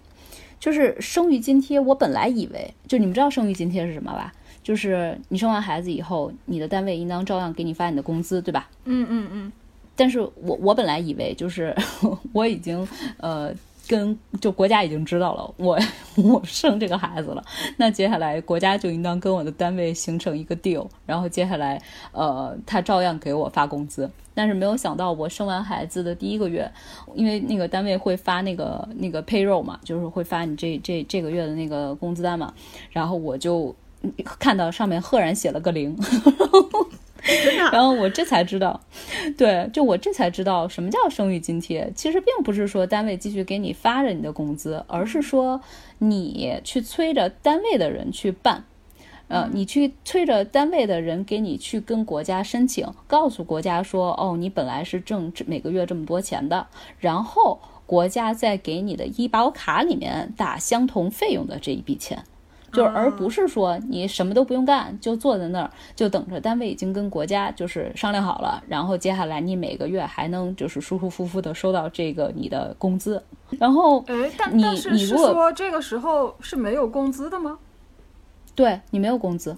[0.58, 4.32] 就是生育津贴，我本来以为，就你们知道生育津贴是什么吧？
[4.62, 8.68] 就是你生完孩子以后，你的单位应当照样给你发你的工资，对吧？
[8.84, 9.52] 嗯嗯嗯。
[9.94, 11.74] 但是我我本来以为，就是
[12.32, 12.86] 我已经
[13.18, 13.54] 呃。
[13.88, 15.78] 跟就国家已经知道了我
[16.16, 17.44] 我生这个孩子了，
[17.76, 21.80] 那接下来国家就应当跟我的单位形成一个 deal，然后接下来
[22.12, 24.10] 呃他照样给我发工资。
[24.34, 26.70] 但是没有想到我生完孩子的第一个月，
[27.14, 32.52] 因为那个单位会发那个那个 payroll 嘛，就是会发你这这这个月的那个工资单嘛，
[32.90, 33.74] 然后我就
[34.38, 35.96] 看到上面赫然写了个零。
[37.98, 38.80] 我这才知道，
[39.36, 41.92] 对，就我这才知道什么叫生育津贴。
[41.94, 45.60] 其实并不是说单位继续给你发着你的工资，而是说
[45.98, 48.64] 你去催着单位的人去办，
[49.28, 56.68] 呃，你去催着单位的人给你去跟国家申请，告诉国家说，哦，你本来是挣每个月这么多钱的，
[57.00, 62.24] 然后国家再给你的医保卡里面打相同费用的这一笔钱。
[62.76, 73.22] 就而不是说你什么都不用干，就坐在那儿，就等着单位已经跟国家就是商量好了，然后接下来你每个月还能就是舒舒服服的收到这个你的工资。
[73.58, 77.58] 然后，哎，但但是是说这个时候是没有工资的吗？
[78.54, 79.56] 对你没有工资，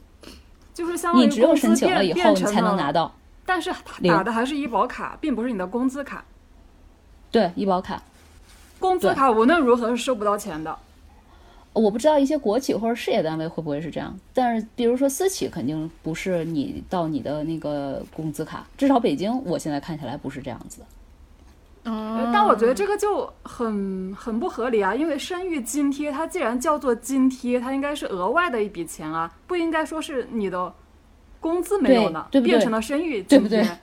[0.75, 3.13] 就是相当于你只有申请了以后你才能拿到。
[3.47, 3.73] 但是
[4.07, 6.25] 打的还是医保卡，并不是你的工资卡。
[7.31, 8.03] 对，医保卡，
[8.79, 10.79] 工资卡无论如何是收不到钱的。
[11.79, 20.87] 我不知道一些国企或者事业单位会不会是这样，但是比如说私企肯定不是你到你的那个工资卡，至少北京我现在看起来不是这样子的。
[21.85, 30.73] 嗯，但我觉得这个就很很不合理啊，因为生育津贴它既然叫做津贴，它应该是额外的一笔钱啊，不应该说是你的
[31.41, 33.79] 工资没有呢，变成了生育津贴，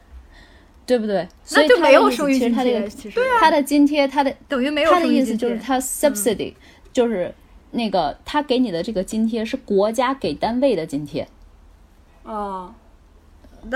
[0.85, 1.27] 对不对？
[1.53, 2.87] 那就没有生育津贴。
[2.89, 6.53] 其实它的津贴，它的等于没有它的意思就是它 subsidy
[6.91, 7.33] 就是。
[7.75, 11.27] 那个他给你的这个津贴是国家给单位的津贴，
[12.23, 12.73] 哦，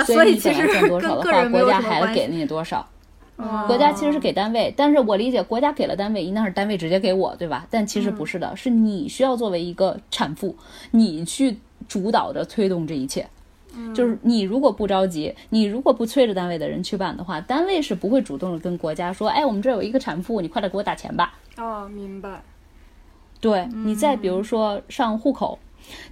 [0.06, 2.88] 所以你其实挣多少的话，国家还给了你多少。
[3.68, 7.66] 国家其实是给单位，但是我理解国家给了单位，应当是单位直接给我，对吧？
[7.70, 10.54] 但其实不是的，是你需要作为一个产妇，
[10.92, 11.58] 你去
[11.88, 13.26] 主导着推动这一切。
[13.94, 21.40] 就是你如果不着急，你如果不催着单位的人去办的话，单位是不会主动的跟国家说，哎，我们这有一个产妇，你快点给我打钱吧。
[21.56, 22.42] 哦，明白。
[23.40, 25.58] 对你再比如说上户口。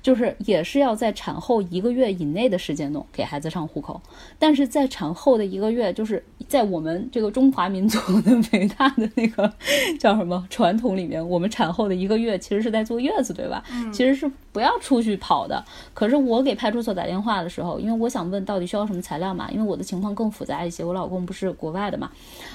[0.02, 4.02] 就是也是要在产后一个月以内的时间内给孩子上户口，
[4.40, 9.52] 但是在产后的一个月，就是在我们这个中华民族的伟大的那个
[10.00, 13.64] 叫什么传统里面，我们产后的一个月其实是在坐月子，对吧？
[13.92, 15.64] 其实是不要出去跑的。
[15.94, 22.12] 可是我给派出所打电话的时候，因为我想问到底需要什么材料嘛，因为我的情况更复杂一些，我老公不是国外的嘛，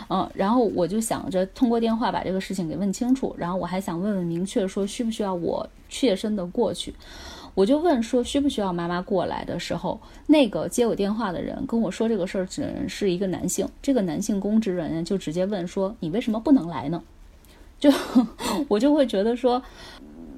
[0.08, 5.68] 嗯，然后我就想着通过电话把这个事情给问清楚，然后我还想问问明确说需不需要我。
[5.94, 6.94] 切身的过去，
[7.54, 17.02] 我就问说需不需要妈妈过来的时候，那个接我电话的人跟我说这个事儿的人是一个男性，这个男性公职人员就直接问说你为什么不能来呢？
[17.78, 17.90] 就
[18.68, 19.62] 我就会觉得说。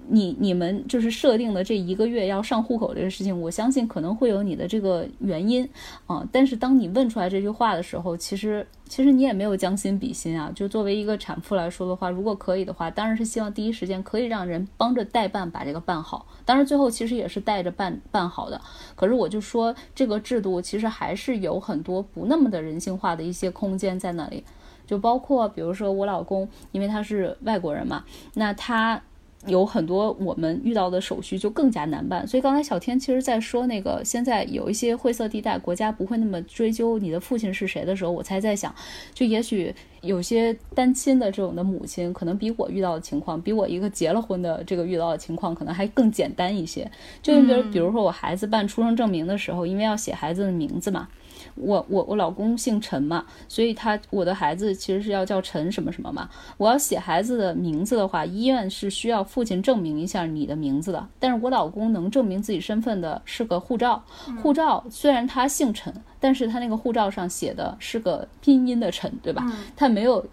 [0.09, 5.69] 你你们就是设定的这一个月要上户口这个事情，我相信可能会有你的这个原因
[6.07, 6.27] 啊。
[6.31, 10.53] 但是当你问出来这句话的时候，其实其实你也没有将心比心啊。
[10.55, 16.27] 就作为一个产妇来说的话，如果可以的话，当然是希望第一时间可以让人帮着代办把这个办好。
[16.45, 18.61] 当然最后其实也是带着办办好的。
[18.95, 24.45] 可是我就说这个制度其实还是有很多不那么的人性化的一些空间在那里，
[24.87, 28.05] 就包括比如说我老公，因为他是外国人嘛，
[28.35, 29.01] 那他。
[29.47, 38.75] 有很多我们遇到的手续就更加难办，所以刚才小天其实在说那个现在有一些灰色地带，国家不会那么追究你的父亲是谁的时候，我才在想，
[39.13, 46.91] 就也许有些单亲的这种的母亲，可能比我遇到的情况，比我一个结了婚的这个遇到的情况，可能还更简单一些。
[47.23, 51.09] 就比如比如说我孩子办出生证明的时候，因为要写孩子的名字嘛。
[51.55, 56.29] 我我我老公姓陈嘛，所以他我的孩子其实是要叫陈什么什么嘛。
[56.57, 61.09] 我要写孩子的名字的话，医院是需要父亲证明一下你的名字的。
[61.19, 64.05] 但是我老公能证明自己身份的是个护照，
[64.43, 65.93] 护照虽然他姓陈。
[66.25, 69.45] 但是他那个护照上写的是个拼音的陈，对吧？
[69.77, 70.25] 他没有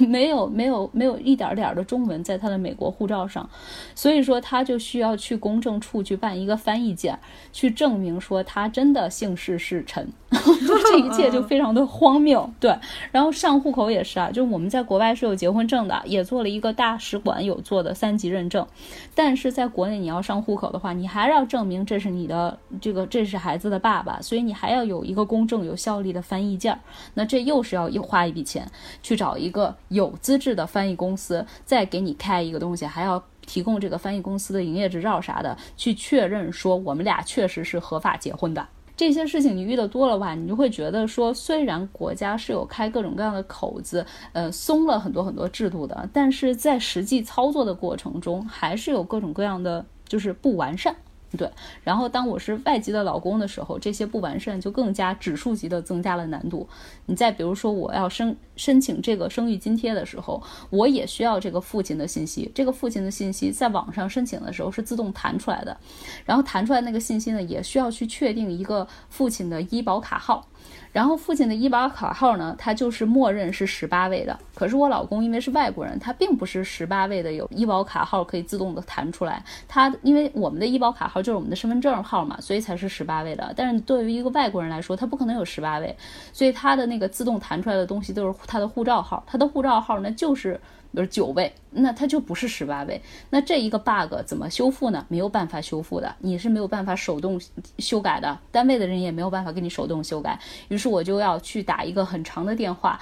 [0.00, 3.48] 没有没有没有一点点的中文在他的美国护照上，
[3.94, 7.16] 所以说他就需要去公证处去办一个翻译件，
[7.52, 10.08] 去证明说他真的姓氏是陈。
[10.30, 12.76] 这一切就非常的荒谬，对。
[13.12, 18.66] 然后上户口也是啊，就是我们在国外是有结婚证的，也做了一个大使馆有做的三级认证，
[19.14, 25.27] 但是在国内你要上户口的话，你还是要证明这是你的这个这是孩子的爸爸，所以你还要有一个。
[25.28, 26.80] 公正有效力的翻译件儿，
[27.14, 28.68] 那这又是要又花一笔钱
[29.02, 38.66] 去找一个有资质的翻译公司，再给你开一个东西，还要提供这个翻译公司的营业执照啥的，去确认说我们俩确实是合法结婚的。
[38.96, 50.96] 这些事情你遇的多了吧，你就会觉得说，虽然国家是有开各种各样的口子，呃，松了很多很多制度的，但是在实际操作的过程中，还是有各种各样的就是不完善。
[51.36, 51.50] 对，
[51.84, 56.66] 然后当我是外籍的老公的时候，这些不完善就更加指数级的增加了难度。
[57.04, 62.50] 你再比如说，我要申申请这个生育津贴的时候，我也需要这个父亲的信息。
[62.54, 65.76] 这个父亲的信息在网上申请的时候是自动弹出来的，
[66.24, 70.46] 然后弹出来那个信息呢，也需要去确定一个父亲的医保卡号。
[70.90, 74.36] 然后父亲的医保卡号呢，它就是默认是十八位的。
[74.54, 79.42] 可是我老公因为是外国人，他并不是十八位的，有医保卡号可以自动的弹出来。
[79.68, 83.52] 他因为我们的医保卡号就是我们的身份证号嘛，所以才是十八位的。
[83.54, 85.94] 但是对于一个外国人来说，他不可能有十八位，
[86.32, 90.58] 所以他的那个自动弹出来的东西都是他的护照号，他的护照号那就是。
[90.92, 93.00] 比如九位，那它就不是十八位。
[93.30, 95.04] 那这一个 bug 怎么修复呢？
[95.08, 97.40] 没有办法修复的，你是没有办法手动
[97.78, 100.38] 修改的，单位的人也没有办法给你手动修改。
[100.68, 102.98] 于是我就要去打一个很长的电话。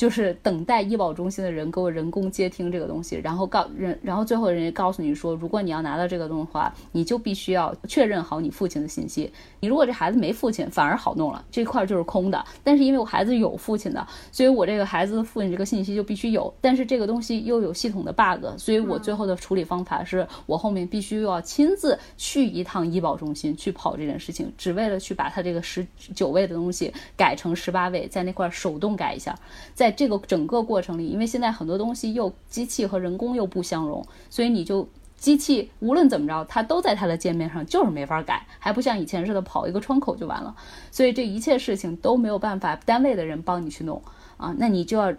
[0.00, 9.30] 就是等待医保中心的人给我人工接听这个东西，然后告人，然后最后人家告诉你说，如果你要拿到这个东西的话，你就必须要确认好你父亲的信息。
[9.60, 12.42] 你如果这孩子没父亲，反而好弄了，这块就是空的。
[12.64, 16.50] 但是因为我孩子有父亲的，所以我这个孩子的父亲这个信息就必须有。
[16.62, 29.38] 但是这个东西又有系统的 bug，所以我最后的处理方法是我后面必须又要亲自去一趟医保中心去跑这件事情，只为了去把他这个十九位的东西改成十八位，在那块手动改一下，
[29.74, 29.89] 在。
[29.90, 40.54] 这个整个过程里，因为现在很多东西又机器和人工又不相容，所以你就机器无论怎么着，它都在它的界面上就是没法改，还不像以前似的跑一个窗口就完了。
[40.90, 44.02] 所以这一切事情都没有办法单位的人帮你去弄
[44.36, 45.12] 啊，那你就要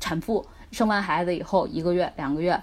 [0.00, 2.60] 产妇生完孩子以后一个月两个月。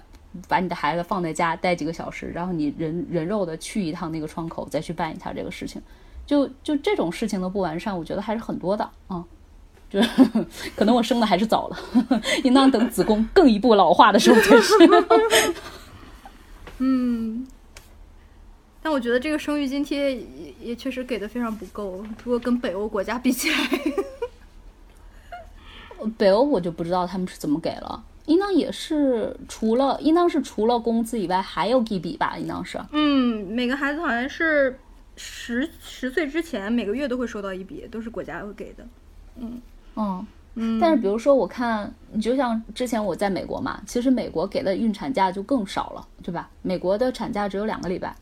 [0.49, 5.81] 把你的孩子放在家待几个小时，然后你人人肉的去一趟那个窗口，再去办一下这个事情，
[6.25, 9.23] 就就这种事情的不完善，我觉得还是很多的啊。
[9.89, 10.09] 就是
[10.75, 11.77] 可能我生的还是早了，
[12.43, 14.73] 应当等子宫更一步老化的时候才是。
[16.79, 17.47] 嗯，
[18.81, 23.55] 但我觉得这个生育津贴也也确实给的非常不够，如果跟北欧国家比起来，
[26.17, 32.77] 北欧我就不知道他们是怎么给了，应当也是除了应当是除了工资以外还有一笔吧，应当是。
[32.91, 34.77] 嗯，每个孩子好像是
[35.15, 38.85] 十十岁之前每个月都会收到一笔，都是国家会给的。
[39.37, 39.61] 嗯。
[39.95, 46.49] 嗯，但是比如说，我看你就像之前我在美国嘛，其实美国给的孕产假就更少了，对吧？
[46.61, 48.15] 美国的产假只有两个礼拜。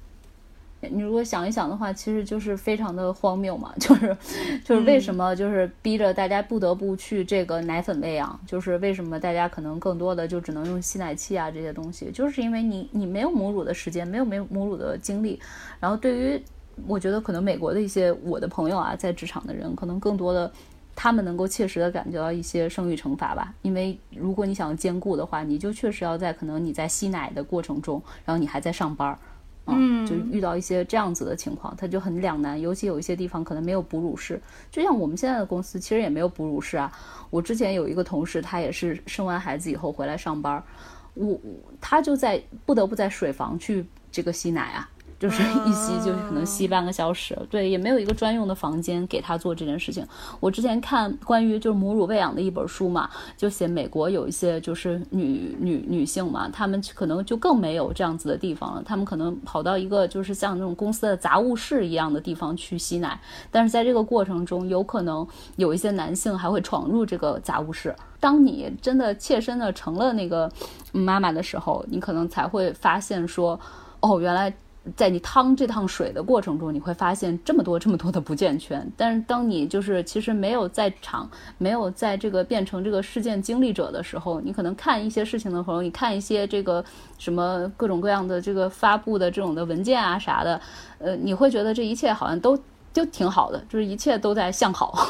[0.92, 4.18] 你如果想一想的话，其实就是非常的荒谬嘛，就是
[4.66, 15.40] 就是为什么就是逼着大家不得不去这个奶粉喂养，就是为什么大家可能更多的就只能用吸奶器啊这些东西，就是因为你你没有母乳的时间，没有没有母乳的精力，
[15.80, 16.44] 然后对于
[16.86, 20.52] 我觉得可能美国的一些我的朋友啊，在职场的人，可能更多的。
[20.96, 29.18] 他们能够切实的感觉到一些生育惩罚吧，因为如果你想兼顾的话，你就确实要在可能你在吸奶的过程中，然后你还在上班儿，
[29.66, 32.60] 嗯，就遇到一些这样子的情况，他就很两难。
[32.60, 34.40] 尤其有一些地方可能没有哺乳室，
[34.72, 36.92] 就像我们现在的公司其实也没有哺乳室啊。
[37.30, 40.64] 我之前有一个同事，他也是生完孩子以后回来上班，
[41.16, 41.40] 我
[41.82, 44.90] 他就在不得不在水房去这个吸奶啊。
[45.24, 50.06] 就是一吸就是可能吸半个小时，对，也没有一个专用的房间给他做这件事情。
[50.42, 63.18] 我之前看关于就是母乳喂养的一本书嘛，就写美国有一些就是女女女性嘛，她们可能就更没有这样子的地方了，她们可能跑到一个就是像那种公司的杂物室一样的地方去吸奶，
[63.50, 65.26] 但是在这个过程中，有可能
[65.56, 67.96] 有一些男性还会闯入这个杂物室。
[68.20, 70.52] 当你真的切身的成了那个
[70.92, 73.58] 妈妈的时候，你可能才会发现说，
[74.02, 74.54] 哦，原来。
[74.96, 78.86] 在你趟这趟水的过程中，你会发现这么多这么多的不健全。
[78.98, 86.84] 但是当你就是其实没有在场，没有在这个变成这个事件经历者的时候，你可能看一些事情的时候，你看一些这个
[87.18, 90.60] 什么各种各样的这个发布的这种的文件啊啥的，
[91.00, 92.58] 呃，你会觉得这一切好像都
[92.92, 95.10] 就挺好的，就是一切都在向好。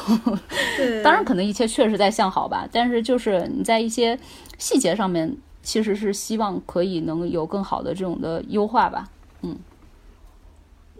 [0.76, 4.16] 对， 当然可能一切确实在向好吧，但是就是你在一些
[4.56, 9.08] 细节上面，其实是希望可以能有更好的这种的优化吧。
[9.44, 9.56] 嗯，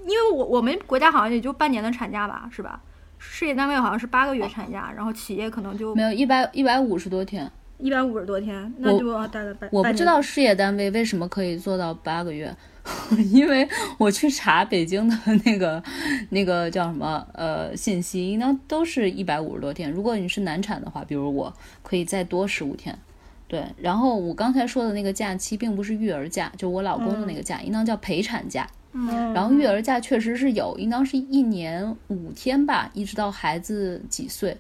[0.07, 2.81] 因为我我们国家好像也就半年的产假吧，是吧？
[3.19, 9.71] 事业单位好像是八个月产假，然后企业可能就没有一百一百五十多天，一百五十多天，那就大概半。
[9.73, 12.55] 我不知道事业单位为什么可以做到八个月，
[13.33, 13.67] 因为
[13.97, 15.17] 我去查北京的
[15.47, 15.83] 那个
[16.29, 19.91] 那个叫什么呃信息，应当都是一百五十多天。
[19.91, 21.51] 如果你是难产的话，比如我
[21.83, 22.99] 可以再多十五天。
[23.47, 28.67] 对，然后我刚才说的那个假期并不是育儿假，就我老公的那个假，应当叫陪产假。
[28.93, 34.57] 嗯，然后育儿假确实是有，应当是一年五天吧，一直到孩子几岁，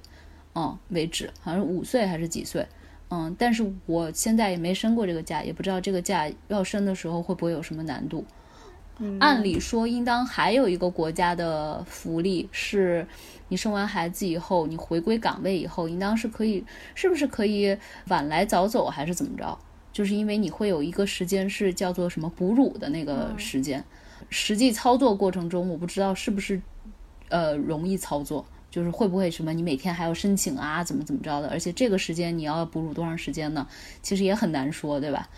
[0.55, 2.66] 嗯为止，好像是五岁还是几岁，
[3.11, 8.24] 嗯，但是我现在也没申过这个假，也不知道这个假要申的时候会不会有什么难度。
[9.18, 13.06] 按理说，应当还有一个国家的福利是。
[13.48, 16.64] 你生完孩子以后，你回归岗位以后，应当是可以，
[16.94, 17.76] 是不是可以
[18.08, 19.56] 晚来早走，还是怎么着？
[19.92, 23.84] 就是因为你会有一个时间是叫做什么哺乳的那个时间，
[24.30, 26.60] 实际操作过程中，我不知道是不是
[27.28, 31.48] 呃容易操作，就是会不会什么你每天还要申请啊，怎么怎么着的？
[31.50, 33.68] 而且这个时间你要哺乳多长时间呢？
[34.02, 35.28] 其实也很难说，对吧？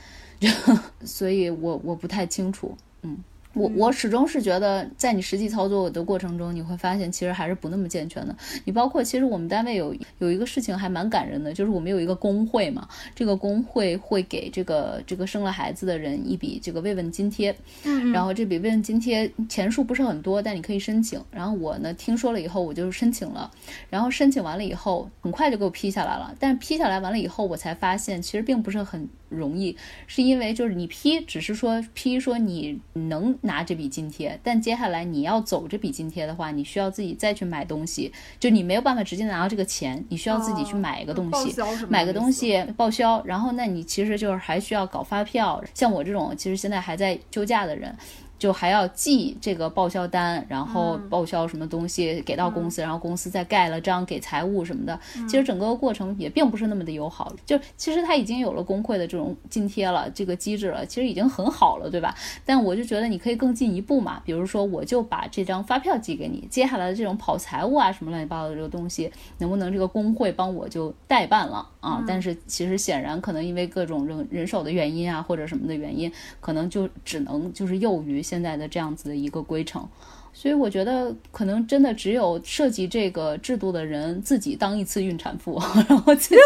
[1.05, 3.19] 所以我我不太清楚，嗯。
[3.57, 8.37] 我我始终是觉得，在你实际操作的过程中，你会发现其实还是不那么健全的。
[8.67, 21.19] 你包括其实我们单位有有一个事情还蛮感人的，就是我们有一个工会嘛，这个工会会给这个这个生了孩子的人一笔这个慰问津贴，嗯，然后这笔慰问津贴钱数不是很多，但你可以申请。
[21.31, 23.51] 然后我呢听说了以后，我就申请了，
[23.89, 26.35] 然后申请完了以后，很快就给我批下来了。
[26.39, 29.09] 但是批下来完了以后，我才发现其实并不是很。
[29.29, 29.77] 容易，
[30.07, 41.55] 是因为就是你批，只是说批说你能拿这笔津贴，但接下来你要走这笔津贴的话，你需要自己再去买东西，就你没有办法直接拿到这个钱，你需要自己去买一个东西，
[41.89, 45.63] 买个东西报销，然后那你其实就是还需要搞发票。
[45.73, 47.97] 像我这种其实现在还在休假的人。
[48.39, 54.99] 就还要寄这个报销单，然后报销什么东西给到公司，然后公司再盖了章给财务什么的。
[55.27, 57.35] 其实整个过程也并不是那么的友好。
[57.47, 62.15] 就其实他已经有了工会的这种津贴了，这个机制了，其实已经很好了，对吧？
[62.45, 72.05] 但我就觉得你可以更进一步嘛，比如说我就把这张发票寄给你，接下来的这种跑财务啊什么乱七八糟的这个东西，能不能这个工会帮我就代办了啊？
[72.07, 78.23] 但是其实显然可能因为各种人人手的原因啊或者什么的原因，可能就只能就是囿于。
[78.27, 79.89] 现在的这样子的一个规程，
[80.33, 86.37] 所以我觉得可能真的只有设计这个制度的人自己当一次孕产妇， 然后自己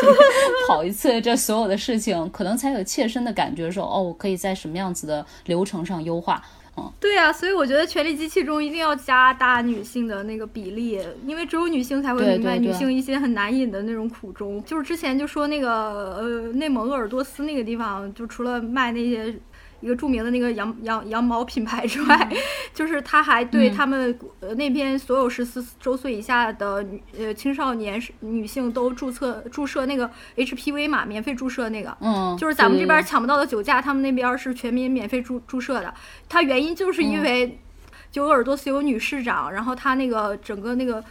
[0.69, 6.43] 跑一次这所有的事情，可能才有切身的感觉说，哦，我可以在什么样子的流程上优化。
[6.77, 14.63] 嗯，对呀，所以我觉得权力机器中一定要加大女性的那个比例，因为只有女性才会明白女性一些很难隐的那种苦衷。
[14.65, 19.35] 就是之前就说那个呃，内蒙鄂尔多斯那个地方，就除了卖那些。
[19.81, 22.33] 一个著名的那个羊羊羊毛品牌之外，
[22.75, 26.85] 就是他还对他们呃那边所有十四周岁以下的
[27.19, 35.93] 呃青少年女性都注册注射那个 HPV 嘛，免费注射那个，嗯，就是咱们这边抢不到的酒驾，他们那边是全民免费注注射的。
[36.29, 37.59] 它原因就是因为，
[38.11, 41.03] 就鄂尔多斯有女市长，然后她那个整个那个。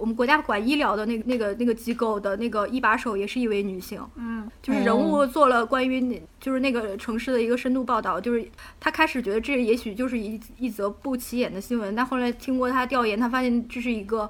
[0.00, 8.44] 我们国家管医疗的那个那个那个机构的那个一把手也是一位女性，嗯，就是人物做了关于就是那个城市的一个深度报道，就是
[8.80, 14.28] 他开始觉得这也许就是一一则不起眼的新闻，但后来经过他调研，他发现这是一个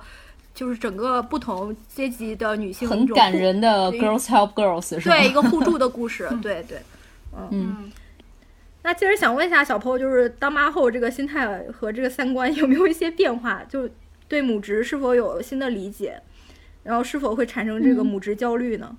[0.54, 5.16] 就是整个不同阶级的女性很感人的 girls help girls 是吧？
[5.16, 6.78] 对，一个互助的故事，对对，
[7.50, 7.90] 嗯。
[8.82, 13.62] 那其实想问一下小朋友，就是当妈后这个心态和这个三观有没有一些变化？
[13.64, 13.88] 就。
[14.28, 16.20] 对母职是否有新的理解，
[16.82, 18.96] 然后是否会产生这个母职焦虑呢？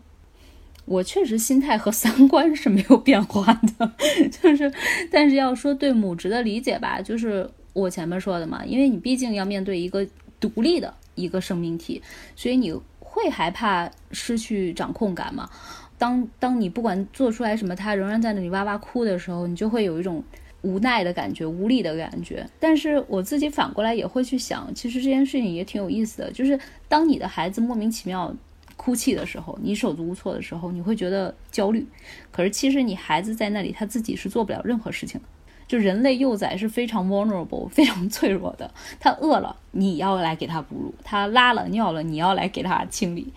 [0.86, 3.92] 我确实心态和三观是没有变化的，
[4.32, 4.72] 就是，
[5.12, 10.08] 但是要说对母职的理解吧，就是我前面说的嘛，因为你毕竟要面对一个
[10.40, 12.02] 独立的一个生命体，
[12.36, 15.50] 所以你会害怕失去掌控感嘛。
[15.98, 20.24] 当当你不管做出来什么，他仍然在那里哇哇哭的时候，你就会有一种。
[20.68, 26.32] 无奈的感觉，无力的感觉，但是我自己反过来也会去想，其实这件事情也挺有意思的。
[26.32, 28.36] 就是当你的孩子莫名其妙
[28.76, 31.88] 哭泣的时候，你手足无措的时候，你会觉得焦虑。
[32.32, 35.28] 可是其实你孩子在那里，他自己是做不了任何事情的。
[35.68, 38.74] 就人类幼崽是非常 vulnerable、非常脆弱的。
[39.00, 43.34] 他饿了，你要来给他哺乳；他拉了尿了，你要来给他清理。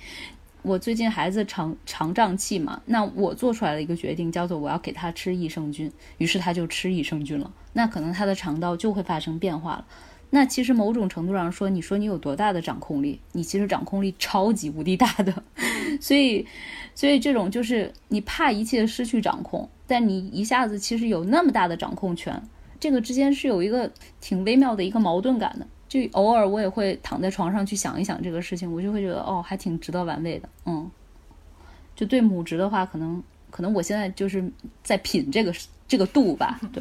[0.62, 7.50] 我最近孩子肠肠胀气嘛，那我做出来的一个决定叫做我要给他吃益生菌，于是他就吃益生菌了。
[7.72, 9.86] 那可能他的肠道就会发生变化了。
[10.32, 13.20] 那其实某种程度上说，你说你有多大的掌控力？
[13.32, 15.42] 你其实掌控力超级无敌大的。
[16.00, 16.46] 所以，
[16.94, 22.40] 所以这种就是你怕一切失去掌控，但你一下子其实有那么大的掌控权，
[22.78, 25.66] 这个之间是有一个挺微妙的一个矛盾感的。
[25.90, 30.48] 就偶尔我也会躺在床上去想一想这个事情，我就会觉得哦，还挺值得玩味的。
[30.64, 30.88] 嗯，
[31.96, 34.48] 就对母职的话，可能可能我现在就是
[34.84, 35.52] 在品这个
[35.88, 36.60] 这个度吧。
[36.72, 36.80] 对，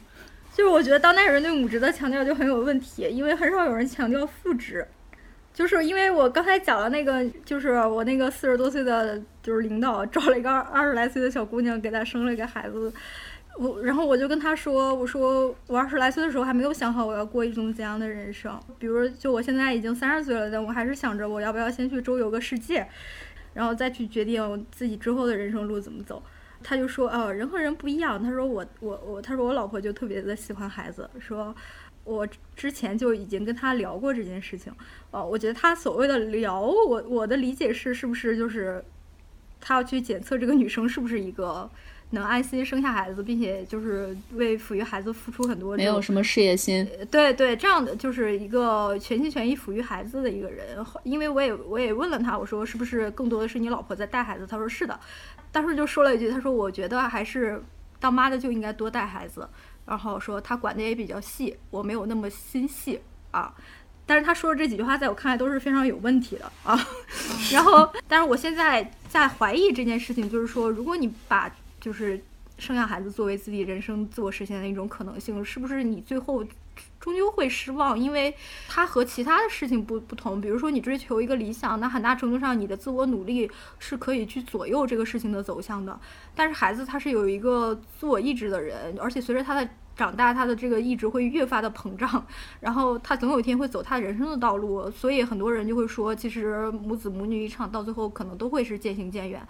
[0.54, 4.86] 就是我觉得当代人对母职的强调就很有问题，因为很少有人强调父职。
[5.54, 12.92] 就是因为我刚才讲了那个，就是我那个四十多岁的就是领导找了一个二十来岁的小姑娘，给他生了一个孩子。
[13.58, 22.88] 我然后我就跟他说，我说我二十来岁的时候还没有想好我要过一种怎样的人生，比如就我现在已经三十岁了，但我还是想着我要不要先去周游个世界，
[23.52, 26.22] 然后再去决定自己之后的人生路怎么走。
[26.62, 28.20] 他就说，哦，人和人不一样。
[28.22, 31.54] 他说我我我，他说我老婆就特别的喜欢孩子，说
[32.04, 32.26] 我
[32.56, 34.72] 之前就已经跟他聊过这件事情。
[35.10, 38.82] 哦，我觉得他所谓的聊，我我的理解是，是不是就是
[39.60, 41.70] 他要去检测这个女生是不是一个。
[42.12, 46.88] 能安心生下孩子，并且就是为抚育孩子付出很多，没有什么事业心。
[47.10, 50.84] 对对，这样的就是一个全心全意抚育孩子的一个人。
[51.02, 54.46] 因为我也我也问了他，我说是不是更多的是你老婆在带孩子？
[54.46, 54.98] 他说是的，
[55.50, 57.62] 当时就说了一句，他说我觉得还是
[57.98, 59.48] 当妈的就应该多带孩子。
[59.84, 63.00] 然后说他管的也比较细，我没有那么心细
[63.32, 63.52] 啊。
[64.06, 66.78] 但是他说的这几句话在我看来都是非常有问题的啊。
[67.52, 71.52] 然后，但是我现在在怀疑这件事情，就是说如果你把
[71.82, 72.22] 就是
[72.58, 76.44] 生下孩子作为自己人生自我实现的一种可能性，是不是你最后
[77.00, 77.98] 终究会失望？
[77.98, 78.32] 因为
[78.68, 80.40] 它和其他的事情不不同。
[80.40, 83.50] 比如说你追求一个理想，那很大程度上你的自我努力
[83.80, 85.98] 是可以去左右这个事情的走向的。
[86.36, 92.24] 但是孩子他是有一个自我意志的人，而且随着他的长大，他的这个意志会越发的膨胀，
[92.60, 94.88] 然后他总有一天会走他人生的道路。
[94.90, 99.44] 所以很多人就会说，其实母子母女一场，到最后可能都会是渐行渐远。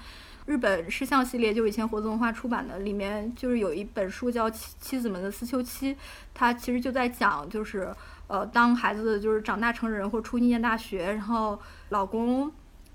[0.47, 5.95] 日本诗像系列，就以前活字文化出版的，里面就是有一本书叫《妻妻子们的思秋期》，
[6.35, 7.95] 它其实就在讲，就是
[8.27, 11.59] 呃，当孩子就是长大成人或者出去念大学，然后
[11.91, 12.51] 老公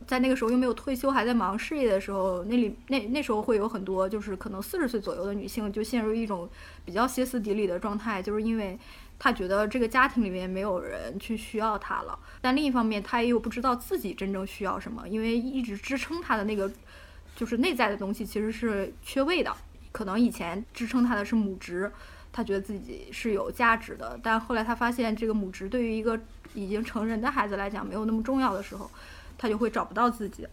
[0.05, 6.49] 在那个时候又没有退休，还在忙事业的时候，那里那那时候会有很多就是可能四十岁左右的女性就陷入一种
[6.83, 8.77] 比较歇斯底里的状态，就是因为。
[9.19, 16.71] 他觉得这个家庭里面没有人去需要他了，但另一方面，他又不知道自己真正需要什么，因为一直支撑他的那个
[17.37, 19.55] 就是内在的东西其实是缺位的。
[19.93, 21.89] 可能以前支撑他的是母职，
[22.33, 26.19] 他觉得自己是有价值的，但后来他发现这个母职对于一个
[26.53, 28.91] 已经成人的孩子来讲没有那么重要的时候，
[29.37, 30.45] 他就会找不到自己。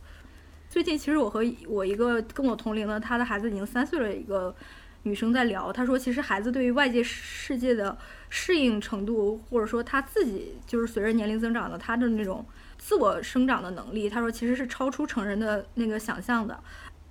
[0.68, 4.54] 最近其实我和我一个跟我同龄的，他的孩子已经三岁了一个
[5.02, 7.96] 女生在聊，她说其实孩子对于外界世界的。
[8.36, 12.44] 适应程度，或者说他自己就是随着年龄增长的他的那种
[12.84, 16.62] 自我生长的能力，他说其实是超出成人的那个想象的。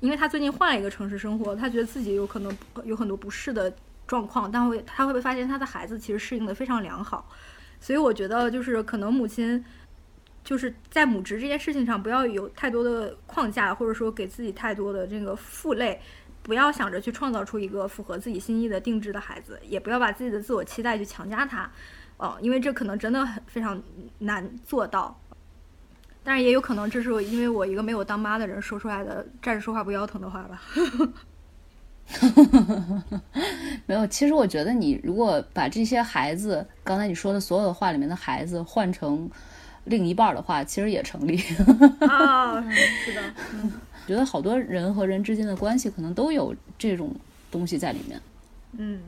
[0.02, 3.74] 因为他最近换了一个城市生活，他觉得自己有可能有很多不适的
[4.06, 7.28] 状况，但会他会不会发现他的孩子其实适应的非常良好。
[7.80, 9.66] 所以我觉得就是可能母亲
[10.44, 16.00] 就是在母职这件事情上不要有太多的框架，或者说给自己太多的这个负累。
[16.44, 21.72] 不要想着去创造出一个符合自己心意的定制的孩子，也不要把自己的自我期待去强加他，
[22.18, 23.82] 哦，因为这可能真的很非常
[24.20, 25.18] 难做到。
[26.24, 30.62] 但是也有可能这是我因为我一个没有当妈的人说出来的站着说话不腰疼的话吧。
[33.86, 39.30] 没有，其实我觉得你如果把这些孩子刚才你说的所有的话里面的孩子换成
[39.86, 41.38] 另一半的话，其实也成立。
[42.08, 43.22] 啊，是的，
[43.54, 43.72] 嗯。
[44.06, 47.16] 觉得好多人和人之间的关系可能都有这种
[47.50, 48.22] 东西在里面。
[48.78, 49.00] 嗯，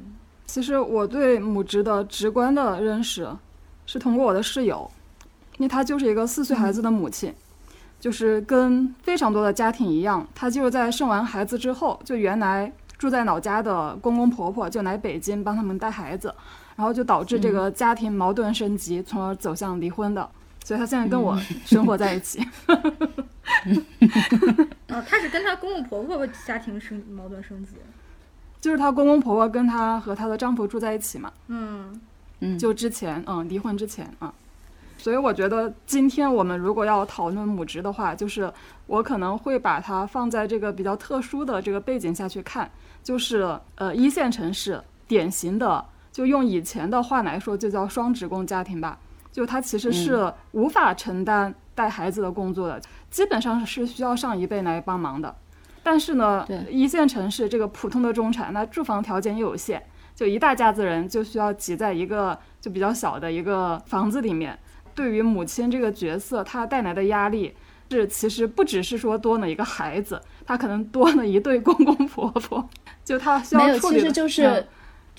[0.45, 3.27] 其实我对母职的直观的认识
[3.85, 4.89] 是通过我的室友，
[5.57, 7.33] 因为她就是一个四岁孩子的母亲，
[7.99, 16.33] 就是跟非常多的家庭一样，她就是在生完孩子之后，就原来住在老家的公公婆婆就来北京帮他们带孩子，
[16.75, 20.29] 然后就导致这个家庭矛盾升级，从而走向离婚的。
[20.63, 22.39] 所以她现在跟我 生活在一起。
[24.89, 27.73] 哦，她是跟她公公婆婆家庭生矛盾升级，
[28.59, 31.31] 就是她公公婆婆跟她和她的丈夫住在一起嘛。
[31.47, 32.01] 嗯
[32.39, 34.33] 嗯，就之前嗯离婚之前啊，
[35.05, 38.51] 所以我觉得今天我们如果要讨论母职的话，就是
[38.87, 42.67] 我可能会把它放在这个比较特殊的这个背景下去看，
[43.03, 48.97] 就是呃一线城市典型的，就用以前的话来说，就叫双职工家庭吧。
[49.31, 55.35] 就他其实是无法承担带孩子的工作的，基本上是需要上一辈来帮忙的。
[55.83, 59.83] 但是呢，一线城市这个普通的中产，那住房条件又有限，
[60.15, 64.57] 就一大家子人就需要挤在一个就比较小的一个房子里面。
[64.95, 67.53] 对于母亲这个角色，她带来的压力
[67.91, 72.67] 是其实不只是说多了一个孩子，她可能多了一对公公婆婆，
[73.03, 74.65] 就她需要处理的。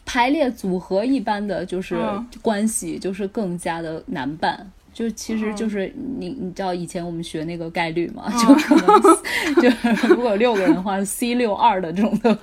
[0.09, 1.99] 排列组合一般的就是
[2.41, 4.71] 关系，就是更加的难办。
[4.95, 12.35] 就其实就是你你知道以前我们学那个概率嘛，就可能就是 如果六个人的话，C 六二的这种的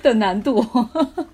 [0.00, 0.64] 的难度。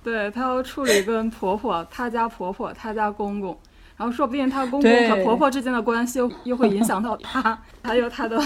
[0.02, 3.56] 对他要处理跟婆婆、他家婆婆、他家公公，
[3.98, 8.40] 然后说不定她公公和婆婆之间的关系又又会影响到她，还有她的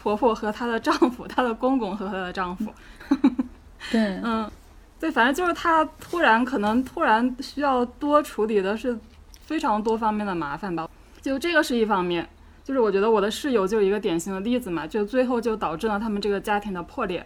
[0.00, 2.72] 婆婆和她的丈夫，她的公公和她的丈夫。
[3.90, 4.48] 对， 嗯。
[5.00, 8.98] 对，反正就是她突然可能突然需要多处理的是
[9.40, 10.90] 非常多方面的麻烦吧，
[11.22, 12.28] 就这个是一方面，
[12.64, 17.24] 就是我觉得我的室友就是一个典型的例子嘛，就最后就导致了他们这个家庭的破裂。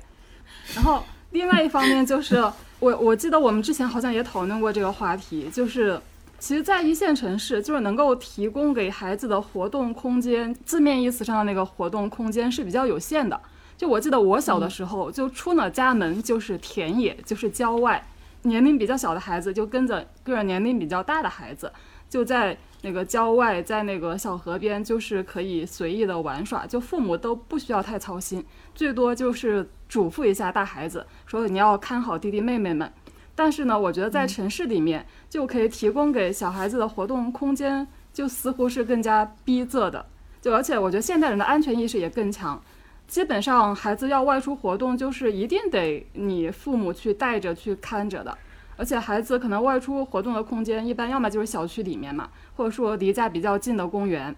[0.75, 2.37] 然后另外一方面就是
[2.79, 5.99] 我我记得我们之前好像也讨论过这个话题，就是
[6.43, 13.41] 其实，在一线城市，就是能够提供给孩子的活动空间，字面意思上的那个活动空间是比较有限的。
[13.77, 18.05] 就我记得我小的时候，就出了家门就是田野，就是郊外，
[18.43, 21.73] 年龄比较小的孩子就跟着个人年龄比较大的孩子，
[22.11, 28.45] 就在那个郊外，在那个小河边，就是可以随意的玩耍，就父母都不需要太操心，
[28.75, 32.93] 最多就是嘱咐一下大孩子，说你要看好弟弟妹妹们。
[33.35, 40.05] 但是呢，我觉得在城市里面就可以提供给小孩子的活动空间，就似乎是更加逼仄的，
[40.41, 42.61] 就而且我觉得现代人的安全意识也更强。
[43.09, 48.37] 基本上，孩子要外出活动，就是一定得你父母去带着去看着的。
[48.77, 54.35] 而且，孩子可能外出活动的空间，一般要么就是小区里面嘛，或者说离家比较近的公园。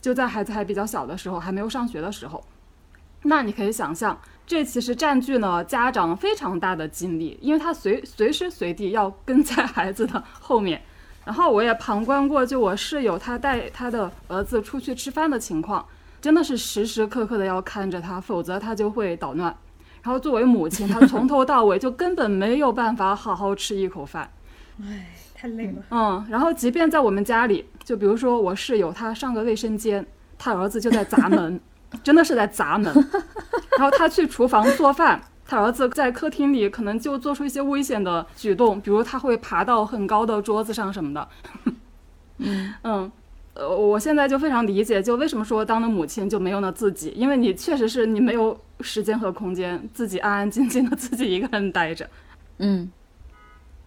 [0.00, 2.44] 就在孩子还比较小的时候，还没有上学的时候，
[3.22, 10.80] 那你可以想象，这其实占据了家长非常大的精力，因为他随随时随地要跟在孩子的后面。
[11.24, 15.84] 然后，我也旁观过，就我室友他带他的儿子出去吃饭的情况。
[16.20, 19.54] 真的是时时刻刻的要看着他，否则他就会捣乱。
[20.02, 24.30] 然后作为母亲，她从头到尾就根本没有办法好好吃一口饭。
[24.80, 25.82] 唉，太累了。
[25.90, 30.06] 嗯，然后即便在我们家里，就比如说我室友，他上个卫生间，
[30.38, 31.60] 他儿子就在砸门，
[32.02, 32.92] 真的是在砸门。
[33.78, 41.28] 然后他去厨房做饭，他儿子在客厅里可能就做出一些危险的举动，比如他会爬到很高的桌子上什么的。
[42.38, 43.12] 嗯 嗯，
[43.54, 52.08] 呃，我现在就非常理解，就为什么说当了母亲就没有了自己，因为你确实是你没有时间和空间自己安安静静的自己一个人待着。
[52.58, 52.90] 嗯。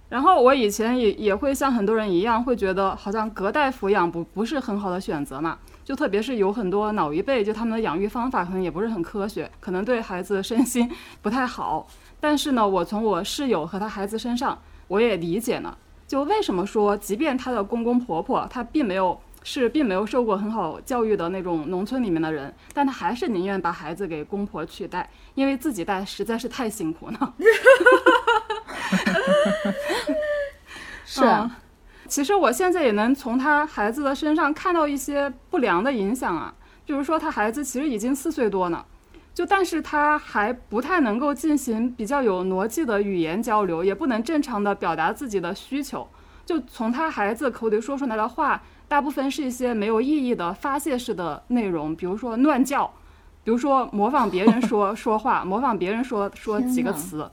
[0.09, 5.59] 然后我以前也也会像很多人一样，会觉得好像隔代抚养不不是很好的选择嘛。
[5.89, 10.87] 就特别是有很多老一辈，就他们的养育方法可能也不是很科学，可能对孩子身心
[11.23, 11.87] 不太好。
[12.19, 15.75] 但是呢，我从我室友和他孩子身上，我也理解呢，
[16.07, 27.33] 就为什么说，即便他的公公婆婆他并没有是并没有受过很好教育的那种农村里面的人，但他还是宁愿把孩子给公婆去带，因为自己带实在是太辛苦了。
[31.03, 31.57] 是啊，
[32.09, 36.51] 其实我现在也能从他孩子的身上看到一些不良的影响啊，
[36.83, 38.83] 比如说他孩子其实已经四岁多了，
[39.33, 46.07] 就但是他还不太能够进行比较有逻辑的语言交流，也不能正常的表达自己的需求，
[46.47, 52.91] 就从他孩子口里说出来的话，大部分是一些没有意义的发泄式的内容，比如说乱叫，
[53.43, 57.29] 比如说模仿别人说 说话，模仿别人说说几个词。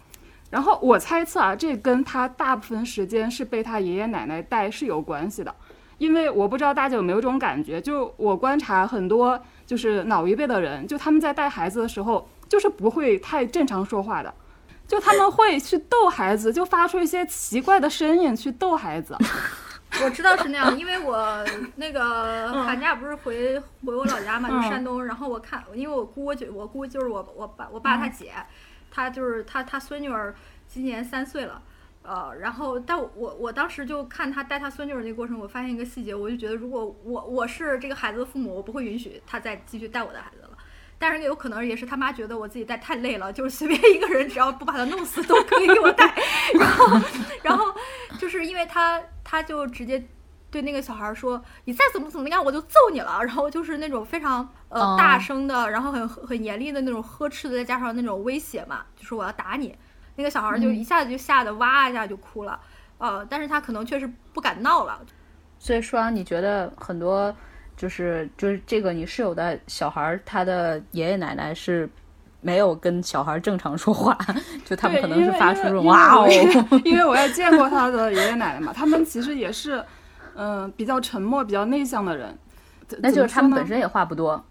[0.50, 5.54] 然后我猜测啊，这跟他大部分时间是被他爷爷奶奶带是有关系的，
[5.98, 14.32] 因为我不知道大家有没有这种感觉，就我观察很多就是老一辈的人，就他们在带孩子的时候，就是不会太正常说话的，
[14.86, 19.16] 就他们会去逗孩子，就发出一些奇怪的声音去逗孩子。
[20.04, 21.44] 我知道是那样，因为我
[21.76, 28.32] 那个 寒假不是回回我老家嘛，就山东，然后我看，因为我姑就我姑就是我我爸我爸他姐。
[28.96, 30.34] 他就是他，他孙女儿
[30.66, 31.60] 今年三岁了，
[32.02, 40.56] 呃，然后但我我当时就看他带他孙女儿那过程，我发现一个细节，我就觉得如果我我是这个孩子的父母，我不会允许他再继续带我的孩子了。
[40.98, 46.14] 但是有可能也是他妈觉得我自己带太累了，就是随便一个人只要不把他弄死都可以给我带。
[46.58, 47.00] 然后
[47.42, 47.66] 然后
[48.18, 50.02] 就是因为他他就直接
[50.56, 54.48] 对那个小孩说：“你再怎么怎么样，我就揍你了。”然后就是那种非常。
[54.68, 59.72] 呃，大声的，然后很很严厉的那种呵斥的，再加上那种威胁嘛，就说我要打你，
[60.16, 62.58] 那个小孩就一下子就吓得哇一下就哭了，
[62.98, 64.98] 呃，但是他可能确实不敢闹了。
[65.60, 67.34] 所以说，你觉得很多
[67.76, 71.88] 就是就是这个你室友的小孩，他的爷爷奶奶是
[72.40, 74.18] 没有跟小孩正常说话，
[74.66, 76.28] 就他们可能是发出这种哇哦，
[76.84, 79.82] 因为我也见过他的爷爷奶奶嘛，他们其实也是
[80.36, 82.38] 嗯比较沉默、比较内向的人，
[83.00, 84.44] 那就是他们本身也话不多。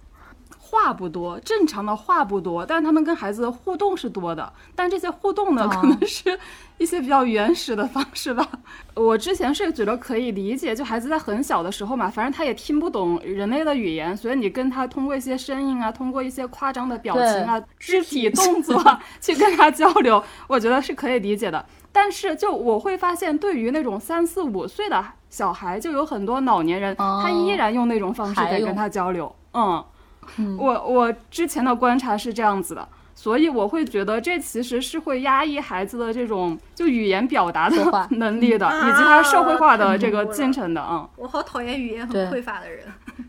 [0.60, 4.52] 话不多，正常的话不多，但是他们跟孩子的互动是多的。
[4.76, 6.38] 但这些互动呢，可能是
[6.78, 8.46] 一些比较原始的方式吧。
[8.96, 18.84] 我之前是觉得可以理解，就孩子在很小的时候嘛，反正他也听不懂人类的语言，所以你跟他通过一些声音啊，通过一些夸张的表情啊、肢体动作
[19.22, 21.64] 去跟他交流，我觉得是可以理解的。
[21.92, 25.06] 但是就我会发现，对于那种三四五岁的
[25.36, 29.84] 小孩，就有很多老年人，他依然用那种方式在跟他交流，嗯。
[30.58, 41.08] 我我之前的观察是这样子的，所以我会觉得这其实是会压抑孩子的这种就语言表达的 能力的，以及他社会化的这个进程的啊。
[41.18, 42.86] 我好讨厌语言很匮乏的人。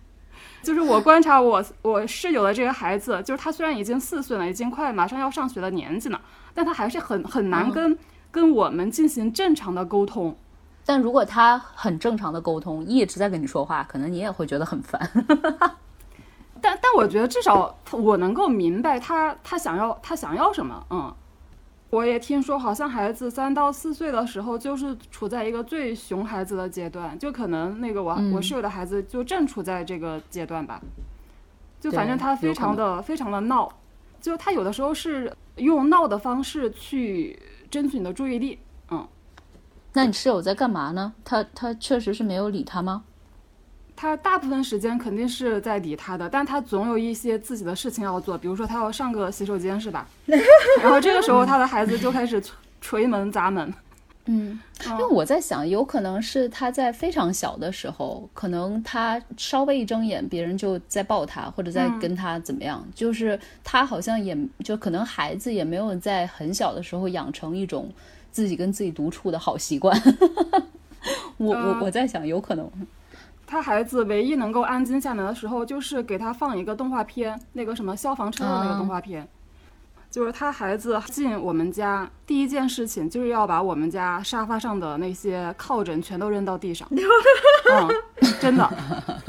[0.62, 6.20] 就是我观察我我室友的这个孩子，就是他虽然已经四岁了，已经快马上要上学的年纪了，
[6.54, 7.98] 但他还是很很难跟
[8.30, 10.36] 跟我们进行正常的沟通。
[10.86, 15.10] 但如果他很正常的沟通，一直在跟你说话，可能你也会觉得很烦。
[16.62, 21.14] 但但我觉得至少我能够明白他他想要他想要什么，嗯，
[21.90, 30.80] 我也听说好像孩子三到四岁的时候就是处在一个最熊孩子的阶段，就可能那个我我室友的孩子就正处在这个阶段吧，
[31.80, 33.70] 就反正他非常的非常的闹，
[34.20, 37.38] 就他有的时候是用闹的方式去
[37.70, 38.65] 争取你的注意力，嗯，
[39.96, 41.10] 那你室友在干嘛呢？
[41.24, 43.02] 他他确实是没有理他吗？
[43.96, 50.06] 他大部分时间肯定是在理他的，但他总有一些自己的事情要做，比如说他要上个洗手间，是吧？
[50.82, 52.42] 然后这个时候他的孩子就开始
[52.82, 53.72] 捶 门砸门。
[54.26, 67.90] 嗯，因为我在想，有可能是他在非常小的时候，可能他稍微一睁眼，别人就在抱他，或者在跟他怎么样，就是他好像也就可能孩子也没有在很小的时候养成一种
[68.36, 69.98] 自己跟自己独处的好习惯。
[71.38, 72.70] 我我我在想，有可能。
[73.46, 79.26] 他孩子唯一能够安静下来的时候，就是给他放一个动画片，那个什么消防车的那个动画片。
[80.10, 86.86] 就是他孩子进我们家第一件事情就是要把我们家沙发上的那些靠枕全都扔到地上。
[86.92, 87.88] 嗯，
[88.38, 88.70] 真的。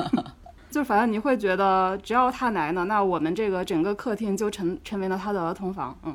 [0.69, 5.97] 就反正你会觉得，只要他来了，那我们这个整个客厅就成成为了他的儿童房。
[6.03, 6.13] 嗯。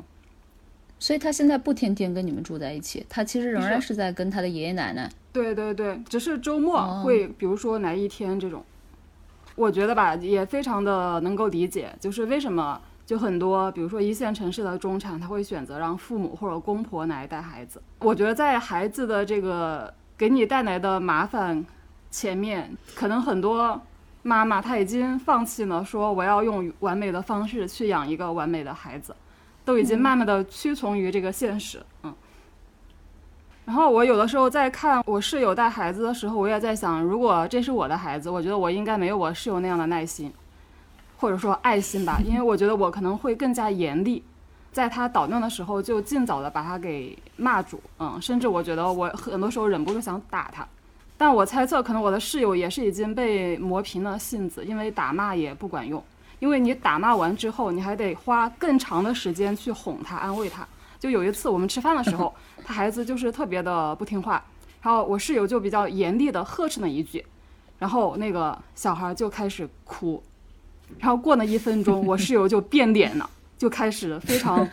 [1.03, 5.11] 所以他现在不天天跟你们住在一起，他其实仍然是在跟他的爷爷奶奶。
[5.33, 8.63] 对对对，只是周末会，比如说来一天这种。
[9.55, 17.81] 我觉得吧，也非常的能够理解，就是为什么就很多，比如说一线城市的中产，他会选择让父母或者公婆来带孩子。
[17.99, 21.65] 我觉得在孩子的这个给你带来的麻烦
[22.11, 23.81] 前面，可能很多
[24.21, 29.13] 妈妈她已经放弃了说我要用完美的方式去养一个完美的孩子。
[29.65, 32.13] 都已经慢慢的屈从于这个现实，嗯。
[33.65, 40.33] 然后我有的时候在看我室友带孩子的时候，我也在想，如果这是我的孩子，我觉得我应该没有我室友那样的耐心，
[41.17, 44.21] 或者说爱心吧，因为我觉得我可能会更加严厉，
[44.73, 50.67] 在他捣乱的时候就尽早的把他给骂住，嗯，甚至我觉得我很多时候忍不住想打他。
[51.17, 56.03] 但我猜测，可能我的室友也是已经被磨平了性子，因为打骂也不管用。
[56.39, 60.67] 因为你打骂完之后，你还得花更长的时间去哄他、安慰他。
[60.99, 62.33] 就有一次我们吃饭的时候，
[62.63, 64.43] 他孩子就是特别的不听话，
[64.81, 67.25] 然后我室友就比较严厉的呵斥了一句，
[67.77, 70.23] 然后那个小孩就开始哭，
[70.99, 74.65] 然后过了一分钟，我室友就变脸了，就开始非常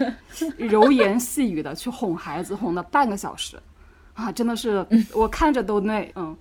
[0.56, 3.60] 柔言细语的去哄孩子，哄了半个小时，
[4.14, 6.36] 啊，真的是我看着都累，嗯，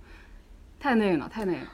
[0.79, 1.67] 太累了，太累了。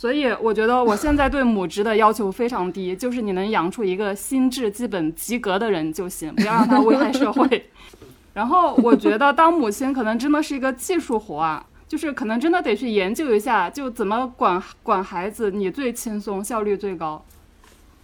[0.00, 7.68] 所以我觉得我现在对母职的要求非常低，就是你能养出一个心智基本及格的人就行，不要让他危害社会。
[8.32, 17.22] 然后我觉得当母亲可能真的是一个技术活啊，就是可能真的得去研究一下，就怎么管管孩子你最轻松，效率最高。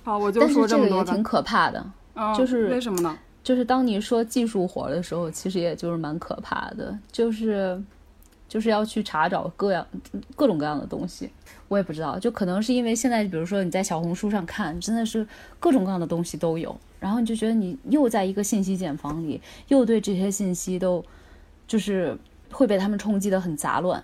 [0.05, 0.99] 好，我就说这么多。
[0.99, 1.83] 但是这个也挺可怕的，
[2.15, 3.17] 嗯就是为什么呢？
[3.43, 7.83] 就是当你说技术活的时候，其实也就是蛮可怕的，就是
[8.57, 9.87] 就是要去查找各样
[10.35, 11.29] 各种各样的东西。
[11.69, 15.27] 我也不知道，就可能是因为现在，比如说你在小红书上看，真的是
[15.61, 19.39] 各种各样的东西都有，然后你就觉得你又在一个信息茧房里，
[19.69, 21.05] 又对这些信息都
[21.67, 22.17] 就是
[22.51, 24.03] 会被他们冲击的很杂乱，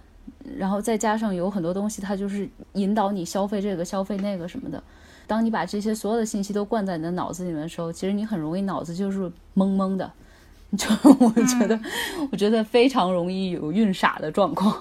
[0.54, 4.82] 然后再加上有很多东西，它就是引导你消费这个消费那个什么的。
[5.26, 9.20] 当你把这些所有的信息都灌在你的脑子里面的时候，其实你很容易脑子就是
[9.54, 10.12] 懵懵的，
[10.76, 10.88] 就
[11.18, 11.78] 我觉得，
[12.30, 14.74] 我觉得非常容易有晕傻的状况。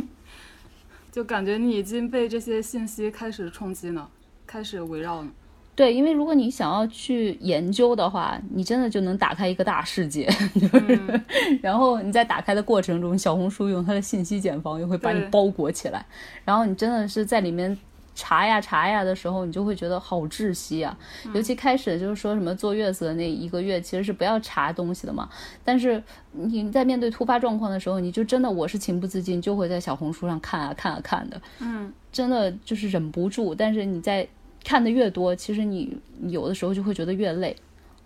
[1.12, 4.08] 就感觉你已经被这些信息开始冲击了，
[4.46, 5.28] 开始围绕了。
[5.74, 10.28] 对，因为如果你想要去研究的话，你真的就能打开一个大世界。
[11.60, 16.04] 然后你在打开的过程中，小红书用它的信息茧房又会把你包裹起来，
[16.44, 17.76] 然后你真的是在里面。
[18.22, 20.94] 查呀查呀的时候，你就会觉得好窒息啊！
[21.32, 25.26] 尤其开始就是说什么坐月子的那一个月，其实是不要查东西的嘛。
[25.64, 26.02] 但是
[26.32, 33.54] 你在面对突发状况的时候，你就真的我是情不自禁就会在小红书上看啊看啊看的，嗯，真的就是忍不住。
[33.54, 34.28] 但是你在
[34.62, 37.56] 看的越多，其实你有的时候就会觉得越累。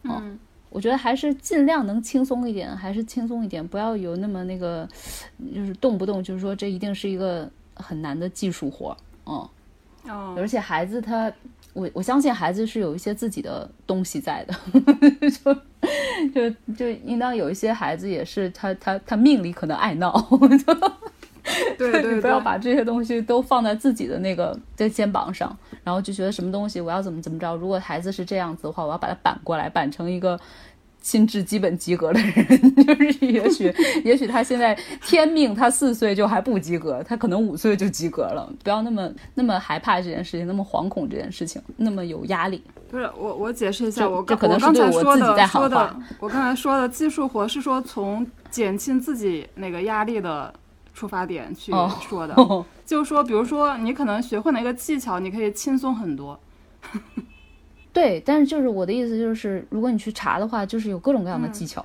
[0.05, 0.39] 嗯，
[0.71, 4.89] 我觉得还是尽量能轻松一点，还是轻松一点，不要有那么那个，
[5.53, 8.97] 就是动不动就是说这一定是一个很难的技术活，
[9.27, 9.49] 嗯。
[10.09, 11.33] 哦，而且孩子他，
[11.73, 14.55] 我我相信孩子是有一些自己的东西在的，
[15.31, 15.55] 就
[16.33, 20.13] 就就应当有一些孩子也是他他他命里可能爱闹，
[21.79, 30.39] 对对对， 不要把这些东西都放在自己的那个在肩膀上，然后就觉得什么东西我要怎么怎么着，如果孩子是这样子的话，我要把它板过来，板成一个。
[31.05, 33.73] 心智基本及格的人，就是也许，
[34.03, 38.51] 也许他现在天命，他四岁就还不及格，他可能五岁就及格了。
[38.63, 42.65] 不要那么那么害怕这件事情，那么惶恐这件事情，那么有压力。
[42.91, 45.95] 不是我，我解释一下，我刚可能是对我自己在说的。
[46.19, 50.55] 我刚才说的技术活是说从减轻自己那个压力的
[50.95, 51.71] 出发点去
[52.09, 52.35] 说的，
[52.87, 56.41] 就是说，比如说你可能学会了一个技巧，你可以轻松很多。
[57.95, 61.83] 对，但是就是我的意思就是，如果你去查的话，就是有各种各样的技巧，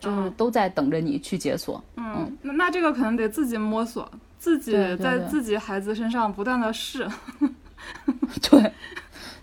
[0.00, 1.82] 就是都在等着你去解锁。
[1.96, 4.10] 嗯，那那这个可能得自己摸索，
[4.40, 7.08] 自己在自己孩子身上不断的试。
[8.50, 8.72] 对，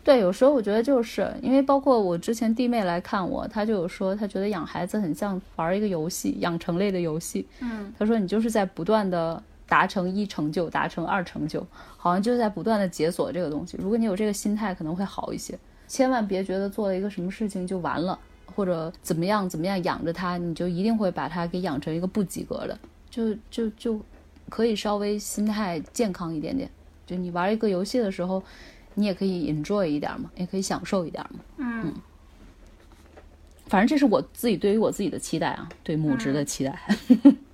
[0.03, 7.47] 对，有时候我觉得就是因为包括我之前弟妹来看我，她就有说，她觉得养孩子很像玩一个游戏，养成类的游戏。
[7.61, 11.65] 嗯，她说你就是在不断的达成一成就，达成二成就，
[11.95, 13.77] 好像就是在不断的解锁这个东西。
[13.81, 15.57] 如果你有这个心态，可能会好一些。
[15.89, 22.79] 千万别觉得做了一个什么事情就完了，或者怎么样怎么样养着它，你就一定会把它给养成一个不及格的，
[23.09, 23.99] 就就就
[24.47, 26.69] 可以稍微心态健康一点点。
[27.05, 28.41] 就你玩一个游戏的时候，
[28.93, 31.39] 你也可以 enjoy 一点嘛，也可以享受一点嘛。
[31.57, 31.93] 嗯。
[33.65, 36.79] 反正这是我自己对于我自己的期待啊，对母职的期待。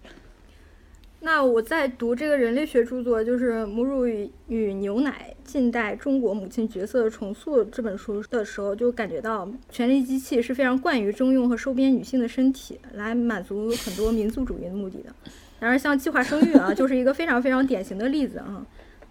[1.25, 15.09] 那我在读这个人类学著作，就是《母乳与与牛奶：近代中国母亲角色重塑》这本书的时候，就感觉到权力机器是非常惯于征用和收编女性的身体，来满足很多民族主义的目的的。
[15.59, 18.63] 然而，像计划生育啊， 就是一个非常非常典型的例子啊，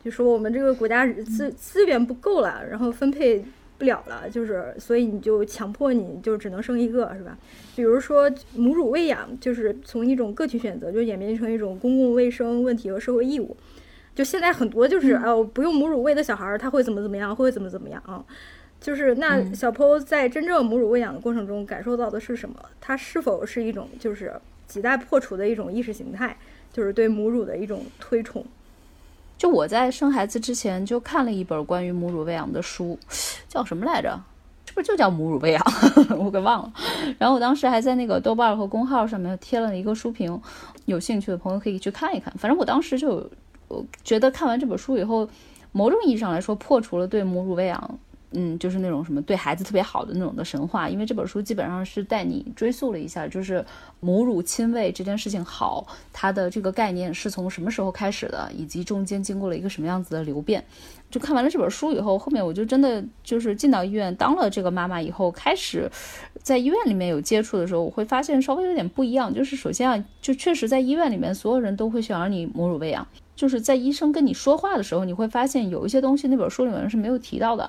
[0.04, 3.44] 就说我们这个国家资资源不够了，然后分配。
[3.76, 7.36] 不了了，就是所以你就强迫你就只能生一个，是吧？
[7.74, 13.56] 比如说母乳喂养，就是从一种个体选择，就演变成一种公共卫生问题和社会义务。
[14.14, 18.24] 就现在很多就是哦，不用母乳喂的小孩儿，他会怎么怎么样，会怎么怎么样啊？
[18.80, 22.54] 就是那小 Po 在真正母乳喂养的过程中感受到的是什么？
[22.80, 24.32] 它是否是一种就是
[24.68, 26.36] 亟待破除的一种意识形态，
[26.72, 28.44] 就是对母乳的一种推崇？
[29.44, 32.98] 就我在生孩子之前就看了一本关于母乳喂养的书，
[33.46, 34.18] 叫什么来着？
[34.64, 35.62] 是不是就叫母乳喂养？
[36.18, 36.72] 我给忘了。
[37.18, 40.40] 然后我当时还在那个豆瓣和公号上面贴了一个书评，
[40.86, 42.32] 有兴趣的朋友可以去看一看。
[42.38, 43.30] 反正我当时就
[43.68, 45.28] 我觉得看完这本书以后，
[45.72, 47.98] 某种意义上来说破除了对母乳喂养。
[48.34, 53.64] 嗯，就是那种什么对孩子特别好的那种的神话，因为这本书基本上是带你追溯了一下，就是
[54.00, 60.64] 母乳亲喂这件事情好，它的这个概念是从什么时候开始的，以及中间经过了一个什么样子的流变。
[61.10, 65.88] 就看完了这本书以后，后面我就真的就是进到医院当了这个妈妈以后，开始
[66.42, 69.32] 在医院里面有接触的时候，我会发现稍微有点不一样。
[69.32, 73.06] 就是首先啊，就确实在医院里面，所有人都会想让你母乳喂养。
[73.34, 77.68] 就是在医生跟你说话的时候，你会发现有一些东西那本书里面是没有提到的。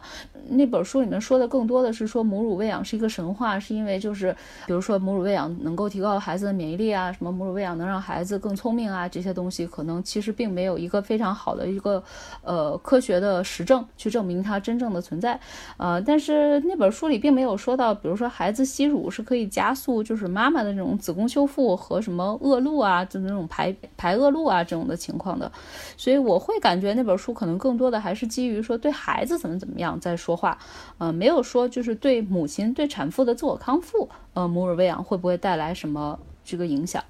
[0.49, 4.31] 那本书里面说的更多的是说母乳喂养是一个神话，是因为就是
[4.67, 12.03] 比如说母乳喂养能够提高孩子的免疫力啊，什么母乳喂养能让孩子更聪明啊，这些东西可能其实并没有一个非常好的一个
[12.43, 15.39] 呃科学的实证去证明它真正的存在。
[15.77, 25.51] 呃，但是那本书里并没有说到，比如说孩子吸乳是可以加速就是妈妈的这种子宫修复和什么恶露啊，就那种排排恶露啊这种的情况的。
[25.97, 30.57] 所以我会感觉那本书可能更多的还是基于说对孩子怎么怎么样在说话，
[30.97, 37.03] 呃，没有说就是对母亲对产妇的自我康复，呃，母乳喂养会不会带来什么这个影响？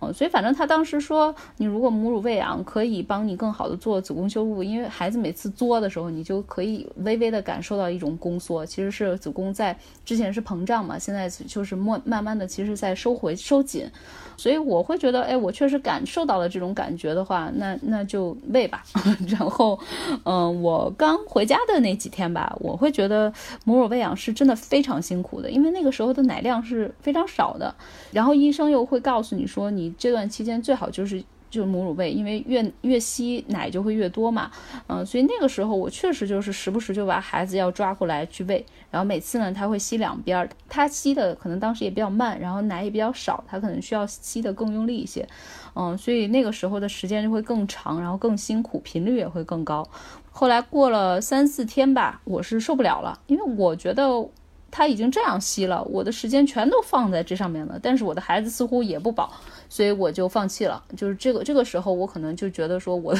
[0.00, 13.88] 嗯，所以反正他当时说，你如果母乳喂养可以帮你更好的做子宫修复，因为孩子每次作的时候，你就可以微微的感受到一种宫缩，其实是子宫在之前是膨胀嘛，现在就是慢慢慢的其实在收回收紧。
[14.36, 18.82] 所以我会觉得，哎，我确实感受到了这种感觉的话，那那就喂吧。
[19.28, 19.78] 然后，
[20.24, 23.30] 嗯，我刚回家的那几天吧，我会觉得
[23.64, 27.72] 母乳喂养是真的非常辛苦的，因为那个时候的奶量是非常少的。
[28.12, 31.22] 然后医生又会告诉你说，你这段期间最好就是。
[31.50, 34.52] 就母乳喂，因为越越吸奶就会越多嘛，
[34.86, 45.28] 嗯，所以那个时候我确实就是时不时就把孩子要抓过来去喂，然后每次呢他会吸两边，他吸的可能当时也比较慢，然后奶也比较少，他可能需要吸的更用力一些，
[45.74, 49.84] 嗯，所以那个时候的时间就会更长，然后更辛苦，频率也会更高。
[50.30, 54.24] 后来过了三四天吧，我是受不了了，因为我觉得。
[54.70, 59.32] 他已经这样吸了，我的时间全都放在这上面了，但是我的孩子似乎也不饱，
[59.68, 60.82] 所以我就放弃了。
[60.96, 63.14] 就是这个这个时候，我可能就觉得说， 我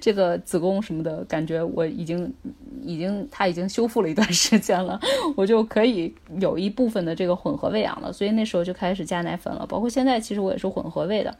[0.00, 2.32] 这个子宫什么的感觉，我已经
[2.82, 4.98] 已经它已经修复了一段时间了，
[5.36, 8.12] 我就可以有一部分的这个混合喂养了。
[8.12, 11.36] 所以那时候就开始加奶粉了，包括现在其实我也是混合喂的。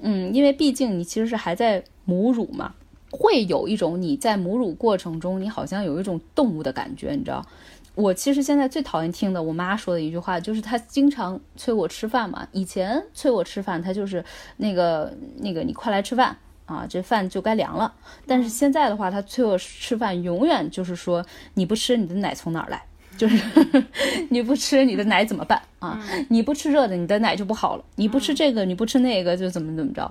[0.00, 2.74] 嗯，因为毕竟你其实是还在母乳嘛，
[3.12, 7.46] 会有一种你在母乳过程中，你好像有一种动物的感觉，你知道。
[7.94, 12.48] 我其实现在最讨厌听的，我妈说的一句话，就是她经常催我吃饭嘛。
[12.52, 14.24] 以前催我吃饭，她就是
[14.56, 17.92] 那个那个，你快来吃饭啊，这饭就该凉了。
[18.26, 22.82] 但是现在的话，她催我吃饭，永远就是说你不吃，你的奶从哪儿来？
[23.18, 23.36] 就是
[24.30, 26.02] 你不吃，你的奶怎么办啊？
[26.30, 27.84] 你不吃热的，你的奶就不好了。
[27.96, 30.10] 你不吃这个，你不吃那个，就怎么怎么着。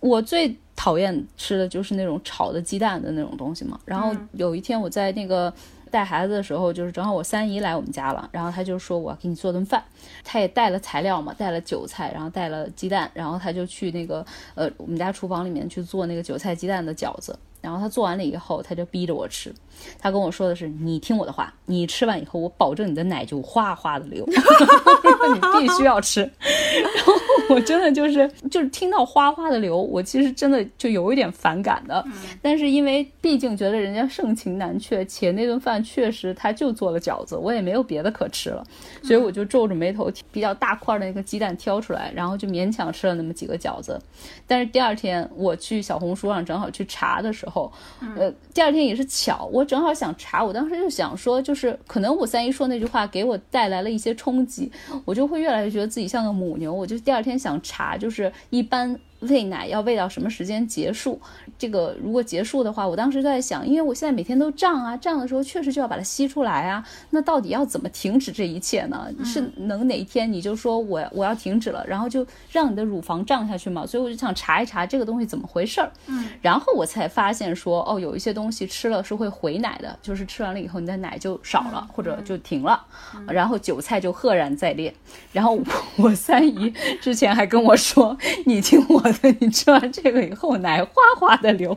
[0.00, 3.80] 我最讨厌吃的就是那种炒的鸡蛋的那种东西嘛。
[3.86, 5.50] 然后有一天我在那个。
[5.92, 9.84] 带孩子的时候，就是正好我三姨来我们家了，然后他就说我给你做顿饭，
[10.24, 17.38] 他也带了材料嘛，带了韭菜，然后带了鸡蛋，然后他就去那个呃我们家厨房里面去做那个韭菜鸡蛋的饺子。
[17.60, 19.54] 然后他做完了以后，他就逼着我吃。
[19.98, 26.20] 他跟我说的是：“你听我的话，你吃完以后，我保证你的奶就哗哗的流， 你必须要吃。
[26.82, 27.12] ”然后
[27.54, 32.04] 我真的就是就是听到哗哗的流，我其实真的就有一点反感的。
[32.40, 38.66] 但是因为毕竟觉得人家盛情难却，且那顿饭确实他就做了饺子，我也没有别的可吃了，
[39.04, 44.00] 所以我就皱着眉头，比较大块的那个鸡蛋挑出来，然后就勉强吃了那么几个饺子。
[44.46, 47.52] 但是第二天我去小红书上正好去查的时候。
[47.52, 47.70] 候，
[48.16, 54.70] 呃，第二天也是巧，我正好想查，我当时就想说，就是可能我三姨说那句话给我带来了一些冲击，
[55.04, 58.98] 我就会越来越觉得自己像个母牛，我就第二天想查，就是一般。
[59.22, 61.20] 喂奶要喂到什么时间结束？
[61.58, 66.84] 这个如果结束的话，我当时就在想，因为我现在每天都胀啊，胀的时候确实就要把它吸出来啊。
[67.10, 69.08] 那到底要怎么停止这一切呢？
[69.24, 73.86] 是能哪一天你就说我我要停止了，然后就让你的乳房胀下去嘛？
[73.86, 75.90] 所以我就想查一查这个东西怎么回事儿。
[76.08, 82.84] 嗯，然后我才发现说，哦，有一些东西吃了是会回奶的，就是吃完了以后你的奶就少了或者就停了，
[83.28, 84.92] 然后韭菜就赫然在列。
[85.32, 85.58] 然后
[85.96, 88.16] 我三姨之前还跟我说，
[88.46, 89.11] 你听我。
[89.40, 91.76] 你吃完这个以后，奶哗哗的流。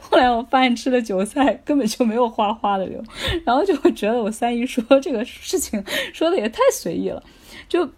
[0.00, 3.02] 后来我发现吃的韭菜根本就没有哗哗的流，
[3.44, 5.82] 然后就会觉得我三姨说这个事情
[6.12, 7.22] 说的也太随意了，
[7.68, 7.88] 就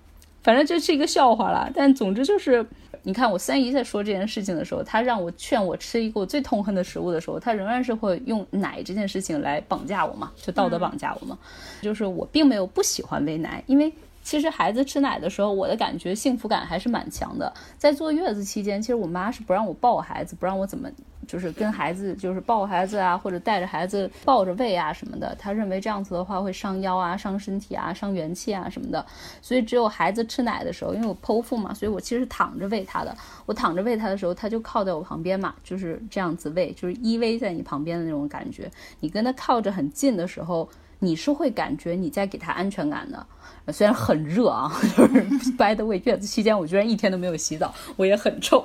[0.43, 1.71] 反正这是一个笑话了。
[1.75, 2.65] 但总之就是，
[3.03, 11.37] 你看我三姨在说这件事情的时候，她让我劝我吃一个我最痛恨的食物的时候，她仍然是会用奶这件事情来绑架我嘛，就道德绑架我嘛。
[11.81, 13.93] 就是我并没有不喜欢喂奶，因为。
[14.25, 17.53] 其实孩子吃奶的时候，我的感觉幸福感还是蛮强的。
[17.77, 20.91] 在坐月子期间，其实我妈是不让我抱孩子，不让我怎么
[21.29, 25.37] 就是跟孩子就是抱孩子啊，或者带着孩子抱着喂啊什么的。
[25.39, 29.05] 她认为这样子的话会伤腰啊、伤身体啊、伤元气啊什么的。
[29.43, 33.15] 所以只有孩子吃奶的时候，因为我剖腹嘛，所以我其实躺着喂他的。
[33.45, 38.71] 我躺着喂他的时候，他就靠在我旁边嘛，就是这样子喂，就是依偎在你旁边的那种感觉。
[39.01, 40.67] 你跟他靠着很近的时候，
[40.99, 43.27] 你是会感觉你在给他安全感的。
[43.73, 45.23] 虽然很热啊， 就是
[45.53, 48.63] by the way，月子期间，我居然一天都没有洗澡，我也很臭，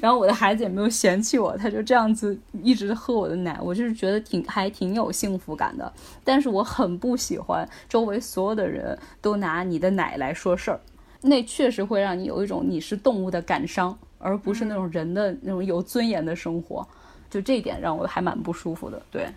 [0.00, 5.92] 然后我的孩子也没有嫌弃我，他就这样子一直喝我的奶，我就是觉得挺还挺有幸福感的。
[6.24, 10.80] 但是我很不喜欢周围所有的人都拿你的奶来说事儿，
[11.20, 16.88] 那确实会让你有一种你是动物的感伤，而不是那种人的那种有尊严的生活，
[17.28, 19.02] 就这一点让我还蛮不舒服的。
[19.10, 19.28] 对。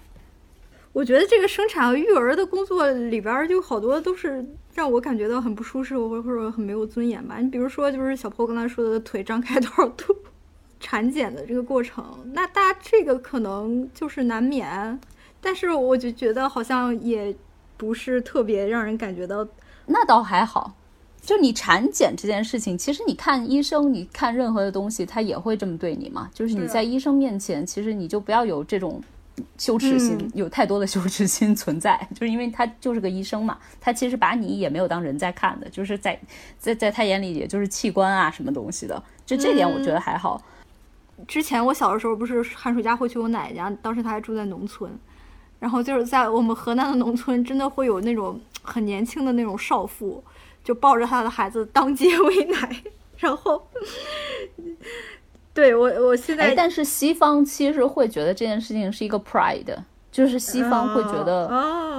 [0.93, 7.37] 我觉得这个生产和育儿的工作里边，就好多都是让我感觉到很不舒适，或或者很没有尊严吧。
[7.39, 10.13] 你比如说，就是小坡刚才说的腿张开多少度，
[10.81, 12.03] 产检的这个过程，
[12.33, 14.99] 那大家这个可能就是难免，
[15.39, 17.33] 但是我就觉得好像也
[17.77, 19.47] 不是特别让人感觉到。
[19.85, 20.75] 那倒还好，
[21.21, 26.29] 就你产检这件事情，其实你看医生，你看任何的东西，他也会这么对你嘛。
[26.33, 29.01] 就是你在医生面前，其实你就不要有这种。
[29.57, 36.19] 羞耻心有太多的羞耻心存在， 就是因为他就是个医生嘛，他其实把你也没有当人在看的，就是在
[36.59, 40.41] 在在他眼里也就是器官啊什么东西的，就这点我觉得还好。
[41.27, 44.91] 之前我小的时候不是寒暑假会去我奶奶家，当时她还住在农村，
[45.59, 50.23] 然后就是在我们河南的农村，真的会有那种很年轻的那种少妇，
[50.63, 52.83] 就抱着她的孩子当街喂奶，
[53.17, 53.67] 然后。
[55.53, 59.75] 对我，我现在，但是西方其实会觉得这件事情是一个 pride，
[60.09, 61.47] 就是西方会觉得，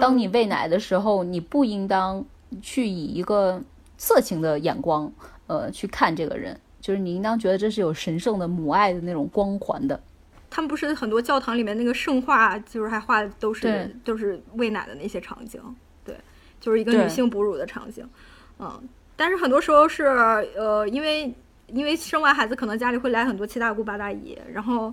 [0.00, 2.24] 当你喂奶的时候，你不应当
[2.62, 3.60] 去以一个
[3.98, 5.12] 色情的眼光，
[5.48, 10.00] 呃，去看这个人，就是你应当觉得这是有神圣的母爱的那种光环的。
[10.48, 15.60] 他们不是很多教堂里面那个圣画，就是还画的都是都是喂奶的那些场景，
[16.02, 16.16] 对，
[16.58, 18.08] 就是一个女性哺乳的场景，
[18.58, 18.80] 嗯，
[19.14, 20.04] 但是很多时候是，
[20.56, 21.34] 呃，因为。
[21.72, 24.92] 因为生完孩子，可能家里会来很多七大姑八大姨，然后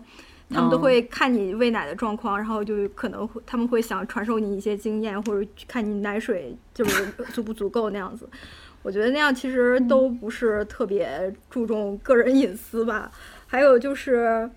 [0.50, 8.28] 他们都会看你喂奶的状况，然后就可能会他们会想传授你一些经验，或者看你奶水就是足不足够那样子。
[8.82, 13.12] 我觉得那样其实都不是特别注重个人隐私吧。
[13.46, 14.50] 还有就是，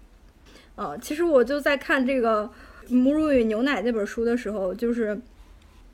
[0.77, 2.49] 呃，其实我就在看这个
[2.95, 5.21] 《母乳与牛奶》那本书的时候，就是。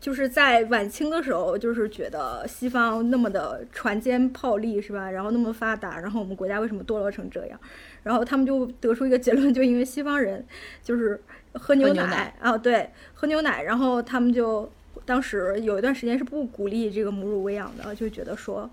[0.01, 5.11] 就是在晚清的时候，就是觉得西方那么的船坚炮利，是吧？
[5.11, 7.59] 然后那么发达，然后我们国家为什么堕落成这样？
[8.05, 10.45] 然后他们就得出一个结论，就因为西方人
[10.83, 11.20] 就是
[11.55, 14.70] 喝牛奶啊，对，喝牛奶，然后他们就
[15.05, 18.70] 当时有一段时间是不鼓励这个母乳喂养的，就觉得说。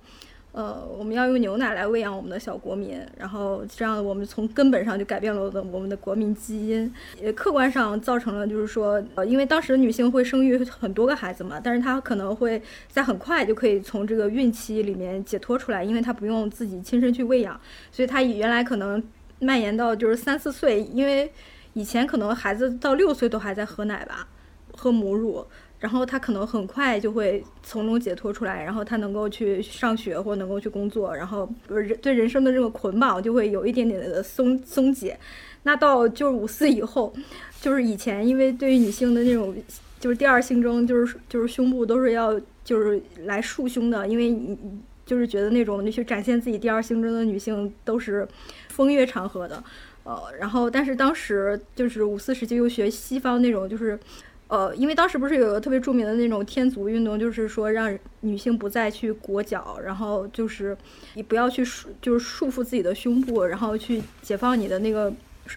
[0.56, 6.90] 呃，我们要用牛奶来喂养我们的小国民，然后这样我们从根本上就改变了的我们的国民基因，
[7.22, 17.60] 也客观上造成了就是说，呃，因为当时女性会生育很多个孩子嘛，但是她可能会在很快就可以从这个孕期里面解脱出来，因为她不用自己亲身去喂养，
[17.91, 19.03] 所以她原来可能
[19.40, 21.30] 蔓延到就是三四岁，因为
[21.73, 24.26] 以前可能孩子到六岁都还在喝奶吧，
[24.72, 25.45] 喝母乳。
[25.85, 35.15] 然后他可能很快就会从中解脱出来，然后他能够去上学或能够去工作，然后人对人生的这个捆绑就会有一点点的松松解。
[35.61, 37.13] 那到就是五四以后，
[37.61, 39.55] 就是以前因为对于女性的那种
[39.99, 42.33] 就是第二性征，就是就是胸部都是要
[42.63, 44.57] 就是来束胸的，因为你
[45.05, 48.27] 就是觉得那种那些展现自己第二性征的女性都是
[48.69, 49.63] 风月场合的。
[50.03, 53.99] 呃，然后但是当时就是五四时期又学西方那种就是。
[54.47, 60.77] 呃，因为当时不是有个特别著名的那种天足运动，就是说让女性不再去裹脚，然后就是
[61.15, 65.11] 你不要去束，就是束缚自己的胸部，然后去解放你的那个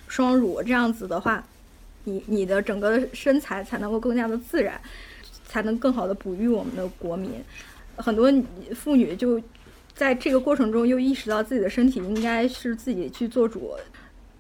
[0.07, 1.45] 双乳，这样子的话，
[2.05, 4.81] 你你的整个身材才能够更加的自然，
[5.47, 7.31] 才能更好的哺育我们的国民。
[7.97, 8.33] 很多
[8.75, 9.39] 妇女就
[9.95, 13.75] 在这个过程中又意识到自己的身体应该是自己去做主。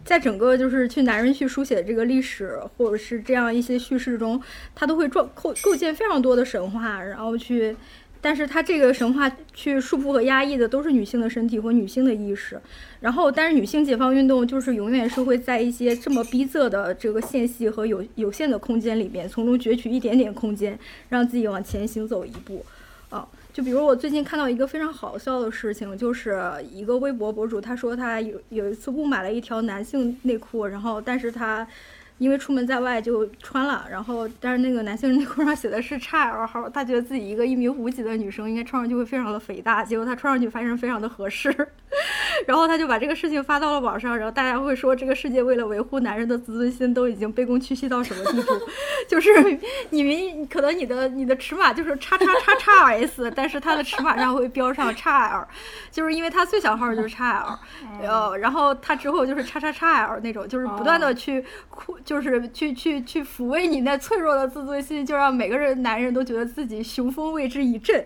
[0.09, 4.41] 在整个就是去男人去书写的这个历史，或者是这样一些叙事中，
[4.75, 7.77] 他都会构构构建非常多的神话，然后去，
[8.19, 12.59] 但是他这个神话去束缚和压抑的都是女性的身体和女性的意识，
[13.01, 20.79] 然后但是女性解放运动就是永远是会在一些这么逼仄的这个线系和有有限的空间里面，从中攫取一点点空间，
[21.11, 22.65] 让自己往前行走一步，
[23.11, 23.29] 啊。
[23.59, 26.41] 就比如我最近看到一个非常好笑的事情，就是
[26.71, 31.67] 一个微博博主，他说他有有一次误买了一条男性内裤，然后但是他。
[32.19, 41.49] 因为出门在外就穿了，然后但是那个男性内裤上写的是 XL 号，他觉得自己一个一米五几的女生应该穿上去会非常的肥大，结果他穿上去发现非常的合适，
[42.47, 48.53] 然后他就把这个事情发到了网上，然后大家会说这个世界为了维护男人的自尊心都已经卑躬屈膝到什么地步？
[49.09, 49.31] 就是
[49.91, 55.47] 你们可能你的你的尺码就是叉叉叉叉 S，但是它的尺码上会标上 XL，
[55.93, 57.59] 就是因为它最小号就是 XL，
[58.03, 61.97] 呃，然后它之后就是叉叉叉 L 那种，就是不断的去扩。
[62.09, 68.03] 就是去去去抚慰你那脆弱的自尊心，就让每个人男人都觉得自己雄风为之一振。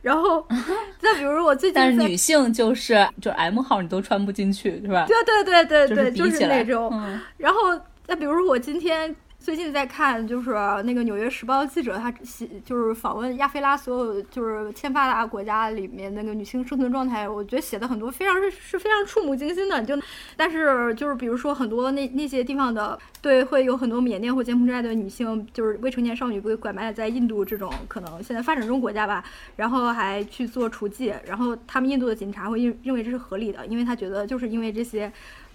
[0.00, 0.42] 然后
[0.98, 5.04] 再比如我最近，但是女性就是就 M 号你都穿不进去，是吧？
[5.06, 5.14] 对
[5.44, 6.90] 对对对对，就是那种。
[7.36, 7.58] 然后
[8.06, 9.14] 再比如我今天。
[9.44, 10.52] 最近在看，就是
[10.84, 19.84] 那个《纽约时报》记者，他写就是访问亚非拉所有就是欠发达国家里面那个女性生存状态，我觉得写的很多非常是是非常触目惊心的。
[19.84, 20.00] 就
[20.34, 29.22] 但是就是比如说很多那那些地方的对，会有很多缅甸或柬埔寨的女性，就是未成年少女被拐卖在印度这种可能现在发展中国家吧，
[29.56, 35.12] 然后还去做雏妓，然后他们印度的警察会认认为这是合理的，因为他觉得就是因为这些。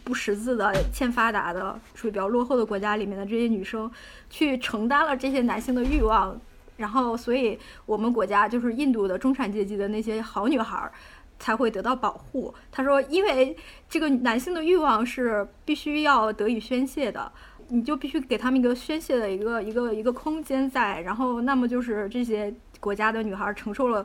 [0.09, 3.89] 不识字的、欠发达的、属于比较落后的国家里面的这些女生，
[4.27, 6.35] 去承担了这些男性的欲望，
[6.77, 10.91] 然后，所以我们国家就是印度的中产阶级的那些好女孩儿，
[11.37, 12.51] 才会得到保护。
[12.71, 13.55] 他说，因为
[13.87, 17.31] 这个男性的欲望是必须要得以宣泄的，
[17.67, 24.03] 你就必须给他们一个宣泄的一个一个一个空间在，然后，那么就是这些国家的女孩承受了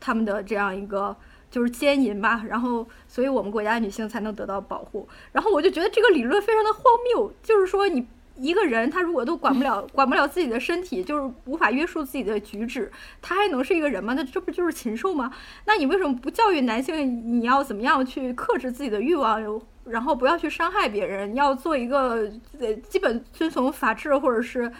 [0.00, 1.14] 他们的这样一个。
[1.54, 5.08] 就是奸淫吧，然后，所以我们国家女性才能得到保护。
[5.30, 8.04] 然后我就觉得这个理论非常的荒谬，就是说你
[8.36, 12.90] 一个人他如果都管不了 管不了自己的身体，就是无法约束自己的举止，
[13.22, 14.14] 他还能是一个人吗？
[14.14, 15.32] 那这不就是禽兽吗？
[15.66, 19.40] 那你为什么不教育男性，你要怎么样去克制自己的欲望，
[19.84, 22.28] 然后不要去伤害别人，要做一个
[22.58, 24.72] 呃基本遵从法治或者是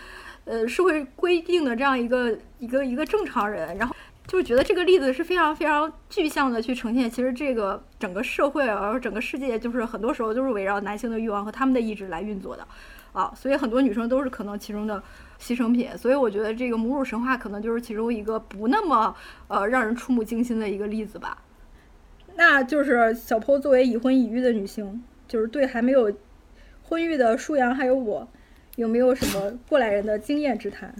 [0.44, 3.94] 呃社会规定的这样一个一个一个正常人，然后。
[4.26, 12.66] 就是觉得这个例子是非常非常具象的去呈现，其实这个整个社会，而整个世界，就是很多时候都是围绕男性的欲望和他们的意志来运作的，
[13.12, 15.02] 啊，所以很多女生都是可能其中的
[15.38, 15.96] 牺牲品。
[15.98, 19.14] 所以我觉得这个母乳神话可能就是其中一个不那么
[19.46, 21.36] 呃让人触目惊心的一个例子吧。
[22.34, 26.10] 那就是小坡作为已婚已育的女性，就是对还没有
[26.82, 28.26] 婚育的舒阳还有我，
[28.76, 30.94] 有没有什么过来人的经验之谈？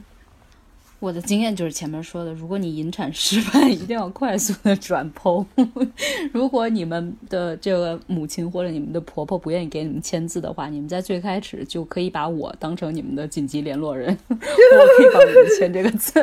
[1.05, 5.44] 我的经验就是前面说的，如果你引产失败，一定要快速的转剖。
[6.32, 16.18] 如果你们的这个母亲或者你们的婆婆不愿意给你们签字的话，你们在最开始就可以把我当成你们的紧急联络人， 我可以帮你们签这个字。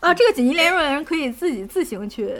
[0.00, 2.34] 啊，这个紧急联络人可以自己自行去。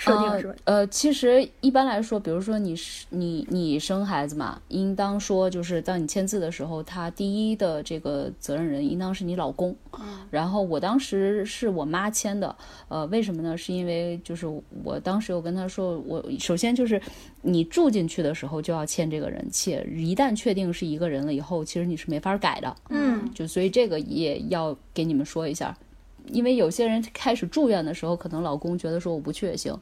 [0.00, 0.54] 设定是吧？
[0.64, 9.76] 呃，其实一般来说，比如说你是你你生孩子嘛，应当说就是当你签字的时候，他第一的这个责任人应当是你老公。
[9.98, 10.26] 嗯。
[10.30, 12.56] 然后我当时是我妈签的，
[12.88, 13.54] 呃，为什么呢？
[13.58, 14.46] 是因为就是
[14.82, 16.98] 我当时我跟他说，我首先就是
[17.42, 22.74] 你住进去的时候就要签这个人，且一旦确定是一个人了以后，其实你是没法改的。
[22.88, 23.30] 嗯。
[23.34, 25.76] 就所以这个也要给你们说一下。
[26.32, 29.78] 因为有些人开始住院的时候，可能老公觉得说我不去也行，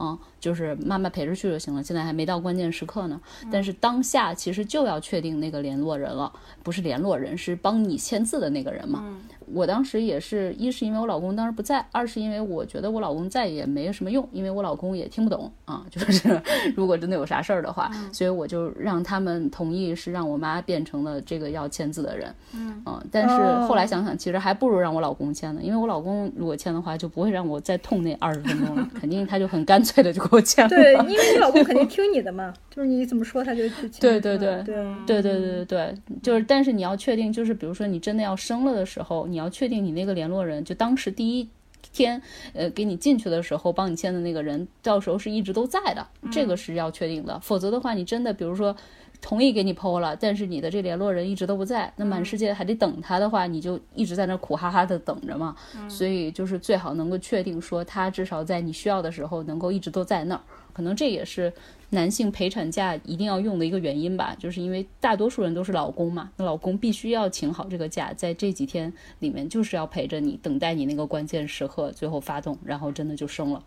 [0.00, 1.82] 嗯，就是妈妈陪着去就行了。
[1.82, 3.20] 现在还没到关键时刻呢，
[3.50, 9.04] 但是当下其实就要确定那个联络人了，不是联络人，是帮你签字的那个人嘛。
[9.52, 16.40] 我当时也是一是因为我老公当时不在，二是因为我觉得我老公在也没什么用，因为我老公也听不懂啊， 就是
[16.76, 23.34] 如果真的有啥事儿的话，所以我就让他们同意是让我妈变成了这个要签字的人，嗯，但是
[23.66, 30.68] 后来想想，其实还不如让我老公签呢，因为我老公如果签的话，就不会让我再痛那二十分钟了，肯定他就很干脆的就给我签了。
[30.68, 34.00] 对， 因为你老公肯定听你的嘛，就是你怎么说他就去签。
[34.00, 34.74] 对对对对
[35.06, 41.48] 对对对对对，就是但是你要确定，就是比如说你真的要生了的时候，你要确定你那个联络人，就当时第一
[41.92, 42.22] 天
[42.54, 47.38] 呃给你进去的时候帮你签的那个人，到时候是一直都在的，这个是要确定的。
[47.40, 48.74] 否则的话，你真的比如说
[49.20, 55.54] 同意给你剖了，但是你的这联络人一直都不在，那满世界还得等他的话，你就一直在那苦哈哈的等着嘛。
[55.88, 60.40] 所以就是最好能够确定说他至少在你需要的时候能够一直都在那儿，
[60.72, 61.52] 可能这也是。
[61.94, 73.62] 男性陪产假一定要用的一个原因吧，就是因为大多数人都是老公嘛，那老公必须要请好这个假，在这几天里面就是要陪着你，等待你那个关键时刻，最后发动，然后真的就生了。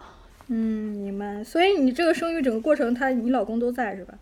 [0.47, 1.43] 嗯，明白。
[1.43, 4.15] 所以你这个生育整个过程，他你老公都在是吧？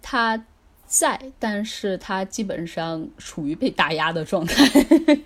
[0.00, 0.44] 他。
[0.94, 4.62] 在，但是他基本上处于被打压的状态，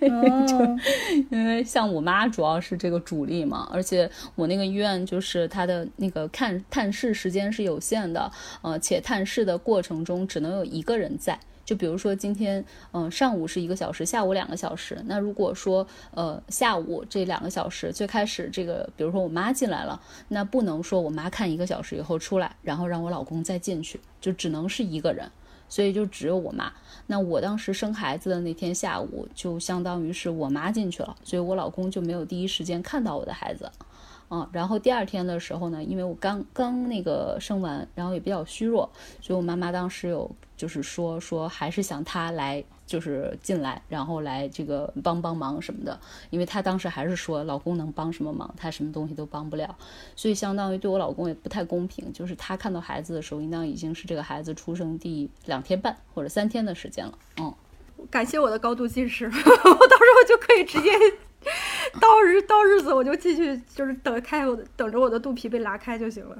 [1.28, 8.30] 因为像我妈主要是这个主力嘛，而且我那个医院就是他的那个看探视时间是有限的，
[8.62, 25.28] 呃，且探视的过程中只能有一个人在，就比如说今天，嗯，上午是一个小时，下午两个小时，那如果说，呃，下午这两个小时最开始这个，比如说我妈进来了，那不能说我妈看一个小时以后出来，然后让我老公再进去，就只能是一个人。
[25.68, 26.72] 所以就只有我妈。
[27.06, 33.70] 那我当时生孩子的那天下午，就相当于是我妈进去了，所以我老公就没有第一时间看到我的孩子。
[34.28, 38.90] 嗯，然后第二天的时候呢，因为我刚刚那个生完，然后也比较虚弱，
[39.20, 42.64] 所以我妈妈当时有就是说说还是想她来。
[42.86, 45.98] 就是进来，然后来这个帮帮忙什么的，
[46.30, 49.76] 因为她当时还是说老公能帮什么忙，她什么东西都帮不了，
[50.14, 52.12] 所以相当于对我老公也不太公平。
[52.12, 57.18] 就是他看到孩子的时候，应当已经是这个孩子出生第两天半或者三天的时间了。
[57.40, 57.52] 嗯，
[58.08, 60.90] 感谢我的高度近视， 我到时候就可以直接
[62.00, 66.36] 到日到日子我就继续就是等开我等着我的肚皮被拉开就行了。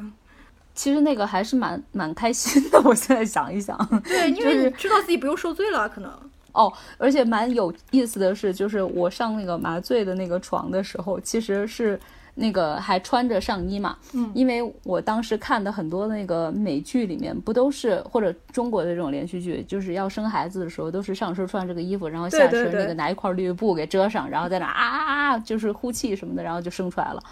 [0.74, 6.25] 其实那个还是蛮蛮开心的，我现在想一想，对，因为知道自己不用受罪了，可能。
[6.56, 12.00] 哦，而且蛮有意思的是，就是我上那个麻醉的那个床的时候，其实是
[12.34, 13.96] 那个还穿着上衣嘛。
[14.14, 14.30] 嗯。
[14.34, 27.22] 因为我当时看的很多那个美剧里面，不都是或者中国的这种连续剧，就是要生孩子的时候，都是上身穿这个衣服，然后下身那个拿一块绿布给遮上，然后在那啊啊啊，就是呼气什么的，然后就生出来了。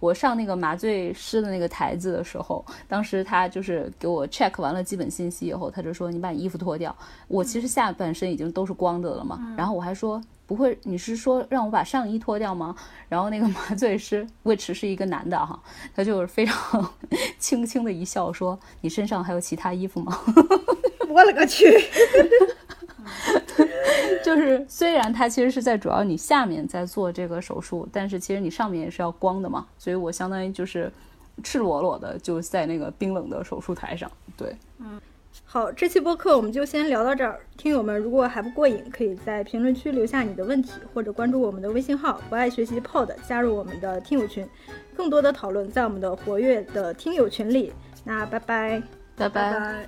[0.00, 6.94] 我上那个麻醉师的那个台子的时候，当时他就是给我 check 完了基本信息以后，他就说：“你把你衣服脱掉。”
[7.28, 12.74] 我其实下半身已经都是光的了嘛，然后我还说：“不会，你是说让我把上衣脱掉吗？”
[13.08, 15.60] 然后那个麻醉师，which 是一个男的哈，
[15.94, 16.92] 他就是非常
[17.38, 20.18] 轻轻的一笑说：“你身上还有其他衣服吗？”
[21.08, 21.66] 我勒个去！
[24.24, 30.92] 就是虽然它其实是在主要你下面在做这个手术，但是其实你上面也是要光的嘛，所以我相当于就是
[31.42, 34.10] 赤裸裸的就在那个冰冷的手术台上。
[34.36, 35.00] 对，嗯，
[35.44, 37.40] 好，这期播客我们就先聊到这儿。
[37.56, 44.46] 听友们如果还不过瘾，可以在评论区留下你的问题，或者关注我们的微信号“不爱学习 Pod”，加入我们的听友群，
[44.96, 47.72] 更多的讨论在我们的活跃的听友群里。
[48.04, 48.82] 那拜拜，
[49.16, 49.86] 拜拜。